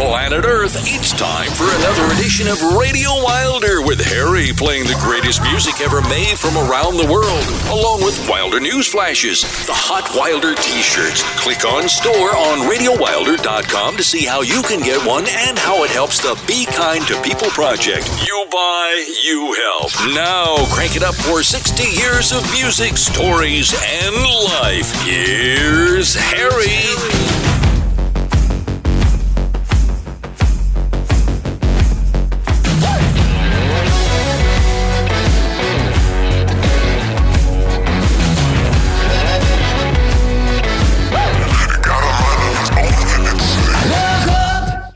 planet 0.00 0.46
Earth. 0.46 0.80
It's 0.88 1.12
time 1.12 1.52
for 1.52 1.68
another 1.76 2.08
edition 2.16 2.48
of 2.48 2.56
Radio 2.80 3.12
Wilder 3.20 3.84
with 3.84 4.00
Harry 4.00 4.48
playing 4.56 4.88
the 4.88 4.96
greatest 4.96 5.42
music 5.42 5.82
ever 5.84 6.00
made 6.08 6.40
from 6.40 6.56
around 6.56 6.96
the 6.96 7.04
world, 7.04 7.44
along 7.68 8.00
with 8.00 8.16
Wilder 8.24 8.60
News 8.60 8.88
Flashes, 8.88 9.42
the 9.68 9.76
Hot 9.76 10.08
Wilder 10.16 10.56
t 10.56 10.80
shirts. 10.80 11.20
Click 11.36 11.68
on 11.68 11.84
store 11.84 12.32
on 12.32 12.64
RadioWilder.com 12.64 13.98
to 13.98 14.02
see 14.02 14.24
how 14.24 14.40
you 14.40 14.62
can 14.62 14.80
get 14.80 15.04
one 15.04 15.28
and 15.28 15.58
how 15.58 15.84
it 15.84 15.90
helps 15.90 16.16
the 16.24 16.32
Be 16.48 16.64
Kind 16.64 17.04
to 17.12 17.20
People 17.20 17.52
project. 17.52 18.08
You 18.24 18.46
buy, 18.48 19.04
you 19.20 19.52
help. 19.52 19.92
Now, 20.16 20.64
crank 20.72 20.96
it 20.96 21.04
up 21.04 21.14
for 21.14 21.44
60 21.44 21.76
years 21.84 22.32
of 22.32 22.40
music, 22.56 22.96
stories, 22.96 23.76
and 23.76 24.16
life. 24.48 24.88
Here's 25.04 26.16
Harry. 26.16 27.59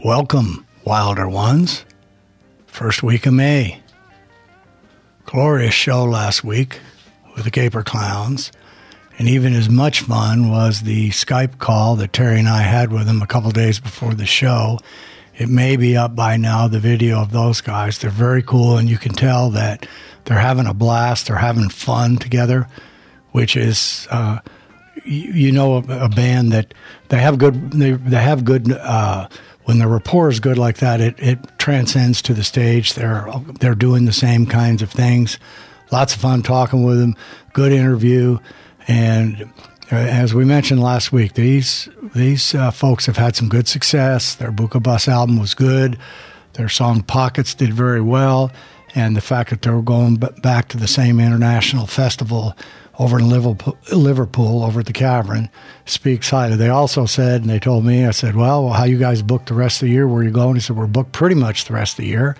Welcome, 0.04 0.66
Wilder 0.84 1.26
Ones. 1.26 1.86
First 2.66 3.02
week 3.02 3.24
of 3.24 3.32
May. 3.32 3.80
Glorious 5.24 5.72
show 5.72 6.04
last 6.04 6.44
week 6.44 6.78
with 7.34 7.44
the 7.44 7.50
Caper 7.50 7.82
Clowns. 7.82 8.52
And 9.18 9.30
even 9.30 9.54
as 9.54 9.70
much 9.70 10.02
fun 10.02 10.50
was 10.50 10.82
the 10.82 11.08
Skype 11.08 11.56
call 11.56 11.96
that 11.96 12.12
Terry 12.12 12.38
and 12.38 12.50
I 12.50 12.60
had 12.60 12.92
with 12.92 13.06
them 13.06 13.22
a 13.22 13.26
couple 13.26 13.50
days 13.50 13.80
before 13.80 14.12
the 14.12 14.26
show. 14.26 14.78
It 15.38 15.48
may 15.48 15.76
be 15.76 15.96
up 15.96 16.14
by 16.14 16.36
now, 16.36 16.68
the 16.68 16.80
video 16.80 17.22
of 17.22 17.32
those 17.32 17.62
guys. 17.62 17.96
They're 17.96 18.10
very 18.10 18.42
cool, 18.42 18.76
and 18.76 18.90
you 18.90 18.98
can 18.98 19.14
tell 19.14 19.48
that 19.52 19.88
they're 20.26 20.38
having 20.38 20.66
a 20.66 20.74
blast. 20.74 21.28
They're 21.28 21.36
having 21.36 21.70
fun 21.70 22.18
together, 22.18 22.68
which 23.32 23.56
is, 23.56 24.06
uh, 24.10 24.40
you, 25.06 25.50
know, 25.50 25.76
a, 25.76 26.04
a, 26.04 26.08
band 26.10 26.52
that 26.52 26.74
they 27.08 27.20
have 27.20 27.38
good, 27.38 27.70
they, 27.70 27.92
they 27.92 28.20
have 28.20 28.44
good, 28.44 28.70
uh, 28.70 29.28
when 29.64 29.78
the 29.78 29.88
rapport 29.88 30.28
is 30.28 30.40
good 30.40 30.58
like 30.58 30.78
that, 30.78 31.00
it, 31.00 31.14
it 31.18 31.38
transcends 31.58 32.20
to 32.22 32.34
the 32.34 32.44
stage. 32.44 32.94
They're 32.94 33.26
they're 33.60 33.74
doing 33.74 34.04
the 34.04 34.12
same 34.12 34.46
kinds 34.46 34.82
of 34.82 34.90
things. 34.90 35.38
Lots 35.90 36.14
of 36.14 36.20
fun 36.20 36.42
talking 36.42 36.84
with 36.84 36.98
them. 36.98 37.16
Good 37.52 37.72
interview, 37.72 38.38
and 38.86 39.50
uh, 39.90 39.96
as 39.96 40.34
we 40.34 40.44
mentioned 40.44 40.82
last 40.82 41.12
week, 41.12 41.34
these 41.34 41.88
these 42.14 42.54
uh, 42.54 42.70
folks 42.70 43.06
have 43.06 43.16
had 43.16 43.36
some 43.36 43.48
good 43.48 43.68
success. 43.68 44.34
Their 44.34 44.52
Buka 44.52 44.82
Bus 44.82 45.08
album 45.08 45.38
was 45.38 45.54
good. 45.54 45.98
Their 46.54 46.68
song 46.68 47.02
Pockets 47.02 47.54
did 47.54 47.72
very 47.72 48.00
well, 48.00 48.52
and 48.94 49.16
the 49.16 49.20
fact 49.20 49.50
that 49.50 49.62
they're 49.62 49.82
going 49.82 50.16
back 50.16 50.68
to 50.68 50.76
the 50.76 50.86
same 50.86 51.20
international 51.20 51.86
festival 51.86 52.56
over 52.98 53.18
in 53.18 53.28
Liverpool, 53.28 54.62
over 54.62 54.80
at 54.80 54.86
the 54.86 54.92
Cavern, 54.92 55.48
speaks 55.84 56.30
highly. 56.30 56.56
They 56.56 56.68
also 56.68 57.06
said, 57.06 57.40
and 57.40 57.50
they 57.50 57.58
told 57.58 57.84
me, 57.84 58.06
I 58.06 58.12
said, 58.12 58.36
well, 58.36 58.64
well, 58.64 58.72
how 58.72 58.84
you 58.84 58.98
guys 58.98 59.22
booked 59.22 59.48
the 59.48 59.54
rest 59.54 59.82
of 59.82 59.88
the 59.88 59.92
year? 59.92 60.06
Where 60.06 60.22
you 60.22 60.30
going? 60.30 60.54
He 60.54 60.60
said, 60.60 60.76
we're 60.76 60.86
booked 60.86 61.12
pretty 61.12 61.34
much 61.34 61.64
the 61.64 61.74
rest 61.74 61.94
of 61.94 62.04
the 62.04 62.10
year, 62.10 62.36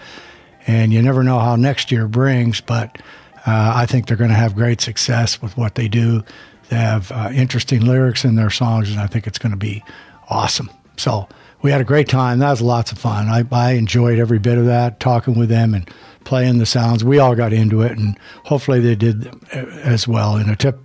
and 0.66 0.92
you 0.92 1.02
never 1.02 1.22
know 1.22 1.38
how 1.38 1.56
next 1.56 1.90
year 1.90 2.06
brings, 2.06 2.60
but 2.60 2.98
uh, 3.46 3.72
I 3.76 3.86
think 3.86 4.06
they're 4.06 4.16
going 4.16 4.30
to 4.30 4.36
have 4.36 4.54
great 4.54 4.80
success 4.80 5.42
with 5.42 5.56
what 5.56 5.74
they 5.74 5.88
do. 5.88 6.22
They 6.68 6.76
have 6.76 7.12
uh, 7.12 7.30
interesting 7.34 7.80
lyrics 7.80 8.24
in 8.24 8.36
their 8.36 8.50
songs, 8.50 8.90
and 8.90 9.00
I 9.00 9.06
think 9.06 9.26
it's 9.26 9.38
going 9.38 9.52
to 9.52 9.58
be 9.58 9.84
awesome. 10.30 10.70
So 10.96 11.28
we 11.60 11.70
had 11.70 11.80
a 11.80 11.84
great 11.84 12.08
time. 12.08 12.38
That 12.38 12.50
was 12.50 12.62
lots 12.62 12.92
of 12.92 12.98
fun. 12.98 13.28
I, 13.28 13.44
I 13.50 13.72
enjoyed 13.72 14.18
every 14.18 14.38
bit 14.38 14.56
of 14.56 14.66
that, 14.66 15.00
talking 15.00 15.38
with 15.38 15.48
them 15.48 15.74
and 15.74 15.90
playing 16.24 16.58
the 16.58 16.66
sounds. 16.66 17.04
We 17.04 17.18
all 17.18 17.34
got 17.34 17.52
into 17.52 17.82
it, 17.82 17.92
and 17.92 18.18
hopefully 18.44 18.80
they 18.80 18.94
did 18.94 19.32
as 19.52 20.08
well. 20.08 20.36
And 20.36 20.50
a 20.50 20.56
tip 20.56 20.78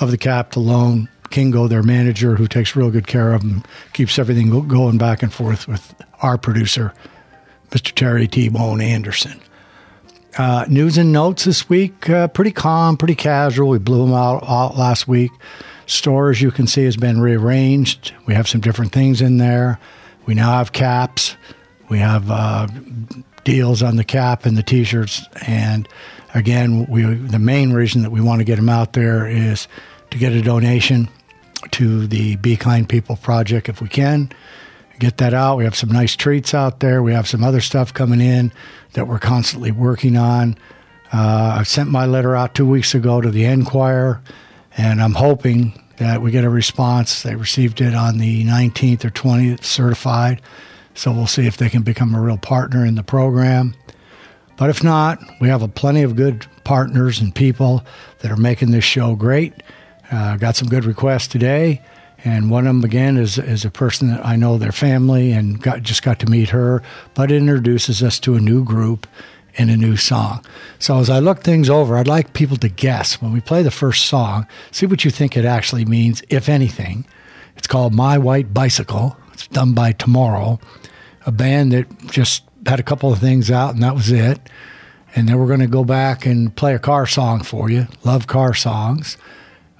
of 0.00 0.10
the 0.10 0.18
cap 0.18 0.52
to 0.52 0.60
Lone 0.60 1.08
Kingo, 1.30 1.66
their 1.66 1.82
manager, 1.82 2.36
who 2.36 2.46
takes 2.46 2.76
real 2.76 2.90
good 2.90 3.06
care 3.06 3.32
of 3.32 3.42
them, 3.42 3.62
keeps 3.92 4.18
everything 4.18 4.68
going 4.68 4.98
back 4.98 5.22
and 5.22 5.32
forth 5.32 5.66
with 5.66 5.94
our 6.22 6.38
producer, 6.38 6.92
Mr. 7.70 7.92
Terry 7.92 8.28
T. 8.28 8.48
Bone 8.48 8.80
Anderson. 8.80 9.40
Uh, 10.36 10.64
news 10.68 10.98
and 10.98 11.12
notes 11.12 11.44
this 11.44 11.68
week, 11.68 12.10
uh, 12.10 12.26
pretty 12.28 12.50
calm, 12.50 12.96
pretty 12.96 13.14
casual. 13.14 13.68
We 13.68 13.78
blew 13.78 14.04
them 14.04 14.14
out, 14.14 14.42
out 14.48 14.76
last 14.76 15.06
week. 15.06 15.30
Store, 15.86 16.30
as 16.30 16.40
you 16.42 16.50
can 16.50 16.66
see, 16.66 16.84
has 16.84 16.96
been 16.96 17.20
rearranged. 17.20 18.12
We 18.26 18.34
have 18.34 18.48
some 18.48 18.60
different 18.60 18.92
things 18.92 19.20
in 19.20 19.38
there. 19.38 19.78
We 20.26 20.34
now 20.34 20.58
have 20.58 20.72
caps. 20.72 21.36
We 21.88 21.98
have 21.98 22.30
uh, 22.30 22.66
deals 23.44 23.82
on 23.82 23.96
the 23.96 24.04
cap 24.04 24.46
and 24.46 24.56
the 24.56 24.62
t-shirts. 24.62 25.26
And 25.46 25.88
again, 26.34 26.86
we 26.86 27.02
the 27.02 27.38
main 27.38 27.72
reason 27.72 28.02
that 28.02 28.10
we 28.10 28.20
want 28.20 28.40
to 28.40 28.44
get 28.44 28.56
them 28.56 28.68
out 28.68 28.92
there 28.94 29.26
is 29.26 29.68
to 30.10 30.18
get 30.18 30.32
a 30.32 30.42
donation 30.42 31.08
to 31.72 32.06
the 32.06 32.36
Be 32.36 32.56
Kind 32.56 32.88
People 32.88 33.16
project 33.16 33.68
if 33.68 33.80
we 33.80 33.88
can. 33.88 34.30
Get 34.98 35.18
that 35.18 35.34
out. 35.34 35.56
We 35.56 35.64
have 35.64 35.74
some 35.74 35.90
nice 35.90 36.14
treats 36.14 36.54
out 36.54 36.80
there. 36.80 37.02
We 37.02 37.12
have 37.12 37.26
some 37.26 37.42
other 37.42 37.60
stuff 37.60 37.92
coming 37.92 38.20
in 38.20 38.52
that 38.92 39.08
we're 39.08 39.18
constantly 39.18 39.72
working 39.72 40.16
on. 40.16 40.56
Uh, 41.12 41.56
I 41.60 41.62
sent 41.64 41.90
my 41.90 42.06
letter 42.06 42.36
out 42.36 42.54
two 42.54 42.66
weeks 42.66 42.94
ago 42.94 43.20
to 43.20 43.30
the 43.30 43.44
Enquirer, 43.44 44.22
and 44.76 45.02
I'm 45.02 45.14
hoping 45.14 45.80
that 45.96 46.22
we 46.22 46.30
get 46.30 46.44
a 46.44 46.50
response. 46.50 47.22
They 47.22 47.34
received 47.34 47.80
it 47.80 47.94
on 47.94 48.18
the 48.18 48.44
19th 48.44 49.04
or 49.04 49.10
20th, 49.10 49.64
certified. 49.64 50.40
So 50.94 51.12
we'll 51.12 51.26
see 51.26 51.46
if 51.46 51.56
they 51.56 51.68
can 51.68 51.82
become 51.82 52.14
a 52.14 52.20
real 52.20 52.38
partner 52.38 52.86
in 52.86 52.94
the 52.94 53.02
program. 53.02 53.74
But 54.56 54.70
if 54.70 54.84
not, 54.84 55.18
we 55.40 55.48
have 55.48 55.62
a 55.62 55.68
plenty 55.68 56.02
of 56.02 56.16
good 56.16 56.46
partners 56.62 57.20
and 57.20 57.34
people 57.34 57.84
that 58.20 58.30
are 58.30 58.36
making 58.36 58.70
this 58.70 58.84
show 58.84 59.16
great. 59.16 59.52
Uh, 60.10 60.36
got 60.36 60.54
some 60.54 60.68
good 60.68 60.84
requests 60.84 61.26
today, 61.26 61.82
and 62.24 62.50
one 62.50 62.66
of 62.66 62.74
them 62.74 62.84
again 62.84 63.16
is 63.16 63.36
is 63.38 63.64
a 63.64 63.70
person 63.70 64.08
that 64.08 64.24
I 64.24 64.36
know 64.36 64.56
their 64.56 64.72
family 64.72 65.32
and 65.32 65.60
got 65.60 65.82
just 65.82 66.02
got 66.02 66.20
to 66.20 66.26
meet 66.26 66.50
her, 66.50 66.82
but 67.14 67.32
introduces 67.32 68.02
us 68.02 68.20
to 68.20 68.36
a 68.36 68.40
new 68.40 68.64
group 68.64 69.08
and 69.58 69.70
a 69.70 69.76
new 69.76 69.96
song. 69.96 70.44
So 70.78 70.98
as 70.98 71.10
I 71.10 71.18
look 71.18 71.42
things 71.42 71.70
over, 71.70 71.96
I'd 71.96 72.06
like 72.06 72.32
people 72.32 72.56
to 72.58 72.68
guess 72.68 73.20
when 73.20 73.32
we 73.32 73.40
play 73.40 73.62
the 73.62 73.70
first 73.70 74.06
song, 74.06 74.46
see 74.70 74.86
what 74.86 75.04
you 75.04 75.10
think 75.10 75.36
it 75.36 75.44
actually 75.44 75.84
means, 75.84 76.22
if 76.28 76.48
anything. 76.48 77.06
It's 77.56 77.66
called 77.66 77.94
My 77.94 78.18
White 78.18 78.52
Bicycle. 78.52 79.16
It's 79.32 79.46
done 79.48 79.72
by 79.72 79.92
Tomorrow 79.92 80.60
a 81.26 81.32
band 81.32 81.72
that 81.72 81.86
just 82.06 82.44
had 82.66 82.80
a 82.80 82.82
couple 82.82 83.12
of 83.12 83.18
things 83.18 83.50
out 83.50 83.74
and 83.74 83.82
that 83.82 83.94
was 83.94 84.10
it. 84.10 84.40
And 85.16 85.28
then 85.28 85.38
we're 85.38 85.46
going 85.46 85.60
to 85.60 85.66
go 85.66 85.84
back 85.84 86.26
and 86.26 86.54
play 86.54 86.74
a 86.74 86.78
car 86.78 87.06
song 87.06 87.42
for 87.42 87.70
you. 87.70 87.86
Love 88.02 88.26
car 88.26 88.52
songs. 88.52 89.16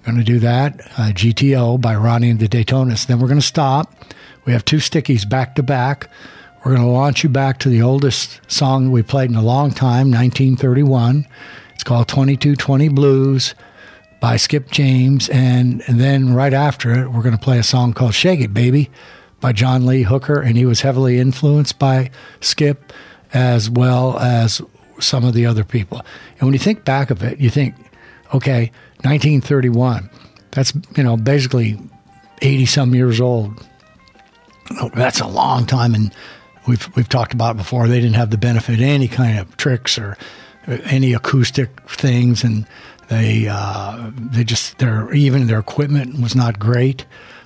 Going 0.05 0.19
to 0.19 0.25
do 0.25 0.39
that. 0.41 0.81
Uh, 0.99 1.13
GTO 1.13 1.81
by 1.81 1.97
Ronnie 1.97 2.29
and 2.29 2.39
the 2.39 2.47
Daytonas. 2.47 3.07
Then 3.07 3.19
we're 3.21 3.27
going 3.27 3.41
to 3.41 3.47
stop. 3.47 3.95
We 4.45 4.53
have 4.53 4.65
two 4.65 4.77
stickies 4.77 5.29
back 5.29 5.55
to 5.55 5.63
back. 5.63 6.11
We're 6.59 6.75
going 6.75 6.87
to 6.87 6.93
launch 6.93 7.23
you 7.23 7.31
back 7.31 7.59
to 7.61 7.71
the 7.71 7.81
oldest 7.81 8.41
song 8.47 8.91
we 8.91 9.03
played 9.03 9.31
in 9.31 9.37
a 9.37 9.43
long 9.43 9.71
time, 9.71 10.11
1931. 10.11 11.27
It's 11.75 11.85
called 11.85 12.09
2220 12.09 12.89
Blues 12.91 13.55
by 14.21 14.37
Skip 14.37 14.71
James. 14.71 15.31
And, 15.31 15.83
and 15.87 15.99
then 15.99 16.35
right 16.35 16.53
after 16.53 16.93
it, 16.93 17.11
we're 17.11 17.23
going 17.23 17.37
to 17.37 17.43
play 17.43 17.59
a 17.59 17.63
song 17.63 17.95
called 17.95 18.15
Shake 18.15 18.41
It 18.41 18.53
Baby 18.53 18.91
by 19.45 19.53
John 19.53 19.85
Lee 19.85 20.05
Hooker, 20.05 20.41
and 20.41 20.57
he 20.57 20.65
was 20.65 20.81
heavily 20.81 21.19
influenced 21.19 21.79
by 21.79 22.11
Skip 22.41 22.95
as 23.35 23.69
well 23.69 24.19
as 24.19 24.63
some 25.01 25.23
of 25.23 25.35
the 25.35 25.45
other 25.45 25.65
people. 25.65 25.99
And 26.39 26.45
when 26.45 26.55
you 26.55 26.59
think 26.59 26.87
back 26.87 27.11
of 27.11 27.23
it, 27.23 27.39
you 27.39 27.51
think, 27.51 27.75
okay, 28.33 28.73
1931, 29.03 30.09
that's, 30.51 30.73
you 30.97 31.03
know, 31.03 31.19
basically 31.19 31.79
80 32.41 32.65
some 32.65 32.95
years 32.95 33.21
old. 33.21 33.63
Oh, 34.81 34.89
that's 34.95 35.21
a 35.21 35.29
long 35.29 35.67
time. 35.67 35.95
And 35.95 36.11
we've, 36.67 36.89
we've 36.97 37.11
talked 37.11 37.35
about 37.35 37.57
it 37.57 37.59
before. 37.59 37.87
They 37.87 38.01
didn't 38.01 38.17
have 38.17 38.31
the 38.31 38.39
benefit 38.39 38.77
of 38.77 38.81
any 38.81 39.09
kind 39.09 39.39
of 39.39 39.55
tricks 39.59 39.99
or 39.99 40.17
any 40.67 41.13
acoustic 41.13 41.83
things. 41.87 42.45
And 42.45 42.67
they, 43.11 43.47
uh, 43.51 44.11
they 44.17 44.43
just, 44.43 44.79
their, 44.79 45.13
even 45.13 45.49
their 45.49 45.59
equipment 45.59 46.19
was 46.23 46.35
not 46.35 46.59
great 46.59 47.05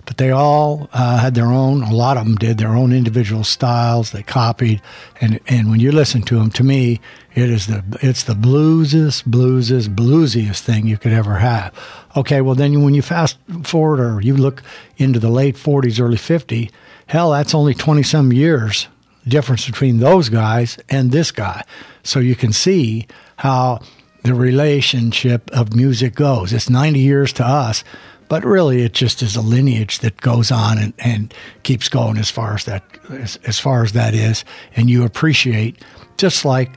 but 0.09 0.17
they 0.17 0.31
all 0.31 0.89
uh, 0.95 1.19
had 1.19 1.35
their 1.35 1.53
own. 1.53 1.83
A 1.83 1.93
lot 1.93 2.17
of 2.17 2.25
them 2.25 2.37
did 2.37 2.57
their 2.57 2.75
own 2.75 2.95
individual 2.95 3.45
styles. 3.45 4.11
They 4.11 4.23
copied, 4.23 4.81
and 5.21 5.39
and 5.47 5.71
when 5.71 5.81
you 5.81 5.93
listen 5.93 6.23
to 6.23 6.39
them, 6.39 6.49
to 6.53 6.65
me, 6.65 6.99
it 7.35 7.51
is 7.51 7.67
the 7.67 7.85
it's 8.01 8.23
the 8.23 8.33
bluesest, 8.33 9.25
bluesest, 9.25 9.95
bluesiest 9.95 10.61
thing 10.61 10.87
you 10.87 10.97
could 10.97 11.13
ever 11.13 11.35
have. 11.35 11.79
Okay, 12.17 12.41
well 12.41 12.55
then 12.55 12.83
when 12.83 12.95
you 12.95 13.03
fast 13.03 13.37
forward 13.65 14.01
or 14.01 14.23
you 14.23 14.35
look 14.35 14.63
into 14.97 15.19
the 15.19 15.29
late 15.29 15.57
'40s, 15.57 16.01
early 16.01 16.17
'50s, 16.17 16.71
hell, 17.07 17.33
that's 17.33 17.55
only 17.55 17.75
twenty 17.75 18.03
some 18.03 18.33
years 18.33 18.89
difference 19.27 19.67
between 19.67 19.99
those 19.99 20.31
guys 20.31 20.79
and 20.89 21.13
this 21.13 21.31
guy. 21.33 21.63
So 22.03 22.19
you 22.19 22.35
can 22.35 22.55
see 22.55 23.07
how 23.37 23.81
the 24.23 24.33
relationship 24.33 25.51
of 25.51 25.77
music 25.77 26.15
goes. 26.15 26.55
It's 26.55 26.71
90 26.71 26.99
years 26.99 27.31
to 27.35 27.47
us, 27.47 27.85
but 28.29 28.45
really 28.45 28.83
it 28.83 28.93
just 28.93 29.23
is 29.23 29.37
a 29.37 29.41
lineage 29.41 30.01
that 30.01 30.21
goes 30.21 30.51
on 30.51 30.79
and, 30.79 30.93
and 30.99 31.35
keeps 31.63 31.89
going 31.89 32.19
as 32.19 32.31
far 32.31 32.55
as 32.55 32.65
that 32.65 32.85
as, 33.11 33.37
as 33.45 33.59
far 33.59 33.83
as 33.83 33.93
that 33.93 34.15
is, 34.15 34.45
and 34.77 34.91
you 34.91 35.05
appreciate 35.05 35.83
just 36.17 36.45
like 36.45 36.71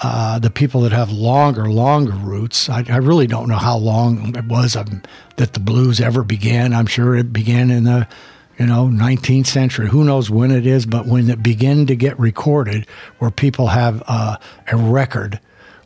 uh, 0.00 0.38
the 0.38 0.50
people 0.50 0.82
that 0.82 0.92
have 0.92 1.10
longer, 1.10 1.68
longer 1.68 2.12
roots. 2.12 2.68
I, 2.68 2.84
I 2.88 2.98
really 2.98 3.26
don't 3.26 3.48
know 3.48 3.56
how 3.56 3.76
long 3.76 4.36
it 4.36 4.44
was 4.44 4.76
um, 4.76 5.02
that 5.36 5.54
the 5.54 5.60
blues 5.60 6.00
ever 6.00 6.22
began. 6.22 6.72
I'm 6.72 6.86
sure 6.86 7.16
it 7.16 7.32
began 7.32 7.70
in 7.70 7.84
the 7.84 8.06
you 8.58 8.66
know 8.66 8.86
19th 8.86 9.46
century. 9.46 9.88
Who 9.88 10.04
knows 10.04 10.30
when 10.30 10.50
it 10.50 10.66
is, 10.66 10.86
but 10.86 11.06
when 11.06 11.28
it 11.28 11.42
began 11.42 11.86
to 11.86 11.96
get 11.96 12.18
recorded, 12.18 12.86
where 13.18 13.30
people 13.30 13.68
have 13.68 14.02
uh, 14.06 14.36
a 14.68 14.76
record 14.76 15.40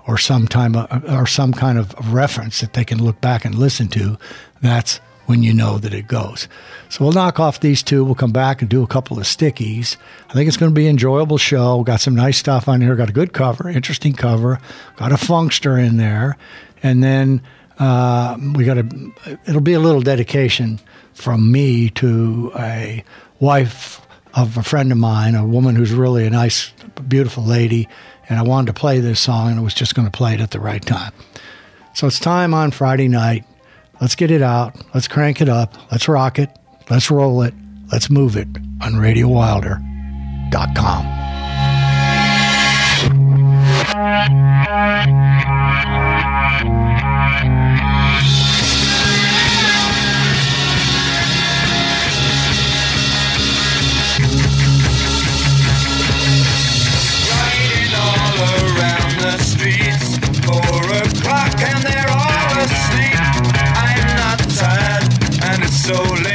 or 0.07 0.19
some 0.19 0.47
time 0.47 0.77
uh, 0.77 1.01
or 1.09 1.27
some 1.27 1.53
kind 1.53 1.79
of 1.79 1.95
reference 2.13 2.61
that 2.61 2.75
they 2.75 2.85
can 2.85 3.03
look 3.03 3.21
back 3.21 3.45
and 3.45 3.55
listen 3.55 3.89
to, 3.89 4.19
that's 4.61 5.01
when 5.27 5.43
you 5.43 5.53
know 5.53 5.79
that 5.79 5.95
it 5.95 6.09
goes. 6.09 6.49
So 6.89 7.05
we'll 7.05 7.13
knock 7.13 7.39
off 7.39 7.61
these 7.61 7.83
two. 7.83 8.05
We'll 8.05 8.15
come 8.15 8.33
back 8.33 8.61
and 8.61 8.69
do 8.69 8.83
a 8.83 8.87
couple 8.87 9.19
of 9.19 9.25
stickies. 9.25 9.97
I 10.29 10.33
think 10.33 10.49
it's 10.49 10.57
going 10.57 10.71
to 10.71 10.75
be 10.75 10.87
an 10.87 10.91
enjoyable 10.91 11.39
show. 11.39 11.83
Got 11.83 12.01
some 12.01 12.15
nice 12.15 12.39
stuff 12.39 12.69
on 12.69 12.81
here. 12.81 12.97
Got 12.97 13.11
a 13.11 13.13
good 13.13 13.33
cover, 13.33 13.69
interesting 13.69 14.13
cover. 14.13 14.61
Got 14.97 15.13
a 15.13 15.17
funkster 15.17 15.83
in 15.83 15.97
there, 15.97 16.37
and 16.83 17.03
then 17.03 17.43
uh, 17.79 18.37
we 18.55 18.65
got 18.65 18.79
a. 18.79 19.39
It'll 19.47 19.61
be 19.61 19.75
a 19.75 19.81
little 19.81 20.03
dedication 20.03 20.81
from 21.13 21.51
me 21.53 21.91
to 21.91 22.53
a 22.59 23.05
wife 23.41 24.01
of 24.35 24.57
a 24.57 24.63
friend 24.63 24.91
of 24.93 24.99
mine, 24.99 25.35
a 25.35 25.47
woman 25.47 25.77
who's 25.77 25.93
really 25.93 26.27
a 26.27 26.31
nice, 26.31 26.73
beautiful 27.07 27.45
lady, 27.45 27.89
and 28.29 28.39
I 28.39 28.43
wanted 28.43 28.69
to 28.69 28.81
play 28.81 29.01
this 29.01 29.21
song, 29.21 29.51
and 29.51 29.61
I 29.61 29.63
was 29.63 29.75
just 29.75 29.95
going 29.95 30.07
to 30.07 30.17
play 30.17 30.35
it 30.35 30.41
at 30.41 30.53
the 30.53 30.61
right 30.61 30.85
time. 30.85 31.13
So 31.95 32.07
it's 32.07 32.19
time 32.19 32.55
on 32.55 32.71
Friday 32.71 33.09
night 33.09 33.45
Let's 34.01 34.15
get 34.15 34.31
it 34.31 34.43
out. 34.43 34.77
Let's 34.95 35.09
crank 35.09 35.41
it 35.41 35.49
up. 35.49 35.75
Let's 35.91 36.07
rock 36.09 36.39
it. 36.39 36.51
Let's 36.91 37.11
roll 37.11 37.43
it. 37.43 37.55
Let's 37.91 38.11
move 38.11 38.37
it 38.37 38.49
on 38.83 38.93
RadioWilder.com. 38.95 41.07
Riding 43.95 44.43
so 65.93 66.15
late. 66.15 66.32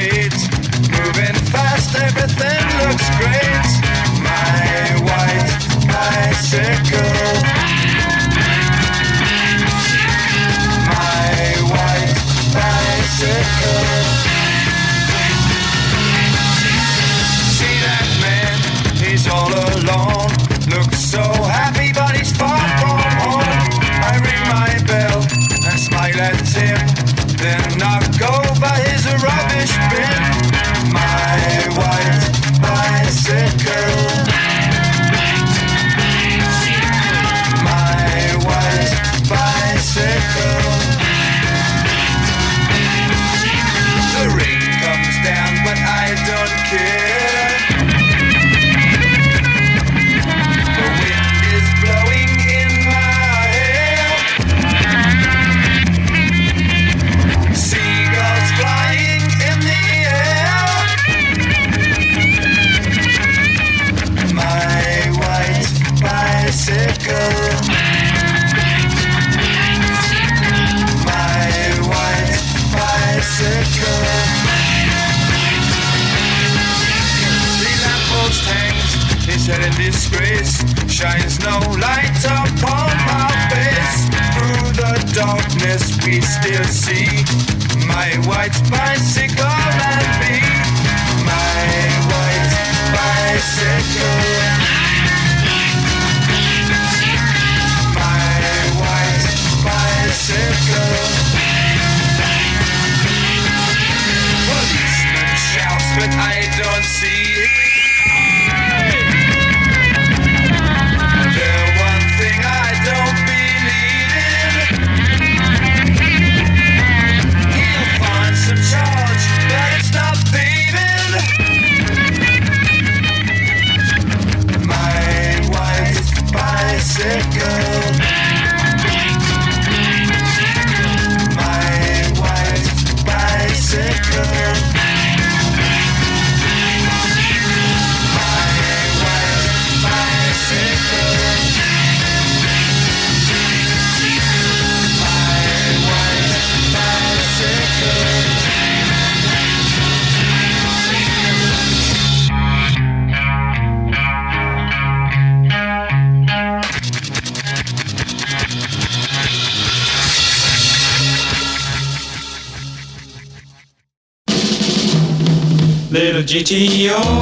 Little 166.49 167.16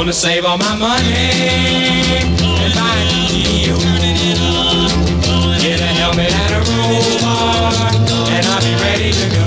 Gonna 0.00 0.14
save 0.14 0.46
all 0.46 0.56
my 0.56 0.76
money 0.76 1.28
and 2.24 2.72
buy 2.72 2.96
a 2.96 3.06
GTO. 3.28 3.76
Get 5.60 5.78
a 5.78 5.90
helmet 6.00 6.32
and 6.32 6.54
a 6.54 6.60
roll 6.72 7.20
and 8.32 8.46
I'll 8.46 8.62
be 8.64 8.74
ready 8.80 9.12
to 9.12 9.26
go. 9.28 9.44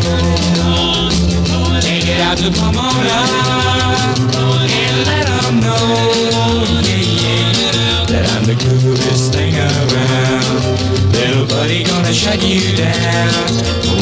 Take 1.81 2.05
it 2.07 2.19
out 2.21 2.37
to 2.37 2.51
Pomona 2.51 3.21
and 4.77 4.97
let 5.09 5.27
'em 5.43 5.59
know, 5.59 5.89
yeah, 6.85 7.01
yeah, 7.23 8.05
that 8.05 8.25
I'm 8.35 8.45
the 8.45 8.53
coolest 8.53 9.33
thing 9.33 9.55
around. 9.57 10.61
Little 11.13 11.47
buddy 11.47 11.83
gonna 11.83 12.13
shut 12.13 12.43
you 12.43 12.77
down. 12.77 13.49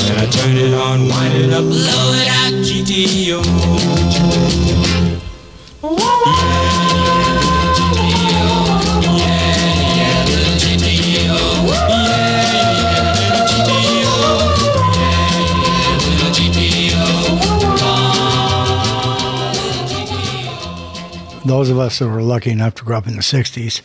When 0.04 0.18
I 0.20 0.26
turn 0.26 0.58
it 0.58 0.74
on, 0.74 1.08
wind 1.08 1.34
it 1.34 1.54
up, 1.54 1.64
blow 1.64 2.12
it 2.12 2.28
out, 2.28 2.54
GTO. 2.62 3.42
Those 21.52 21.70
of 21.70 21.78
us 21.78 22.00
that 22.00 22.08
were 22.08 22.24
lucky 22.24 22.50
enough 22.50 22.76
to 22.76 22.86
grow 22.86 22.98
up 22.98 23.08
in 23.08 23.16
the 23.16 23.22
60s, 23.22 23.82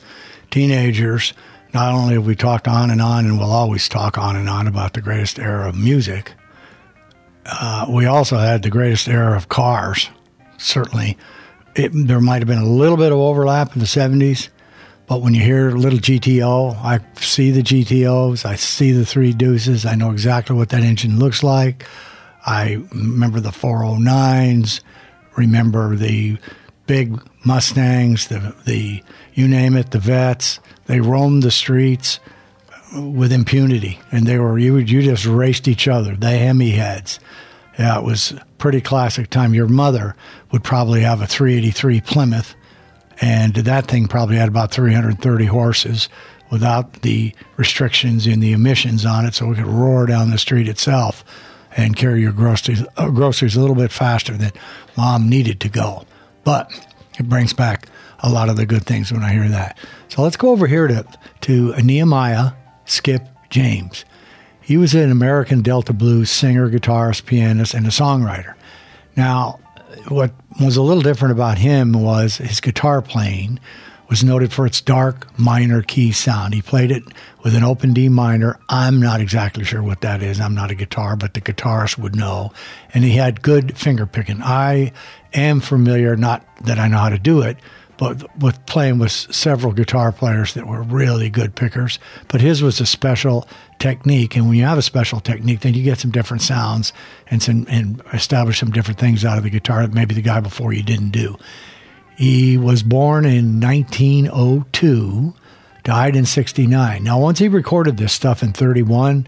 teenagers, 0.53 1.33
not 1.75 1.93
only 1.93 2.15
have 2.15 2.25
we 2.25 2.37
talked 2.37 2.69
on 2.69 2.91
and 2.91 3.03
on 3.03 3.27
and 3.27 3.41
will 3.41 3.51
always 3.51 3.89
talk 3.89 4.17
on 4.17 4.37
and 4.37 4.49
on 4.49 4.69
about 4.69 4.93
the 4.93 5.01
greatest 5.01 5.41
era 5.41 5.69
of 5.69 5.77
music, 5.77 6.33
uh, 7.45 7.87
we 7.89 8.07
also 8.07 8.37
had 8.37 8.63
the 8.63 8.71
greatest 8.71 9.09
era 9.09 9.37
of 9.37 9.49
cars. 9.49 10.09
Certainly, 10.59 11.19
it, 11.75 11.91
there 11.93 12.21
might 12.21 12.39
have 12.39 12.47
been 12.47 12.59
a 12.59 12.65
little 12.65 12.97
bit 12.97 13.11
of 13.11 13.19
overlap 13.19 13.75
in 13.75 13.81
the 13.81 13.87
70s, 13.87 14.49
but 15.09 15.21
when 15.21 15.35
you 15.35 15.43
hear 15.43 15.71
a 15.71 15.75
little 15.75 15.99
GTO, 15.99 16.77
I 16.77 17.01
see 17.21 17.51
the 17.51 17.63
GTOs, 17.63 18.45
I 18.45 18.55
see 18.55 18.93
the 18.93 19.05
three 19.05 19.33
deuces, 19.33 19.85
I 19.85 19.97
know 19.97 20.13
exactly 20.13 20.55
what 20.55 20.69
that 20.69 20.83
engine 20.83 21.19
looks 21.19 21.43
like. 21.43 21.85
I 22.47 22.81
remember 22.93 23.41
the 23.41 23.51
409s, 23.51 24.83
remember 25.37 25.97
the 25.97 26.39
big 26.87 27.21
Mustangs, 27.47 28.27
the 28.27 28.55
the 28.65 29.03
you 29.35 29.47
name 29.47 29.77
it, 29.77 29.93
the 29.93 29.99
Vettes. 29.99 30.59
They 30.87 31.01
roamed 31.01 31.43
the 31.43 31.51
streets 31.51 32.19
with 32.95 33.33
impunity, 33.33 34.01
and 34.11 34.27
they 34.27 34.39
were 34.39 34.59
you 34.59 34.77
you 34.79 35.03
just 35.03 35.27
raced 35.27 35.69
each 35.69 35.87
other. 35.87 36.17
The 36.17 36.31
Hemi 36.31 36.71
heads. 36.71 37.21
Yeah, 37.79 37.99
it 37.99 38.05
was 38.05 38.35
pretty 38.59 38.81
classic 38.81 39.31
time. 39.31 39.55
Your 39.55 39.69
mother 39.69 40.17
would 40.51 40.65
probably 40.65 41.03
have 41.03 41.21
a 41.21 41.27
383 41.27 42.01
Plymouth, 42.01 42.55
and 43.21 43.55
that 43.55 43.87
thing 43.87 44.09
probably 44.09 44.37
had 44.37 44.49
about 44.49 44.73
330 44.73 45.45
horses 45.45 46.09
without 46.51 47.03
the 47.03 47.33
restrictions 47.57 48.27
in 48.27 48.41
the 48.41 48.53
emissions 48.53 49.05
on 49.05 49.25
it, 49.27 49.35
so 49.35 49.53
it 49.53 49.57
could 49.57 49.67
roar 49.67 50.07
down 50.07 50.31
the 50.31 50.39
street 50.39 50.69
itself 50.69 51.25
and 51.77 51.97
carry 51.97 52.23
your 52.23 52.33
groceries, 52.33 52.83
uh, 52.97 53.11
groceries 53.11 53.57
a 53.57 53.61
little 53.61 53.77
bit 53.77 53.93
faster 53.93 54.37
than 54.37 54.53
mom 54.97 55.29
needed 55.29 55.61
to 55.61 55.69
go. 55.69 56.07
But 56.45 56.71
it 57.19 57.29
brings 57.29 57.53
back 57.53 57.89
a 58.21 58.31
lot 58.31 58.49
of 58.49 58.57
the 58.57 58.67
good 58.67 58.85
things 58.85 59.13
when 59.13 59.23
I 59.23 59.33
hear 59.33 59.49
that. 59.49 59.79
So 60.09 60.23
let's 60.23 60.37
go 60.37 60.51
over 60.51 60.67
here 60.67 60.89
to, 60.89 61.07
to 61.43 61.75
Nehemiah 61.83 62.53
Skip 62.85 63.23
James. 63.51 64.05
He 64.61 64.77
was 64.77 64.95
an 64.95 65.11
American 65.11 65.63
Delta 65.63 65.93
blues 65.93 66.31
singer, 66.31 66.69
guitarist, 66.69 67.27
pianist, 67.27 67.75
and 67.75 67.87
a 67.87 67.91
songwriter. 67.91 68.55
Now, 69.17 69.61
what 70.09 70.33
was 70.61 70.77
a 70.77 70.83
little 70.83 71.03
different 71.03 71.33
about 71.33 71.59
him 71.59 71.93
was 71.93 72.39
his 72.39 72.61
guitar 72.61 73.01
playing 73.03 73.61
was 74.09 74.23
noted 74.23 74.53
for 74.53 74.67
its 74.67 74.81
dark 74.81 75.27
minor 75.39 75.83
key 75.83 76.13
sound. 76.13 76.55
He 76.55 76.63
played 76.63 76.91
it 76.91 77.03
with 77.43 77.55
an 77.55 77.65
open 77.65 77.93
D 77.93 78.09
minor. 78.09 78.59
I'm 78.69 79.01
not 79.01 79.21
exactly 79.21 79.65
sure 79.65 79.83
what 79.83 80.01
that 80.03 80.23
is. 80.23 80.41
I'm 80.41 80.55
not 80.55 80.71
a 80.71 80.75
guitar, 80.75 81.17
but 81.17 81.35
the 81.35 81.41
guitarist 81.41 81.99
would 81.99 82.15
know. 82.15 82.53
And 82.95 83.03
he 83.03 83.13
had 83.13 83.43
good 83.43 83.77
finger 83.77 84.07
picking. 84.07 84.43
I 84.43 84.93
am 85.37 85.61
familiar, 85.61 86.17
not 86.17 86.45
that 86.65 86.79
I 86.79 86.89
know 86.89 86.99
how 86.99 87.09
to 87.11 87.19
do 87.19 87.43
it, 87.43 87.59
but 87.99 88.39
with 88.41 88.65
playing 88.67 88.99
with 88.99 89.11
several 89.11 89.73
guitar 89.73 90.13
players 90.13 90.55
that 90.55 90.67
were 90.67 90.83
really 90.83 91.31
good 91.31 91.55
pickers. 91.55 91.99
But 92.29 92.41
his 92.41 92.63
was 92.63 92.81
a 92.81 92.87
special 92.87 93.49
technique, 93.79 94.37
and 94.37 94.49
when 94.49 94.57
you 94.57 94.65
have 94.65 94.79
a 94.79 94.83
special 94.83 95.21
technique, 95.21 95.61
then 95.61 95.75
you 95.75 95.83
get 95.83 95.99
some 95.99 96.11
different 96.11 96.43
sounds 96.43 96.93
and 97.31 97.43
some 97.43 97.67
and 97.69 98.03
establish 98.13 98.61
some 98.61 98.71
different 98.71 98.99
things 98.99 99.25
out 99.25 99.39
of 99.39 99.45
the 99.45 99.51
guitar 99.51 99.83
that 99.83 99.95
maybe 99.95 100.15
the 100.15 100.23
guy 100.23 100.41
before 100.41 100.73
you 100.73 100.83
didn't 100.83 101.11
do. 101.11 101.37
He 102.17 102.57
was 102.57 102.83
born 102.83 103.25
in 103.27 103.61
1902, 103.61 105.35
died 105.85 106.17
in 106.17 106.25
69. 106.25 107.05
Now, 107.05 107.21
once 107.21 107.39
he 107.39 107.49
recorded 107.49 107.99
this 107.99 108.13
stuff 108.13 108.43
in 108.43 108.53
31, 108.53 109.27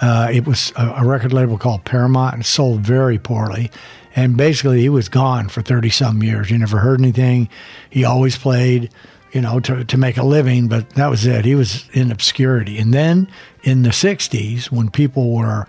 uh, 0.00 0.28
it 0.32 0.44
was 0.44 0.72
a, 0.76 0.94
a 0.98 1.04
record 1.04 1.32
label 1.32 1.56
called 1.58 1.84
Paramount 1.84 2.34
and 2.34 2.44
sold 2.44 2.80
very 2.80 3.18
poorly. 3.18 3.70
And 4.16 4.36
basically, 4.36 4.80
he 4.80 4.88
was 4.88 5.08
gone 5.08 5.48
for 5.48 5.60
30 5.60 5.90
some 5.90 6.22
years. 6.22 6.50
You 6.50 6.58
never 6.58 6.78
heard 6.78 7.00
anything. 7.00 7.48
He 7.90 8.04
always 8.04 8.38
played, 8.38 8.90
you 9.32 9.40
know, 9.40 9.58
to, 9.60 9.84
to 9.84 9.96
make 9.96 10.16
a 10.16 10.22
living, 10.22 10.68
but 10.68 10.90
that 10.90 11.10
was 11.10 11.26
it. 11.26 11.44
He 11.44 11.54
was 11.54 11.88
in 11.92 12.12
obscurity. 12.12 12.78
And 12.78 12.94
then 12.94 13.28
in 13.64 13.82
the 13.82 13.90
60s, 13.90 14.66
when 14.70 14.90
people 14.90 15.34
were 15.34 15.66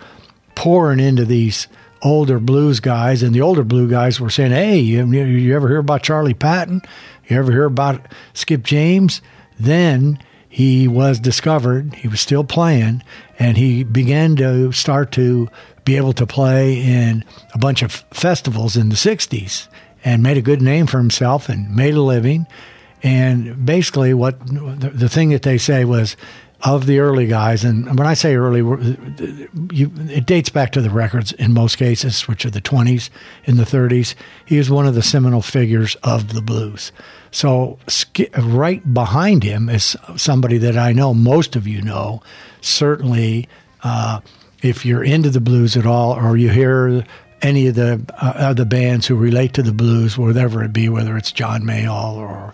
pouring 0.53 0.99
into 0.99 1.25
these 1.25 1.67
older 2.01 2.39
blues 2.39 2.79
guys, 2.79 3.23
and 3.23 3.33
the 3.33 3.41
older 3.41 3.63
blue 3.63 3.89
guys 3.89 4.19
were 4.19 4.29
saying, 4.29 4.51
"Hey, 4.51 4.77
you, 4.77 5.05
you 5.07 5.55
ever 5.55 5.67
hear 5.67 5.79
about 5.79 6.03
Charlie 6.03 6.33
Patton? 6.33 6.81
You 7.27 7.37
ever 7.37 7.51
hear 7.51 7.65
about 7.65 8.07
Skip 8.33 8.63
James?" 8.63 9.21
Then 9.59 10.19
he 10.47 10.87
was 10.87 11.19
discovered. 11.19 11.95
He 11.95 12.07
was 12.07 12.21
still 12.21 12.43
playing, 12.43 13.03
and 13.39 13.57
he 13.57 13.83
began 13.83 14.35
to 14.37 14.71
start 14.71 15.11
to 15.13 15.49
be 15.85 15.97
able 15.97 16.13
to 16.13 16.27
play 16.27 16.81
in 16.81 17.23
a 17.53 17.57
bunch 17.57 17.81
of 17.81 17.91
festivals 18.11 18.75
in 18.75 18.89
the 18.89 18.95
'60s, 18.95 19.67
and 20.03 20.21
made 20.21 20.37
a 20.37 20.41
good 20.41 20.61
name 20.61 20.87
for 20.87 20.97
himself 20.97 21.49
and 21.49 21.75
made 21.75 21.95
a 21.95 22.01
living. 22.01 22.45
And 23.03 23.65
basically, 23.65 24.13
what 24.13 24.39
the, 24.47 25.09
thing 25.09 25.29
that 25.29 25.43
they 25.43 25.57
say 25.57 25.85
was 25.85 26.17
of 26.61 26.87
the 26.87 26.99
early 26.99 27.27
guys, 27.27 27.63
and 27.63 27.85
when 27.99 28.07
I 28.07 28.15
say 28.15 28.35
early, 28.35 28.59
you, 28.59 29.91
it 30.09 30.25
dates 30.25 30.49
back 30.49 30.71
to 30.71 30.81
the 30.81 30.89
records 30.89 31.31
in 31.33 31.53
most 31.53 31.77
cases, 31.77 32.27
which 32.27 32.45
are 32.45 32.49
the 32.49 32.61
20s 32.61 33.09
and 33.45 33.57
the 33.57 33.63
30s. 33.63 34.15
He 34.45 34.57
was 34.57 34.71
one 34.71 34.87
of 34.87 34.95
the 34.95 35.03
seminal 35.03 35.43
figures 35.43 35.95
of 36.01 36.33
the 36.33 36.41
blues. 36.41 36.91
So, 37.29 37.77
right 38.39 38.93
behind 38.93 39.43
him 39.43 39.69
is 39.69 39.95
somebody 40.15 40.57
that 40.59 40.77
I 40.77 40.93
know 40.93 41.13
most 41.13 41.55
of 41.55 41.67
you 41.67 41.81
know. 41.81 42.23
Certainly, 42.61 43.47
uh, 43.83 44.21
if 44.65 44.85
you're 44.85 45.03
into 45.03 45.29
the 45.29 45.39
blues 45.39 45.77
at 45.77 45.85
all, 45.85 46.13
or 46.13 46.35
you 46.37 46.49
hear 46.49 47.05
any 47.41 47.67
of 47.67 47.75
the 47.75 48.01
uh, 48.21 48.33
other 48.35 48.65
bands 48.65 49.05
who 49.05 49.15
relate 49.15 49.53
to 49.53 49.61
the 49.61 49.71
blues, 49.71 50.17
whatever 50.17 50.63
it 50.63 50.73
be, 50.73 50.89
whether 50.89 51.15
it's 51.15 51.31
John 51.31 51.63
Mayall 51.63 52.15
or 52.15 52.53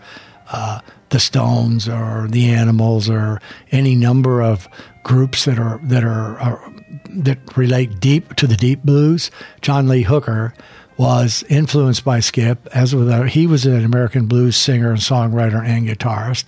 uh, 0.52 0.82
the 1.10 1.20
Stones 1.20 1.88
or 1.88 2.28
the 2.30 2.50
Animals 2.50 3.10
or 3.10 3.42
any 3.72 3.96
number 3.96 4.42
of 4.42 4.68
groups 5.04 5.46
that 5.46 5.58
are 5.58 5.80
that 5.84 6.04
are, 6.04 6.38
are 6.40 6.74
that 7.10 7.58
relate 7.58 8.00
deep 8.00 8.36
to 8.36 8.48
the 8.48 8.58
deep 8.58 8.84
blues. 8.84 9.32
John 9.62 9.88
Lee 9.88 10.04
Hooker 10.04 10.54
was 10.98 11.44
influenced 11.50 12.04
by 12.04 12.20
Skip, 12.20 12.68
as 12.74 12.94
with 12.94 13.10
a, 13.10 13.28
he 13.28 13.48
was 13.48 13.66
an 13.66 13.84
American 13.84 14.28
blues 14.28 14.56
singer 14.56 14.92
and 14.92 15.00
songwriter 15.00 15.66
and 15.66 15.88
guitarist. 15.88 16.46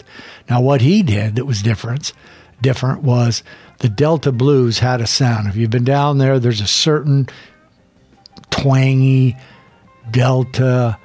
Now, 0.49 0.61
what 0.61 0.81
he 0.81 1.01
did 1.01 1.35
that 1.35 1.45
was 1.45 1.61
different, 1.61 2.13
different 2.61 3.01
was 3.01 3.41
the 3.83 3.89
Delta 3.89 4.31
blues 4.31 4.79
had 4.79 5.01
a 5.01 5.05
sound. 5.05 5.49
If 5.49 5.57
you've 5.57 5.69
been 5.69 5.83
down 5.83 6.17
there, 6.17 6.39
there's 6.39 6.61
a 6.61 6.67
certain 6.67 7.27
twangy 8.49 9.35
Delta, 10.09 10.97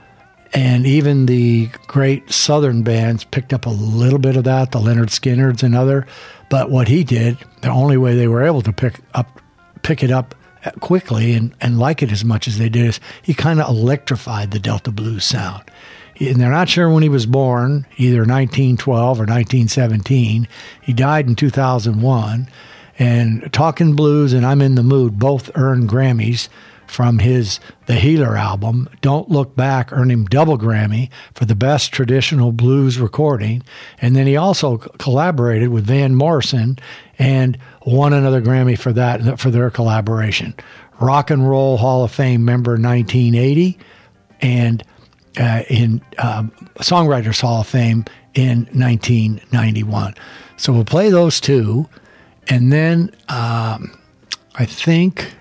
and 0.54 0.86
even 0.86 1.26
the 1.26 1.70
great 1.88 2.30
Southern 2.30 2.84
bands 2.84 3.24
picked 3.24 3.52
up 3.52 3.66
a 3.66 3.70
little 3.70 4.20
bit 4.20 4.36
of 4.36 4.44
that, 4.44 4.70
the 4.70 4.78
Lynyrd 4.78 5.08
Skynyrds 5.08 5.64
and 5.64 5.74
other. 5.74 6.06
But 6.50 6.70
what 6.70 6.86
he 6.86 7.02
did, 7.02 7.36
the 7.62 7.68
only 7.68 7.96
way 7.96 8.14
they 8.14 8.28
were 8.28 8.44
able 8.44 8.62
to 8.62 8.72
pick 8.72 9.00
up, 9.12 9.40
pick 9.82 10.04
it 10.04 10.12
up 10.12 10.36
quickly 10.78 11.32
and, 11.34 11.52
and 11.60 11.80
like 11.80 12.00
it 12.00 12.12
as 12.12 12.24
much 12.24 12.46
as 12.46 12.58
they 12.58 12.68
did 12.68 12.86
is 12.86 13.00
he 13.22 13.34
kind 13.34 13.60
of 13.60 13.68
electrified 13.68 14.52
the 14.52 14.60
Delta 14.60 14.92
blues 14.92 15.24
sound. 15.24 15.68
And 16.20 16.36
they're 16.36 16.50
not 16.50 16.68
sure 16.68 16.90
when 16.90 17.02
he 17.02 17.08
was 17.08 17.26
born, 17.26 17.86
either 17.96 18.20
1912 18.20 19.18
or 19.18 19.24
1917. 19.24 20.48
He 20.82 20.92
died 20.92 21.28
in 21.28 21.36
2001. 21.36 22.48
And 22.98 23.52
Talking 23.52 23.94
Blues 23.94 24.32
and 24.32 24.44
I'm 24.44 24.60
in 24.60 24.74
the 24.74 24.82
Mood 24.82 25.18
both 25.18 25.56
earned 25.56 25.88
Grammys 25.88 26.48
from 26.88 27.20
his 27.20 27.60
The 27.86 27.94
Healer 27.94 28.36
album. 28.36 28.88
Don't 29.02 29.30
Look 29.30 29.54
Back 29.54 29.92
earned 29.92 30.10
him 30.10 30.24
double 30.24 30.58
Grammy 30.58 31.10
for 31.34 31.44
the 31.44 31.54
best 31.54 31.92
traditional 31.92 32.50
blues 32.50 32.98
recording. 32.98 33.62
And 34.00 34.16
then 34.16 34.26
he 34.26 34.36
also 34.36 34.78
collaborated 34.78 35.68
with 35.68 35.84
Van 35.86 36.14
Morrison 36.14 36.78
and 37.18 37.58
won 37.86 38.12
another 38.12 38.40
Grammy 38.40 38.76
for 38.76 38.92
that 38.94 39.38
for 39.38 39.50
their 39.50 39.70
collaboration. 39.70 40.54
Rock 40.98 41.30
and 41.30 41.48
Roll 41.48 41.76
Hall 41.76 42.04
of 42.04 42.10
Fame 42.10 42.44
member 42.44 42.72
1980 42.72 43.78
and 44.40 44.82
uh, 45.38 45.62
in 45.68 46.00
um, 46.18 46.50
Songwriters 46.76 47.40
Hall 47.40 47.60
of 47.60 47.66
Fame 47.66 48.04
in 48.34 48.66
1991. 48.72 50.14
So 50.56 50.72
we'll 50.72 50.84
play 50.84 51.10
those 51.10 51.40
two. 51.40 51.88
And 52.48 52.72
then 52.72 53.14
um, 53.28 53.98
I 54.54 54.64
think, 54.64 55.32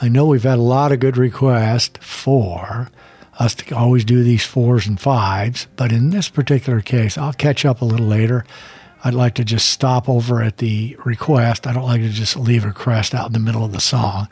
I 0.00 0.08
know 0.08 0.26
we've 0.26 0.42
had 0.42 0.58
a 0.58 0.62
lot 0.62 0.92
of 0.92 1.00
good 1.00 1.16
requests 1.16 1.98
for 2.00 2.90
us 3.38 3.54
to 3.54 3.74
always 3.74 4.04
do 4.04 4.22
these 4.22 4.44
fours 4.44 4.86
and 4.86 5.00
fives, 5.00 5.66
but 5.76 5.90
in 5.90 6.10
this 6.10 6.28
particular 6.28 6.80
case, 6.80 7.16
I'll 7.16 7.32
catch 7.32 7.64
up 7.64 7.80
a 7.80 7.84
little 7.84 8.06
later. 8.06 8.44
I'd 9.04 9.14
like 9.14 9.34
to 9.34 9.44
just 9.44 9.68
stop 9.68 10.08
over 10.08 10.42
at 10.42 10.58
the 10.58 10.96
request. 11.04 11.66
I 11.66 11.72
don't 11.72 11.84
like 11.84 12.02
to 12.02 12.08
just 12.08 12.36
leave 12.36 12.64
a 12.64 12.68
request 12.68 13.14
out 13.14 13.26
in 13.26 13.32
the 13.32 13.40
middle 13.40 13.64
of 13.64 13.72
the 13.72 13.80
song. 13.80 14.28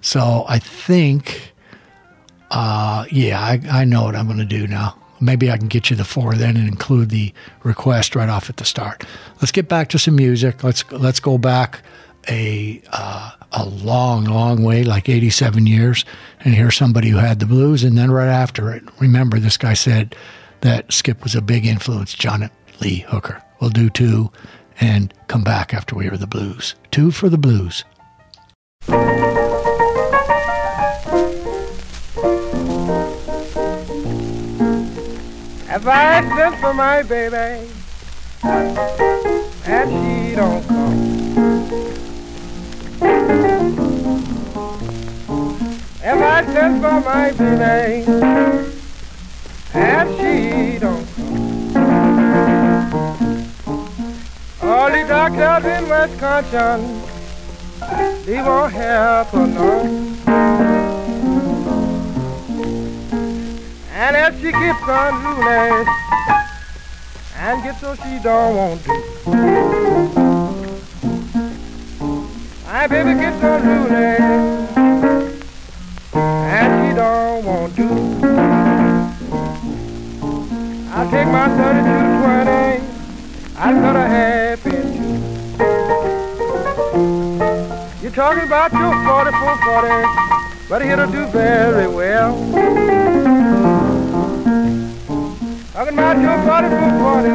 So 0.00 0.44
I 0.48 0.58
think, 0.58 1.51
uh, 2.52 3.06
yeah, 3.10 3.40
I, 3.40 3.60
I 3.70 3.84
know 3.84 4.04
what 4.04 4.14
I'm 4.14 4.26
going 4.26 4.38
to 4.38 4.44
do 4.44 4.66
now. 4.66 4.96
Maybe 5.20 5.50
I 5.50 5.56
can 5.56 5.68
get 5.68 5.88
you 5.88 5.96
the 5.96 6.04
four 6.04 6.34
then 6.34 6.56
and 6.56 6.68
include 6.68 7.10
the 7.10 7.32
request 7.62 8.14
right 8.14 8.28
off 8.28 8.50
at 8.50 8.58
the 8.58 8.64
start. 8.64 9.04
Let's 9.40 9.52
get 9.52 9.68
back 9.68 9.88
to 9.90 9.98
some 9.98 10.16
music. 10.16 10.62
Let's 10.62 10.90
let's 10.92 11.20
go 11.20 11.38
back 11.38 11.80
a 12.28 12.82
uh, 12.92 13.30
a 13.52 13.64
long, 13.64 14.24
long 14.24 14.62
way, 14.62 14.84
like 14.84 15.08
87 15.08 15.66
years, 15.66 16.04
and 16.40 16.54
hear 16.54 16.70
somebody 16.70 17.08
who 17.08 17.18
had 17.18 17.38
the 17.38 17.46
blues. 17.46 17.84
And 17.84 17.96
then 17.96 18.10
right 18.10 18.28
after 18.28 18.72
it, 18.72 18.82
remember 19.00 19.38
this 19.38 19.56
guy 19.56 19.74
said 19.74 20.14
that 20.60 20.92
Skip 20.92 21.22
was 21.22 21.34
a 21.34 21.42
big 21.42 21.66
influence, 21.66 22.14
John 22.14 22.50
Lee 22.80 23.04
Hooker. 23.08 23.42
We'll 23.60 23.70
do 23.70 23.88
two 23.88 24.30
and 24.80 25.14
come 25.28 25.44
back 25.44 25.72
after 25.72 25.94
we 25.94 26.04
hear 26.04 26.16
the 26.16 26.26
blues. 26.26 26.74
Two 26.90 27.10
for 27.10 27.28
the 27.28 27.38
blues. 27.38 27.84
If 35.82 35.88
I 35.88 36.22
sent 36.36 36.54
for 36.60 36.72
my 36.72 37.02
baby. 37.02 37.68
And 38.44 39.90
she 39.90 40.36
don't 40.36 40.64
come, 40.68 40.92
if 46.04 46.22
I 46.22 46.44
sent 46.46 46.82
for 46.82 47.00
my 47.00 47.32
baby. 47.32 48.06
And 49.74 50.08
she 50.18 50.78
don't 50.78 51.06
come, 51.16 52.14
all 54.62 54.88
the 54.88 55.04
doctors 55.08 55.64
in 55.64 55.88
Wisconsin 55.88 56.80
they 58.24 58.40
won't 58.40 58.72
help 58.72 59.28
her 59.30 59.46
none. 59.48 60.91
And 64.04 64.16
if 64.16 64.34
she 64.40 64.50
keeps 64.50 64.82
on 64.88 65.22
ruling 65.22 65.86
and 67.36 67.62
gets 67.62 67.80
so 67.80 67.94
she 67.94 68.18
don't 68.18 68.56
want 68.56 68.82
to, 68.82 68.92
my 72.66 72.88
baby 72.88 73.14
gets 73.14 73.44
on 73.44 73.62
ruling 73.64 74.20
and 76.16 76.70
she 76.82 76.94
don't 76.96 77.44
want 77.44 77.76
to. 77.76 77.88
I'll 80.90 81.08
take 81.08 81.28
my 81.28 81.46
3220, 81.46 82.82
I'll 83.56 83.74
cut 83.82 83.94
her 83.94 84.08
half 84.08 84.66
in. 84.66 84.72
You're 88.02 88.10
talking 88.10 88.42
about 88.42 88.72
your 88.72 88.92
4440, 89.04 90.68
but 90.68 90.82
it'll 90.82 91.06
do 91.06 91.24
very 91.26 91.86
well. 91.86 93.61
Talking 95.82 95.98
about 95.98 96.16
your 96.22 96.38
4440, 96.46 97.32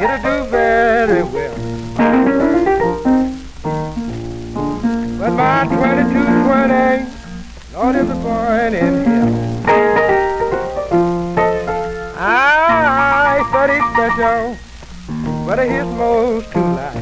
it'll 0.00 0.16
do 0.22 0.34
very 0.50 1.22
well. 1.22 1.56
But 5.18 5.32
my 5.34 5.66
2220, 5.68 7.04
Lord, 7.74 7.96
is 7.96 8.08
a 8.08 8.14
born 8.14 8.72
in 8.72 9.04
hell. 9.04 9.32
I 12.16 13.44
study 13.50 13.78
special, 13.92 14.56
but 15.44 15.58
his 15.58 15.84
most 15.84 16.48
too 16.50 16.60
light. 16.60 16.96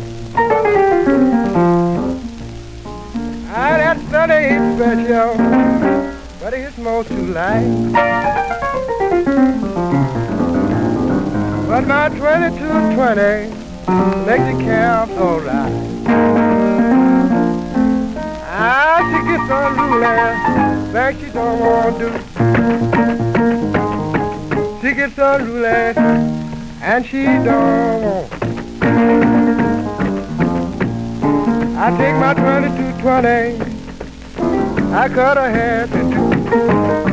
I 3.54 3.76
that 3.78 3.98
study 4.08 4.58
special, 4.74 5.30
but 6.40 6.52
it's 6.52 6.76
most 6.78 7.08
too 7.10 7.26
light. 7.26 9.01
But 11.72 11.86
my 11.86 12.10
2220 12.10 13.48
makes 14.26 14.44
the 14.44 14.52
camp 14.62 15.10
alright. 15.12 15.72
Ah, 18.44 19.00
she 19.08 19.18
gets 19.26 19.50
on 19.50 19.76
ruling, 19.80 20.92
like 20.92 21.16
she 21.18 21.30
don't 21.30 21.60
want 21.60 21.96
to. 21.96 22.12
She 24.82 24.92
gets 24.94 25.18
on 25.18 25.46
ruling, 25.46 25.96
and 26.82 27.06
she 27.06 27.24
don't 27.24 28.02
want 28.04 28.30
I 31.78 31.90
take 31.96 32.16
my 32.16 32.34
2220, 32.34 34.92
I 34.92 35.08
cut 35.08 35.38
her 35.38 35.50
head 35.50 35.90
in 35.94 36.10
two. 36.10 37.11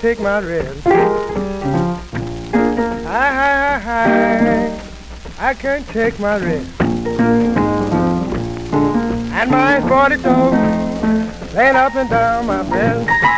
Take 0.00 0.18
my 0.18 0.40
rest. 0.40 0.82
Hi, 0.84 1.60
hi, 3.04 3.78
hi, 3.78 3.78
hi, 3.78 4.80
I 5.38 5.52
can't 5.52 5.86
take 5.88 6.18
my 6.18 6.38
rest. 6.38 6.80
And 9.30 9.50
my 9.50 9.80
42 9.86 11.54
laying 11.54 11.76
up 11.76 11.94
and 11.96 12.08
down 12.08 12.46
my 12.46 12.62
breast. 12.62 13.29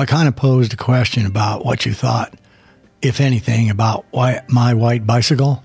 I 0.00 0.06
kind 0.06 0.28
of 0.28 0.34
posed 0.34 0.72
a 0.72 0.78
question 0.78 1.26
about 1.26 1.62
what 1.62 1.84
you 1.84 1.92
thought, 1.92 2.32
if 3.02 3.20
anything, 3.20 3.68
about 3.68 4.06
why 4.12 4.40
my 4.48 4.72
white 4.72 5.06
bicycle 5.06 5.62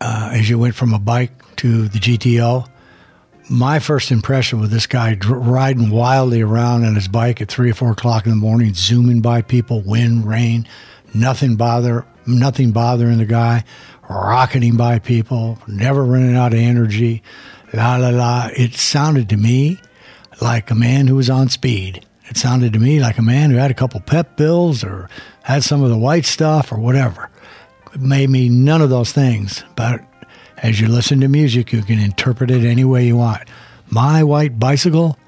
uh, 0.00 0.30
as 0.32 0.48
you 0.48 0.56
went 0.56 0.76
from 0.76 0.94
a 0.94 1.00
bike 1.00 1.32
to 1.56 1.88
the 1.88 1.98
GTO. 1.98 2.70
My 3.50 3.80
first 3.80 4.12
impression 4.12 4.60
with 4.60 4.70
this 4.70 4.86
guy 4.86 5.14
dr- 5.16 5.44
riding 5.44 5.90
wildly 5.90 6.42
around 6.42 6.84
on 6.84 6.94
his 6.94 7.08
bike 7.08 7.40
at 7.40 7.48
three 7.48 7.72
or 7.72 7.74
four 7.74 7.90
o'clock 7.90 8.24
in 8.26 8.30
the 8.30 8.36
morning, 8.36 8.72
zooming 8.72 9.20
by 9.20 9.42
people, 9.42 9.82
wind, 9.82 10.24
rain, 10.24 10.64
nothing 11.12 11.56
bother, 11.56 12.06
nothing 12.24 12.70
bothering 12.70 13.18
the 13.18 13.26
guy, 13.26 13.64
rocketing 14.08 14.76
by 14.76 15.00
people, 15.00 15.58
never 15.66 16.04
running 16.04 16.36
out 16.36 16.52
of 16.52 16.60
energy, 16.60 17.24
la 17.74 17.96
la 17.96 18.10
la. 18.10 18.48
It 18.56 18.74
sounded 18.74 19.28
to 19.30 19.36
me 19.36 19.80
like 20.40 20.70
a 20.70 20.76
man 20.76 21.08
who 21.08 21.16
was 21.16 21.28
on 21.28 21.48
speed. 21.48 22.06
It 22.30 22.36
sounded 22.36 22.72
to 22.72 22.78
me 22.78 23.00
like 23.00 23.18
a 23.18 23.22
man 23.22 23.50
who 23.50 23.56
had 23.56 23.72
a 23.72 23.74
couple 23.74 24.00
pep 24.00 24.36
pills 24.36 24.84
or 24.84 25.10
had 25.42 25.64
some 25.64 25.82
of 25.82 25.90
the 25.90 25.98
white 25.98 26.24
stuff 26.24 26.70
or 26.70 26.78
whatever. 26.78 27.28
It 27.92 28.00
made 28.00 28.30
me 28.30 28.48
none 28.48 28.80
of 28.80 28.88
those 28.88 29.10
things, 29.10 29.64
but 29.74 30.00
as 30.58 30.80
you 30.80 30.86
listen 30.86 31.20
to 31.20 31.28
music, 31.28 31.72
you 31.72 31.82
can 31.82 31.98
interpret 31.98 32.52
it 32.52 32.64
any 32.64 32.84
way 32.84 33.04
you 33.04 33.16
want. 33.16 33.42
My 33.88 34.22
white 34.22 34.60
bicycle, 34.60 35.18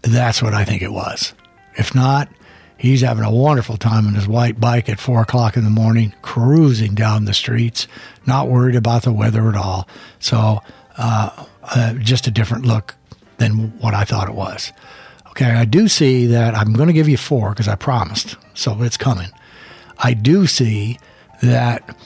that's 0.00 0.42
what 0.42 0.54
I 0.54 0.64
think 0.64 0.80
it 0.80 0.92
was. 0.92 1.34
If 1.76 1.94
not, 1.94 2.30
he's 2.78 3.02
having 3.02 3.24
a 3.24 3.30
wonderful 3.30 3.76
time 3.76 4.06
on 4.06 4.14
his 4.14 4.26
white 4.26 4.58
bike 4.58 4.88
at 4.88 4.98
four 4.98 5.20
o'clock 5.20 5.56
in 5.56 5.64
the 5.64 5.70
morning, 5.70 6.14
cruising 6.22 6.94
down 6.94 7.26
the 7.26 7.34
streets, 7.34 7.86
not 8.24 8.48
worried 8.48 8.76
about 8.76 9.02
the 9.02 9.12
weather 9.12 9.50
at 9.50 9.56
all. 9.56 9.86
So, 10.18 10.62
uh, 10.96 11.44
uh, 11.62 11.92
just 11.94 12.26
a 12.26 12.30
different 12.30 12.64
look 12.64 12.94
than 13.36 13.78
what 13.80 13.92
I 13.92 14.04
thought 14.04 14.30
it 14.30 14.34
was. 14.34 14.72
Okay, 15.40 15.52
I 15.52 15.66
do 15.66 15.86
see 15.86 16.26
that 16.26 16.56
I'm 16.56 16.72
going 16.72 16.88
to 16.88 16.92
give 16.92 17.08
you 17.08 17.16
four 17.16 17.50
because 17.50 17.68
I 17.68 17.76
promised, 17.76 18.34
so 18.54 18.82
it's 18.82 18.96
coming. 18.96 19.28
I 19.96 20.12
do 20.12 20.48
see 20.48 20.98
that 21.44 21.96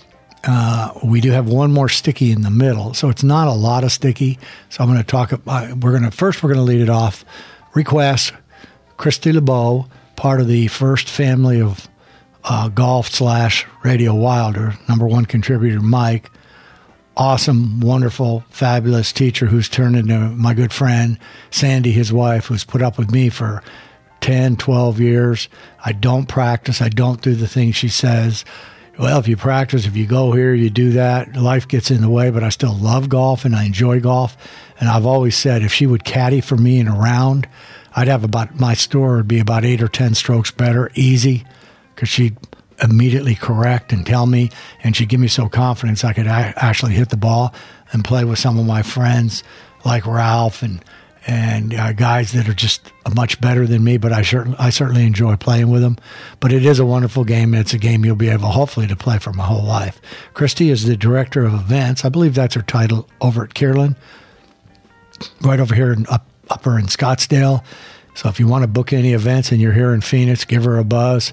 uh, 0.45 0.93
we 1.03 1.23
do 1.23 1.31
have 1.31 1.49
one 1.49 1.73
more 1.73 1.89
sticky 1.89 2.31
in 2.31 2.43
the 2.43 2.51
middle, 2.51 2.93
so 2.93 3.09
it's 3.09 3.23
not 3.23 3.49
a 3.49 3.53
lot 3.53 3.85
of 3.85 3.93
sticky. 3.93 4.39
So 4.69 4.85
I'm 4.85 4.91
going 4.91 5.01
to 5.01 5.07
talk. 5.07 5.33
About, 5.33 5.79
we're 5.79 5.93
going 5.93 6.03
to 6.03 6.11
first. 6.11 6.43
We're 6.43 6.53
going 6.53 6.67
to 6.67 6.71
lead 6.71 6.83
it 6.83 6.91
off. 6.91 7.25
Request 7.73 8.35
Christy 8.99 9.33
LeBeau, 9.33 9.87
part 10.15 10.43
of 10.43 10.47
the 10.47 10.67
first 10.67 11.09
family 11.09 11.63
of 11.63 11.89
uh, 12.45 12.69
golf 12.69 13.09
slash 13.09 13.67
Radio 13.83 14.15
Wilder, 14.15 14.75
number 14.91 15.07
one 15.07 15.25
contributor 15.25 15.81
Mike, 15.81 16.31
awesome, 17.17 17.81
wonderful, 17.81 18.45
fabulous 18.51 19.13
teacher 19.13 19.47
who's 19.47 19.69
turned 19.69 19.97
into 19.97 20.19
my 20.19 20.55
good 20.55 20.73
friend 20.73 21.19
Sandy, 21.51 21.93
his 21.93 22.13
wife, 22.13 22.47
who's 22.47 22.65
put 22.65 22.83
up 22.83 22.99
with 22.99 23.11
me 23.11 23.29
for 23.29 23.63
10, 24.21 24.57
12 24.57 25.01
years. 25.01 25.49
I 25.85 25.93
don't 25.93 26.27
practice. 26.27 26.81
I 26.81 26.89
don't 26.89 27.21
do 27.21 27.35
the 27.35 27.49
things 27.49 27.77
she 27.77 27.89
says. 27.89 28.45
Well, 28.99 29.19
if 29.19 29.27
you 29.27 29.37
practice, 29.37 29.87
if 29.87 29.97
you 29.97 30.07
go 30.07 30.33
here, 30.33 30.55
you 30.55 30.71
do 30.71 30.93
that, 30.93 31.35
life 31.35 31.67
gets 31.67 31.91
in 31.91 32.03
the 32.03 32.11
way, 32.11 32.31
but 32.31 32.45
I 32.45 32.51
still 32.51 32.77
love 32.77 33.09
golf 33.09 33.45
and 33.45 33.57
I 33.57 33.65
enjoy 33.65 34.01
golf. 34.01 34.37
And 34.79 34.89
I've 34.89 35.07
always 35.07 35.37
said 35.37 35.63
if 35.63 35.73
she 35.73 35.87
would 35.87 36.05
caddy 36.05 36.41
for 36.41 36.57
me 36.57 36.79
in 36.79 36.89
a 36.89 36.97
round, 36.97 37.49
I'd 37.95 38.09
have 38.09 38.25
about 38.25 38.59
my 38.61 38.75
score 38.75 39.17
would 39.17 39.29
be 39.29 39.41
about 39.41 39.65
eight 39.65 39.83
or 39.83 39.89
10 39.89 40.15
strokes 40.15 40.51
better, 40.51 40.91
easy, 40.95 41.45
because 41.95 42.09
she'd 42.09 42.37
immediately 42.83 43.35
correct 43.35 43.93
and 43.93 44.05
tell 44.07 44.27
me, 44.27 44.51
and 44.83 44.97
she'd 44.97 45.09
give 45.09 45.21
me 45.21 45.29
so 45.29 45.49
confidence 45.49 46.05
I 46.05 46.13
could 46.13 46.27
a- 46.27 46.55
actually 46.57 46.95
hit 46.95 47.11
the 47.11 47.17
ball 47.17 47.55
and 47.93 48.05
play 48.05 48.25
with 48.25 48.39
some 48.39 48.59
of 48.59 48.67
my 48.67 48.83
friends 48.83 49.43
like 49.85 50.07
Ralph 50.07 50.63
and 50.63 50.85
and 51.25 51.73
uh, 51.73 51.93
guys 51.93 52.33
that 52.33 52.49
are 52.49 52.55
just 52.55 52.93
much 53.15 53.41
better 53.41 53.65
than 53.65 53.85
me. 53.85 53.97
But 53.97 54.13
I 54.13 54.23
certainly 54.23 54.59
I 54.59 54.71
certainly 54.71 55.05
enjoy 55.05 55.37
playing 55.37 55.71
with 55.71 55.83
them. 55.83 55.97
But 56.41 56.53
it 56.53 56.65
is 56.65 56.79
a 56.79 56.85
wonderful 56.85 57.25
game, 57.25 57.55
and 57.55 57.61
it's 57.61 57.75
a 57.75 57.79
game 57.79 58.05
you'll 58.05 58.17
be 58.17 58.29
able 58.29 58.49
hopefully 58.49 58.87
to 58.89 58.97
play 58.97 59.19
for 59.19 59.33
my 59.33 59.45
whole 59.45 59.65
life. 59.65 60.01
Christy 60.35 60.71
is 60.71 60.85
the 60.85 60.97
director 60.97 61.45
of 61.45 61.55
events. 61.55 62.05
I 62.05 62.09
believe 62.09 62.35
that's 62.35 62.55
her 62.55 62.63
title 62.63 63.09
over 63.21 63.45
at 63.45 63.51
Kierland, 63.51 63.97
right 65.43 65.61
over 65.61 65.75
here 65.75 65.93
in 65.93 66.07
up, 66.09 66.27
upper 66.51 66.79
in 66.79 66.87
Scottsdale. 66.87 67.63
So 68.15 68.29
if 68.29 68.39
you 68.39 68.47
want 68.47 68.63
to 68.63 68.69
book 68.69 68.93
any 68.93 69.15
events 69.15 69.53
and 69.53 69.61
you're 69.61 69.73
here 69.73 69.95
in 69.95 70.01
Phoenix, 70.03 70.45
give 70.45 70.65
her 70.65 70.77
a 70.77 70.85
buzz. 70.85 71.33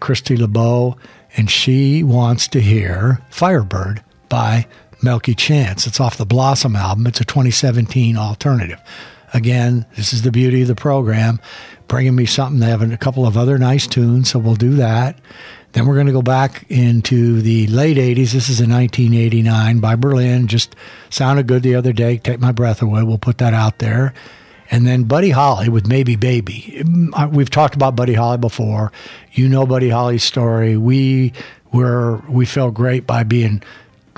Christy 0.00 0.36
LeBeau, 0.36 0.96
and 1.36 1.50
she 1.50 2.02
wants 2.02 2.48
to 2.48 2.60
hear 2.60 3.20
Firebird 3.30 4.02
by 4.28 4.66
Milky 5.02 5.34
Chance. 5.34 5.86
It's 5.86 6.00
off 6.00 6.16
the 6.16 6.26
Blossom 6.26 6.76
album. 6.76 7.06
It's 7.06 7.20
a 7.20 7.24
2017 7.24 8.16
alternative. 8.16 8.80
Again, 9.34 9.86
this 9.96 10.12
is 10.12 10.22
the 10.22 10.30
beauty 10.30 10.62
of 10.62 10.68
the 10.68 10.74
program, 10.74 11.38
bringing 11.86 12.16
me 12.16 12.26
something. 12.26 12.60
They 12.60 12.66
have 12.66 12.82
a 12.82 12.96
couple 12.96 13.26
of 13.26 13.36
other 13.36 13.58
nice 13.58 13.86
tunes, 13.86 14.30
so 14.30 14.38
we'll 14.38 14.54
do 14.54 14.74
that. 14.76 15.18
Then 15.72 15.86
we're 15.86 15.94
going 15.94 16.06
to 16.06 16.12
go 16.12 16.22
back 16.22 16.64
into 16.70 17.42
the 17.42 17.66
late 17.66 17.98
80s. 17.98 18.32
This 18.32 18.48
is 18.48 18.60
a 18.60 18.66
1989 18.66 19.80
by 19.80 19.96
Berlin. 19.96 20.46
Just 20.46 20.74
sounded 21.10 21.46
good 21.46 21.62
the 21.62 21.74
other 21.74 21.92
day. 21.92 22.16
Take 22.16 22.40
my 22.40 22.52
breath 22.52 22.80
away. 22.80 23.02
We'll 23.02 23.18
put 23.18 23.38
that 23.38 23.52
out 23.52 23.78
there. 23.78 24.14
And 24.70 24.86
then 24.86 25.04
Buddy 25.04 25.30
Holly 25.30 25.68
with 25.68 25.86
Maybe 25.86 26.16
Baby. 26.16 26.84
We've 27.30 27.50
talked 27.50 27.74
about 27.74 27.96
Buddy 27.96 28.14
Holly 28.14 28.38
before. 28.38 28.92
You 29.32 29.48
know 29.48 29.66
Buddy 29.66 29.88
Holly's 29.88 30.24
story. 30.24 30.76
We 30.76 31.32
were 31.72 32.22
we 32.28 32.44
felt 32.44 32.74
great 32.74 33.06
by 33.06 33.22
being 33.22 33.62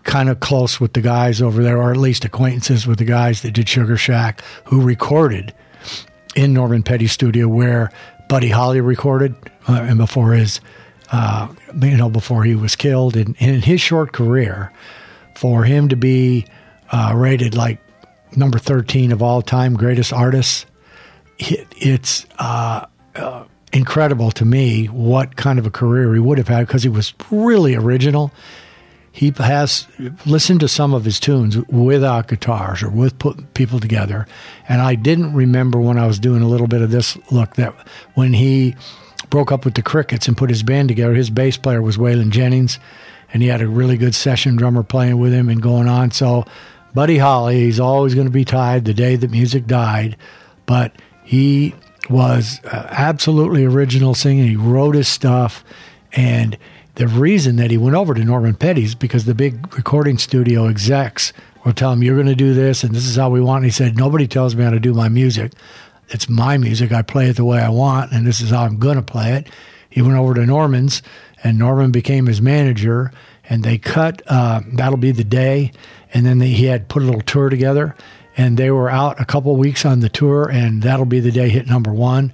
kind 0.05 0.29
of 0.29 0.41
close 0.41 0.81
with 0.81 0.95
the 0.95 1.01
guys 1.01 1.41
over 1.43 1.63
there, 1.63 1.79
or 1.79 1.91
at 1.93 1.97
least 1.97 2.25
acquaintances 2.25 2.87
with 2.87 2.99
the 2.99 3.05
guys 3.05 3.43
that 3.43 3.53
did 3.53 3.69
Sugar 3.69 3.97
Shack, 3.97 4.43
who 4.65 4.81
recorded 4.81 5.55
in 6.35 6.53
Norman 6.53 6.83
Petty's 6.83 7.13
studio 7.13 7.49
where 7.49 7.91
Buddy 8.29 8.49
Holly 8.49 8.81
recorded, 8.81 9.35
uh, 9.69 9.83
and 9.83 9.99
before 9.99 10.33
his, 10.33 10.61
uh, 11.13 11.49
you 11.81 11.97
know, 11.97 12.09
before 12.09 12.45
he 12.45 12.55
was 12.55 12.77
killed. 12.77 13.17
And 13.17 13.37
in 13.39 13.63
his 13.63 13.81
short 13.81 14.13
career, 14.13 14.73
for 15.35 15.65
him 15.65 15.89
to 15.89 15.97
be 15.97 16.47
uh, 16.93 17.13
rated 17.15 17.55
like 17.55 17.79
number 18.37 18.59
13 18.59 19.13
of 19.13 19.23
all 19.23 19.43
time 19.43 19.75
greatest 19.75 20.13
artists, 20.13 20.67
it, 21.39 21.67
it's 21.77 22.27
uh, 22.39 22.87
uh, 23.17 23.45
incredible 23.73 24.31
to 24.33 24.45
me 24.45 24.87
what 24.87 25.37
kind 25.37 25.59
of 25.59 25.67
a 25.67 25.71
career 25.71 26.13
he 26.15 26.21
would 26.21 26.39
have 26.39 26.49
had 26.49 26.67
because 26.67 26.83
he 26.83 26.89
was 26.89 27.15
really 27.31 27.75
original. 27.75 28.33
He 29.13 29.33
has 29.39 29.87
listened 30.25 30.61
to 30.61 30.69
some 30.69 30.95
of 30.95 31.05
his 31.05 31.19
tunes 31.19 31.57
without 31.67 32.29
guitars 32.29 32.83
or 32.83 32.91
with 32.91 33.19
put 33.19 33.55
people 33.55 33.81
together. 33.81 34.27
And 34.69 34.81
I 34.81 34.95
didn't 34.95 35.35
remember 35.35 35.81
when 35.81 35.99
I 35.99 36.07
was 36.07 36.19
doing 36.19 36.43
a 36.43 36.49
little 36.49 36.69
bit 36.69 36.81
of 36.81 36.91
this 36.91 37.19
look 37.31 37.57
that 37.57 37.75
when 38.15 38.33
he 38.33 38.77
broke 39.29 39.51
up 39.51 39.65
with 39.65 39.75
the 39.75 39.83
Crickets 39.83 40.29
and 40.29 40.37
put 40.37 40.51
his 40.51 40.63
band 40.63 40.89
together, 40.89 41.15
his 41.15 41.31
bass 41.31 41.57
player 41.57 41.83
was 41.83 41.97
Waylon 41.97 42.31
Jennings, 42.31 42.79
and 43.33 43.43
he 43.43 43.49
had 43.49 43.63
a 43.63 43.69
really 43.69 43.97
good 43.97 44.15
session 44.15 44.57
drummer 44.57 44.83
playing 44.83 45.19
with 45.19 45.33
him 45.33 45.49
and 45.49 45.61
going 45.61 45.89
on. 45.89 46.13
So 46.13 46.45
Buddy 46.95 47.19
Holly, 47.19 47.61
he's 47.61 47.81
always 47.81 48.15
going 48.15 48.27
to 48.27 48.33
be 48.33 48.45
tied 48.45 48.85
the 48.85 48.95
day 48.95 49.17
that 49.17 49.31
music 49.31 49.67
died, 49.67 50.17
but 50.67 50.93
he 51.23 51.75
was 52.09 52.61
uh, 52.65 52.89
absolutely 52.91 53.65
original 53.65 54.15
singing. 54.15 54.49
He 54.49 54.57
wrote 54.57 54.97
his 54.97 55.09
stuff, 55.09 55.65
and 56.13 56.59
the 56.97 57.07
reason 57.07 57.57
that 57.57 57.71
he 57.71 57.77
went 57.77 57.97
over 57.97 58.15
to 58.15 58.25
Norman 58.25 58.55
Petty's 58.55 58.95
because 58.95 59.25
the 59.25 59.35
big 59.35 59.75
recording 59.77 60.19
studio 60.19 60.67
execs 60.67 61.33
will 61.65 61.73
tell 61.73 61.93
him, 61.93 62.03
"You're 62.03 62.17
going 62.17 62.27
to 62.27 62.35
do 62.35 62.53
this, 62.55 62.83
and 62.83 62.95
this 62.95 63.07
is 63.07 63.17
how 63.17 63.31
we 63.31 63.41
want." 63.41 63.59
And 63.59 63.67
he 63.67 63.71
said, 63.71 63.97
"Nobody 63.97 64.27
tells 64.27 64.57
me 64.57 64.65
how 64.65 64.71
to 64.71 64.81
do 64.81 64.93
my 64.93 65.09
music. 65.09 65.53
It's 66.09 66.29
my 66.29 66.59
music. 66.59 66.91
I 66.91 67.03
play 67.03 67.29
it 67.29 67.37
the 67.37 67.45
way 67.45 67.61
I 67.61 67.69
want, 67.69 68.11
and 68.11 68.27
this 68.27 68.41
is 68.41 68.51
how 68.51 68.65
I'm 68.65 68.79
going 68.79 68.97
to 68.97 69.03
play 69.03 69.35
it." 69.35 69.49
He 69.89 70.03
went 70.03 70.17
over 70.17 70.35
to 70.35 70.47
Norman's, 70.47 71.03
and 71.45 71.59
Norman 71.59 71.93
became 71.93 72.27
his 72.27 72.41
manager, 72.41 73.13
and 73.49 73.63
they 73.63 73.79
cut. 73.79 74.23
Uh, 74.27 74.63
That'll 74.73 74.99
be 74.99 75.13
the 75.13 75.25
day 75.25 75.73
and 76.13 76.27
then 76.27 76.39
they, 76.39 76.49
he 76.49 76.67
had 76.67 76.89
put 76.89 77.03
a 77.03 77.07
little 77.07 77.21
tour 77.21 77.49
together 77.49 77.95
and 78.37 78.57
they 78.57 78.71
were 78.71 78.91
out 78.91 79.21
a 79.21 79.25
couple 79.25 79.55
weeks 79.57 79.85
on 79.85 80.01
the 80.01 80.09
tour 80.09 80.49
and 80.49 80.83
that'll 80.83 81.05
be 81.05 81.21
the 81.21 81.33
day 81.33 81.49
hit 81.49 81.67
number 81.67 81.93
one. 81.93 82.33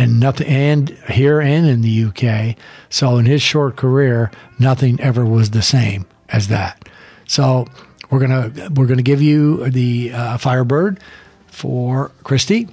And 0.00 0.20
nothing 0.20 0.46
and 0.46 0.90
here 1.10 1.40
and 1.40 1.66
in 1.66 1.80
the 1.82 2.04
uk 2.04 2.56
so 2.88 3.16
in 3.16 3.26
his 3.26 3.42
short 3.42 3.74
career 3.74 4.30
nothing 4.56 5.00
ever 5.00 5.24
was 5.24 5.50
the 5.50 5.62
same 5.62 6.06
as 6.28 6.46
that. 6.48 6.88
So 7.26 7.66
we're 8.08 8.20
gonna 8.20 8.70
we're 8.74 8.86
gonna 8.86 9.02
give 9.02 9.20
you 9.20 9.68
the 9.68 10.12
uh, 10.12 10.38
firebird 10.38 11.00
for 11.48 12.12
christy 12.22 12.68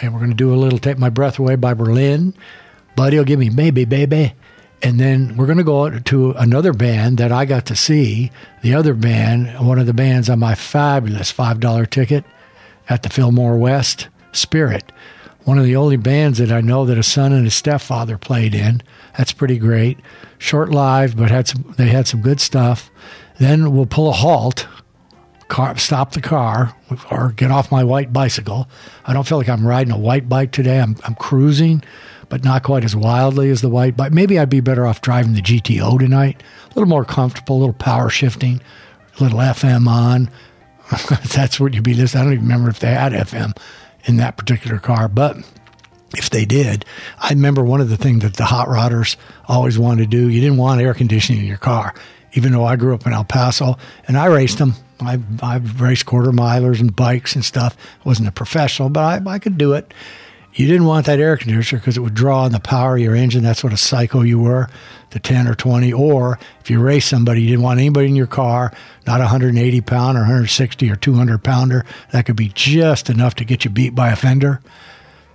and 0.00 0.14
we're 0.14 0.20
gonna 0.20 0.32
do 0.32 0.54
a 0.54 0.56
little 0.56 0.78
take 0.78 0.96
my 0.96 1.10
breath 1.10 1.38
away 1.38 1.56
by 1.56 1.74
berlin. 1.74 2.32
Buddy 2.96 3.18
will 3.18 3.24
give 3.24 3.38
me 3.38 3.50
baby 3.50 3.84
baby 3.84 4.32
and 4.82 5.00
then 5.00 5.36
we're 5.36 5.46
going 5.46 5.58
to 5.58 5.64
go 5.64 5.90
to 5.90 6.30
another 6.32 6.72
band 6.72 7.18
that 7.18 7.32
I 7.32 7.44
got 7.44 7.66
to 7.66 7.76
see. 7.76 8.30
The 8.62 8.74
other 8.74 8.94
band, 8.94 9.66
one 9.66 9.78
of 9.78 9.86
the 9.86 9.94
bands 9.94 10.28
on 10.28 10.38
my 10.38 10.54
fabulous 10.54 11.32
$5 11.32 11.90
ticket 11.90 12.24
at 12.88 13.02
the 13.02 13.08
Fillmore 13.08 13.56
West, 13.56 14.08
Spirit. 14.32 14.92
One 15.44 15.58
of 15.58 15.64
the 15.64 15.76
only 15.76 15.96
bands 15.96 16.38
that 16.38 16.52
I 16.52 16.60
know 16.60 16.84
that 16.84 16.98
a 16.98 17.02
son 17.02 17.32
and 17.32 17.46
a 17.46 17.50
stepfather 17.50 18.18
played 18.18 18.54
in. 18.54 18.82
That's 19.16 19.32
pretty 19.32 19.58
great. 19.58 19.98
Short 20.38 20.70
lived, 20.70 21.16
but 21.16 21.30
had 21.30 21.48
some, 21.48 21.74
they 21.78 21.88
had 21.88 22.06
some 22.06 22.20
good 22.20 22.40
stuff. 22.40 22.90
Then 23.38 23.72
we'll 23.72 23.86
pull 23.86 24.08
a 24.08 24.12
halt, 24.12 24.66
car, 25.48 25.76
stop 25.78 26.12
the 26.12 26.20
car, 26.20 26.74
or 27.10 27.32
get 27.32 27.50
off 27.50 27.70
my 27.70 27.84
white 27.84 28.12
bicycle. 28.12 28.68
I 29.04 29.12
don't 29.12 29.26
feel 29.26 29.38
like 29.38 29.48
I'm 29.48 29.66
riding 29.66 29.92
a 29.92 29.98
white 29.98 30.28
bike 30.28 30.52
today. 30.52 30.80
I'm, 30.80 30.96
I'm 31.04 31.14
cruising 31.14 31.82
but 32.28 32.44
not 32.44 32.62
quite 32.62 32.84
as 32.84 32.96
wildly 32.96 33.50
as 33.50 33.60
the 33.60 33.68
white 33.68 33.96
bike. 33.96 34.12
Maybe 34.12 34.38
I'd 34.38 34.50
be 34.50 34.60
better 34.60 34.86
off 34.86 35.00
driving 35.00 35.34
the 35.34 35.42
GTO 35.42 35.98
tonight. 35.98 36.42
A 36.64 36.68
little 36.70 36.88
more 36.88 37.04
comfortable, 37.04 37.56
a 37.56 37.60
little 37.60 37.74
power 37.74 38.10
shifting, 38.10 38.60
a 39.18 39.22
little 39.22 39.38
FM 39.38 39.86
on. 39.86 40.30
That's 41.34 41.58
what 41.60 41.74
you'd 41.74 41.84
be 41.84 41.94
listening. 41.94 42.20
I 42.20 42.24
don't 42.24 42.32
even 42.34 42.44
remember 42.46 42.70
if 42.70 42.80
they 42.80 42.92
had 42.92 43.12
FM 43.12 43.56
in 44.04 44.16
that 44.16 44.36
particular 44.36 44.78
car, 44.78 45.08
but 45.08 45.36
if 46.16 46.30
they 46.30 46.44
did, 46.44 46.84
I 47.18 47.30
remember 47.30 47.64
one 47.64 47.80
of 47.80 47.88
the 47.88 47.96
things 47.96 48.22
that 48.22 48.34
the 48.34 48.44
hot 48.44 48.68
rodders 48.68 49.16
always 49.48 49.78
wanted 49.78 50.10
to 50.10 50.16
do. 50.16 50.28
You 50.28 50.40
didn't 50.40 50.58
want 50.58 50.80
air 50.80 50.94
conditioning 50.94 51.42
in 51.42 51.48
your 51.48 51.56
car, 51.58 51.94
even 52.32 52.52
though 52.52 52.64
I 52.64 52.76
grew 52.76 52.94
up 52.94 53.06
in 53.06 53.12
El 53.12 53.24
Paso 53.24 53.76
and 54.06 54.16
I 54.16 54.26
raced 54.26 54.58
them. 54.58 54.74
I 55.00 55.20
I 55.42 55.56
raced 55.56 56.06
quarter 56.06 56.32
milers 56.32 56.80
and 56.80 56.94
bikes 56.94 57.34
and 57.34 57.44
stuff. 57.44 57.76
I 58.04 58.08
wasn't 58.08 58.28
a 58.28 58.32
professional, 58.32 58.88
but 58.88 59.26
I, 59.26 59.30
I 59.30 59.38
could 59.38 59.58
do 59.58 59.72
it. 59.72 59.92
You 60.54 60.66
didn't 60.66 60.86
want 60.86 61.04
that 61.04 61.20
air 61.20 61.36
conditioner 61.36 61.80
because 61.80 61.98
it 61.98 62.00
would 62.00 62.14
draw 62.14 62.44
on 62.44 62.52
the 62.52 62.60
power 62.60 62.96
of 62.96 63.02
your 63.02 63.14
engine. 63.14 63.42
That's 63.42 63.62
what 63.62 63.74
a 63.74 63.76
psycho 63.76 64.22
you 64.22 64.38
were, 64.38 64.70
the 65.10 65.18
10 65.18 65.46
or 65.48 65.54
20. 65.54 65.92
Or 65.92 66.38
if 66.60 66.70
you 66.70 66.80
race 66.80 67.04
somebody, 67.04 67.42
you 67.42 67.48
didn't 67.48 67.62
want 67.62 67.78
anybody 67.78 68.06
in 68.06 68.16
your 68.16 68.26
car, 68.26 68.72
not 69.06 69.20
a 69.20 69.24
180 69.24 69.80
pound 69.82 70.16
or 70.16 70.22
160 70.22 70.90
or 70.90 70.96
200 70.96 71.44
pounder. 71.44 71.84
That 72.12 72.24
could 72.24 72.36
be 72.36 72.48
just 72.48 73.10
enough 73.10 73.34
to 73.34 73.44
get 73.44 73.66
you 73.66 73.70
beat 73.70 73.94
by 73.94 74.08
a 74.10 74.16
fender. 74.16 74.62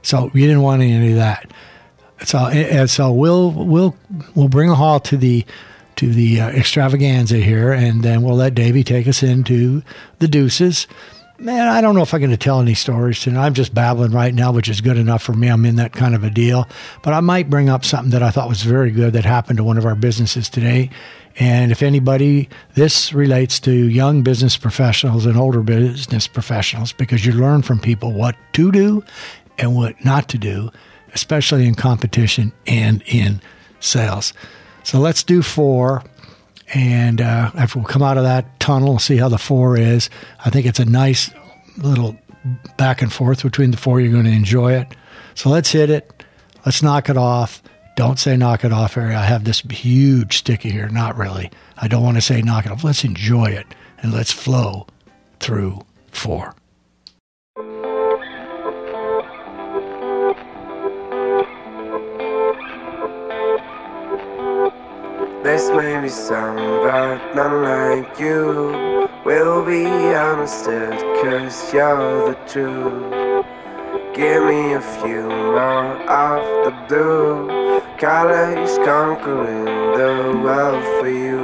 So 0.02 0.32
you 0.34 0.47
didn't 0.47 0.63
want 0.63 0.82
any 0.82 1.12
of 1.12 1.17
that. 1.17 1.52
So, 2.26 2.39
and 2.39 2.89
so 2.89 3.12
we'll 3.12 3.52
we'll 3.52 3.95
we'll 4.36 4.50
bring 4.50 4.69
a 4.69 4.76
halt 4.76 5.06
to 5.06 5.17
the 5.17 5.45
to 6.02 6.12
the 6.12 6.42
uh, 6.42 6.50
extravaganza 6.50 7.38
here, 7.38 7.72
and 7.72 8.02
then 8.02 8.24
we'll 8.24 8.36
let 8.36 8.56
Davey 8.56 8.84
take 8.84 9.08
us 9.08 9.22
into 9.22 9.84
the 10.18 10.28
deuces 10.28 10.88
man, 11.42 11.68
I 11.68 11.82
don't 11.82 11.96
know 11.96 12.04
if 12.04 12.14
I'm 12.14 12.20
going 12.20 12.32
to 12.32 12.38
tell 12.38 12.62
any 12.62 12.76
stories 12.76 13.20
tonight. 13.20 13.46
I'm 13.46 13.54
just 13.54 13.74
babbling 13.74 14.12
right 14.12 14.34
now, 14.34 14.52
which 14.52 14.70
is 14.70 14.80
good 14.80 14.98
enough 14.98 15.24
for 15.24 15.34
me. 15.34 15.48
I'm 15.48 15.66
in 15.66 15.78
that 15.78 15.92
kind 15.92 16.14
of 16.14 16.24
a 16.24 16.30
deal. 16.30 16.68
But 17.02 17.14
I 17.14 17.20
might 17.20 17.50
bring 17.50 17.68
up 17.68 17.84
something 17.84 18.12
that 18.12 18.22
I 18.22 18.30
thought 18.30 18.48
was 18.48 18.62
very 18.62 18.92
good 18.92 19.14
that 19.14 19.26
happened 19.26 19.58
to 19.58 19.64
one 19.64 19.78
of 19.78 19.86
our 19.86 19.96
businesses 19.96 20.50
today. 20.50 20.92
And 21.40 21.72
if 21.72 21.82
anybody, 21.82 22.50
this 22.76 23.12
relates 23.12 23.60
to 23.62 23.72
young 23.72 24.22
business 24.22 24.56
professionals 24.58 25.26
and 25.26 25.36
older 25.38 25.62
business 25.62 26.28
professionals 26.28 26.94
because 26.94 27.26
you 27.26 27.32
learn 27.32 27.64
from 27.64 27.80
people 27.80 28.14
what 28.14 28.36
to 28.54 28.72
do 28.72 29.04
and 29.58 29.76
what 29.76 30.04
not 30.06 30.30
to 30.30 30.38
do, 30.38 30.70
especially 31.14 31.66
in 31.66 31.74
competition 31.74 32.52
and 32.68 33.02
in 33.08 33.42
sales. 33.80 34.34
So 34.84 35.00
let's 35.00 35.24
do 35.24 35.41
four. 35.41 36.04
And 36.74 37.20
uh, 37.22 37.52
after 37.56 37.80
we 37.80 37.86
come 37.86 38.02
out 38.02 38.17
of 38.17 38.24
that 38.24 38.60
tunnel, 38.60 38.98
see 39.00 39.17
how 39.17 39.30
the 39.30 39.38
four 39.38 39.78
is. 39.78 40.10
I 40.44 40.50
think 40.50 40.65
it's 40.65 40.80
a 40.80 40.86
nice 40.86 41.30
little 41.78 42.17
back 42.78 43.02
and 43.02 43.12
forth 43.12 43.44
between 43.44 43.72
the 43.72 43.78
four. 43.78 44.00
You're 44.00 44.12
going 44.12 44.26
to 44.26 44.32
enjoy 44.32 44.74
it. 44.74 44.88
So 45.36 45.50
let's 45.50 45.72
hit 45.72 45.89
it. 45.89 46.24
Let's 46.65 46.82
knock 46.82 47.10
it 47.10 47.17
off. 47.17 47.62
Don't 47.96 48.17
say 48.17 48.38
knock 48.38 48.63
it 48.63 48.72
off, 48.72 48.94
Harry. 48.94 49.13
I 49.13 49.26
have 49.26 49.44
this 49.44 49.60
huge 49.62 50.38
sticky 50.38 50.72
here. 50.72 50.88
Not 50.88 51.17
really. 51.17 51.52
I 51.78 51.88
don't 51.88 52.04
want 52.04 52.17
to 52.17 52.22
say 52.22 52.41
knock 52.41 52.65
it 52.65 52.72
off. 52.72 52.84
Let's 52.84 53.04
enjoy 53.04 53.48
it 53.48 53.67
and 54.02 54.13
let's 54.13 54.32
flow 54.32 54.88
through 55.39 55.82
four. 56.12 56.56
This 65.43 65.71
may 65.71 65.99
be 65.99 66.08
some, 66.08 66.56
but 66.56 67.34
none 67.34 67.63
like 67.63 68.19
you 68.19 69.10
will 69.25 69.65
be 69.65 69.86
understood, 69.86 70.93
cause 71.19 71.73
you're 71.73 72.30
the 72.30 72.38
truth. 72.47 73.45
Give 74.13 74.43
me 74.43 74.73
a 74.73 74.82
few 75.01 75.27
more 75.27 75.97
of 76.08 76.65
the 76.65 76.71
blue 76.88 77.82
colors 77.97 78.77
conquering 78.86 79.65
the 79.97 80.39
world 80.43 80.84
for 80.99 81.10
you. 81.10 81.41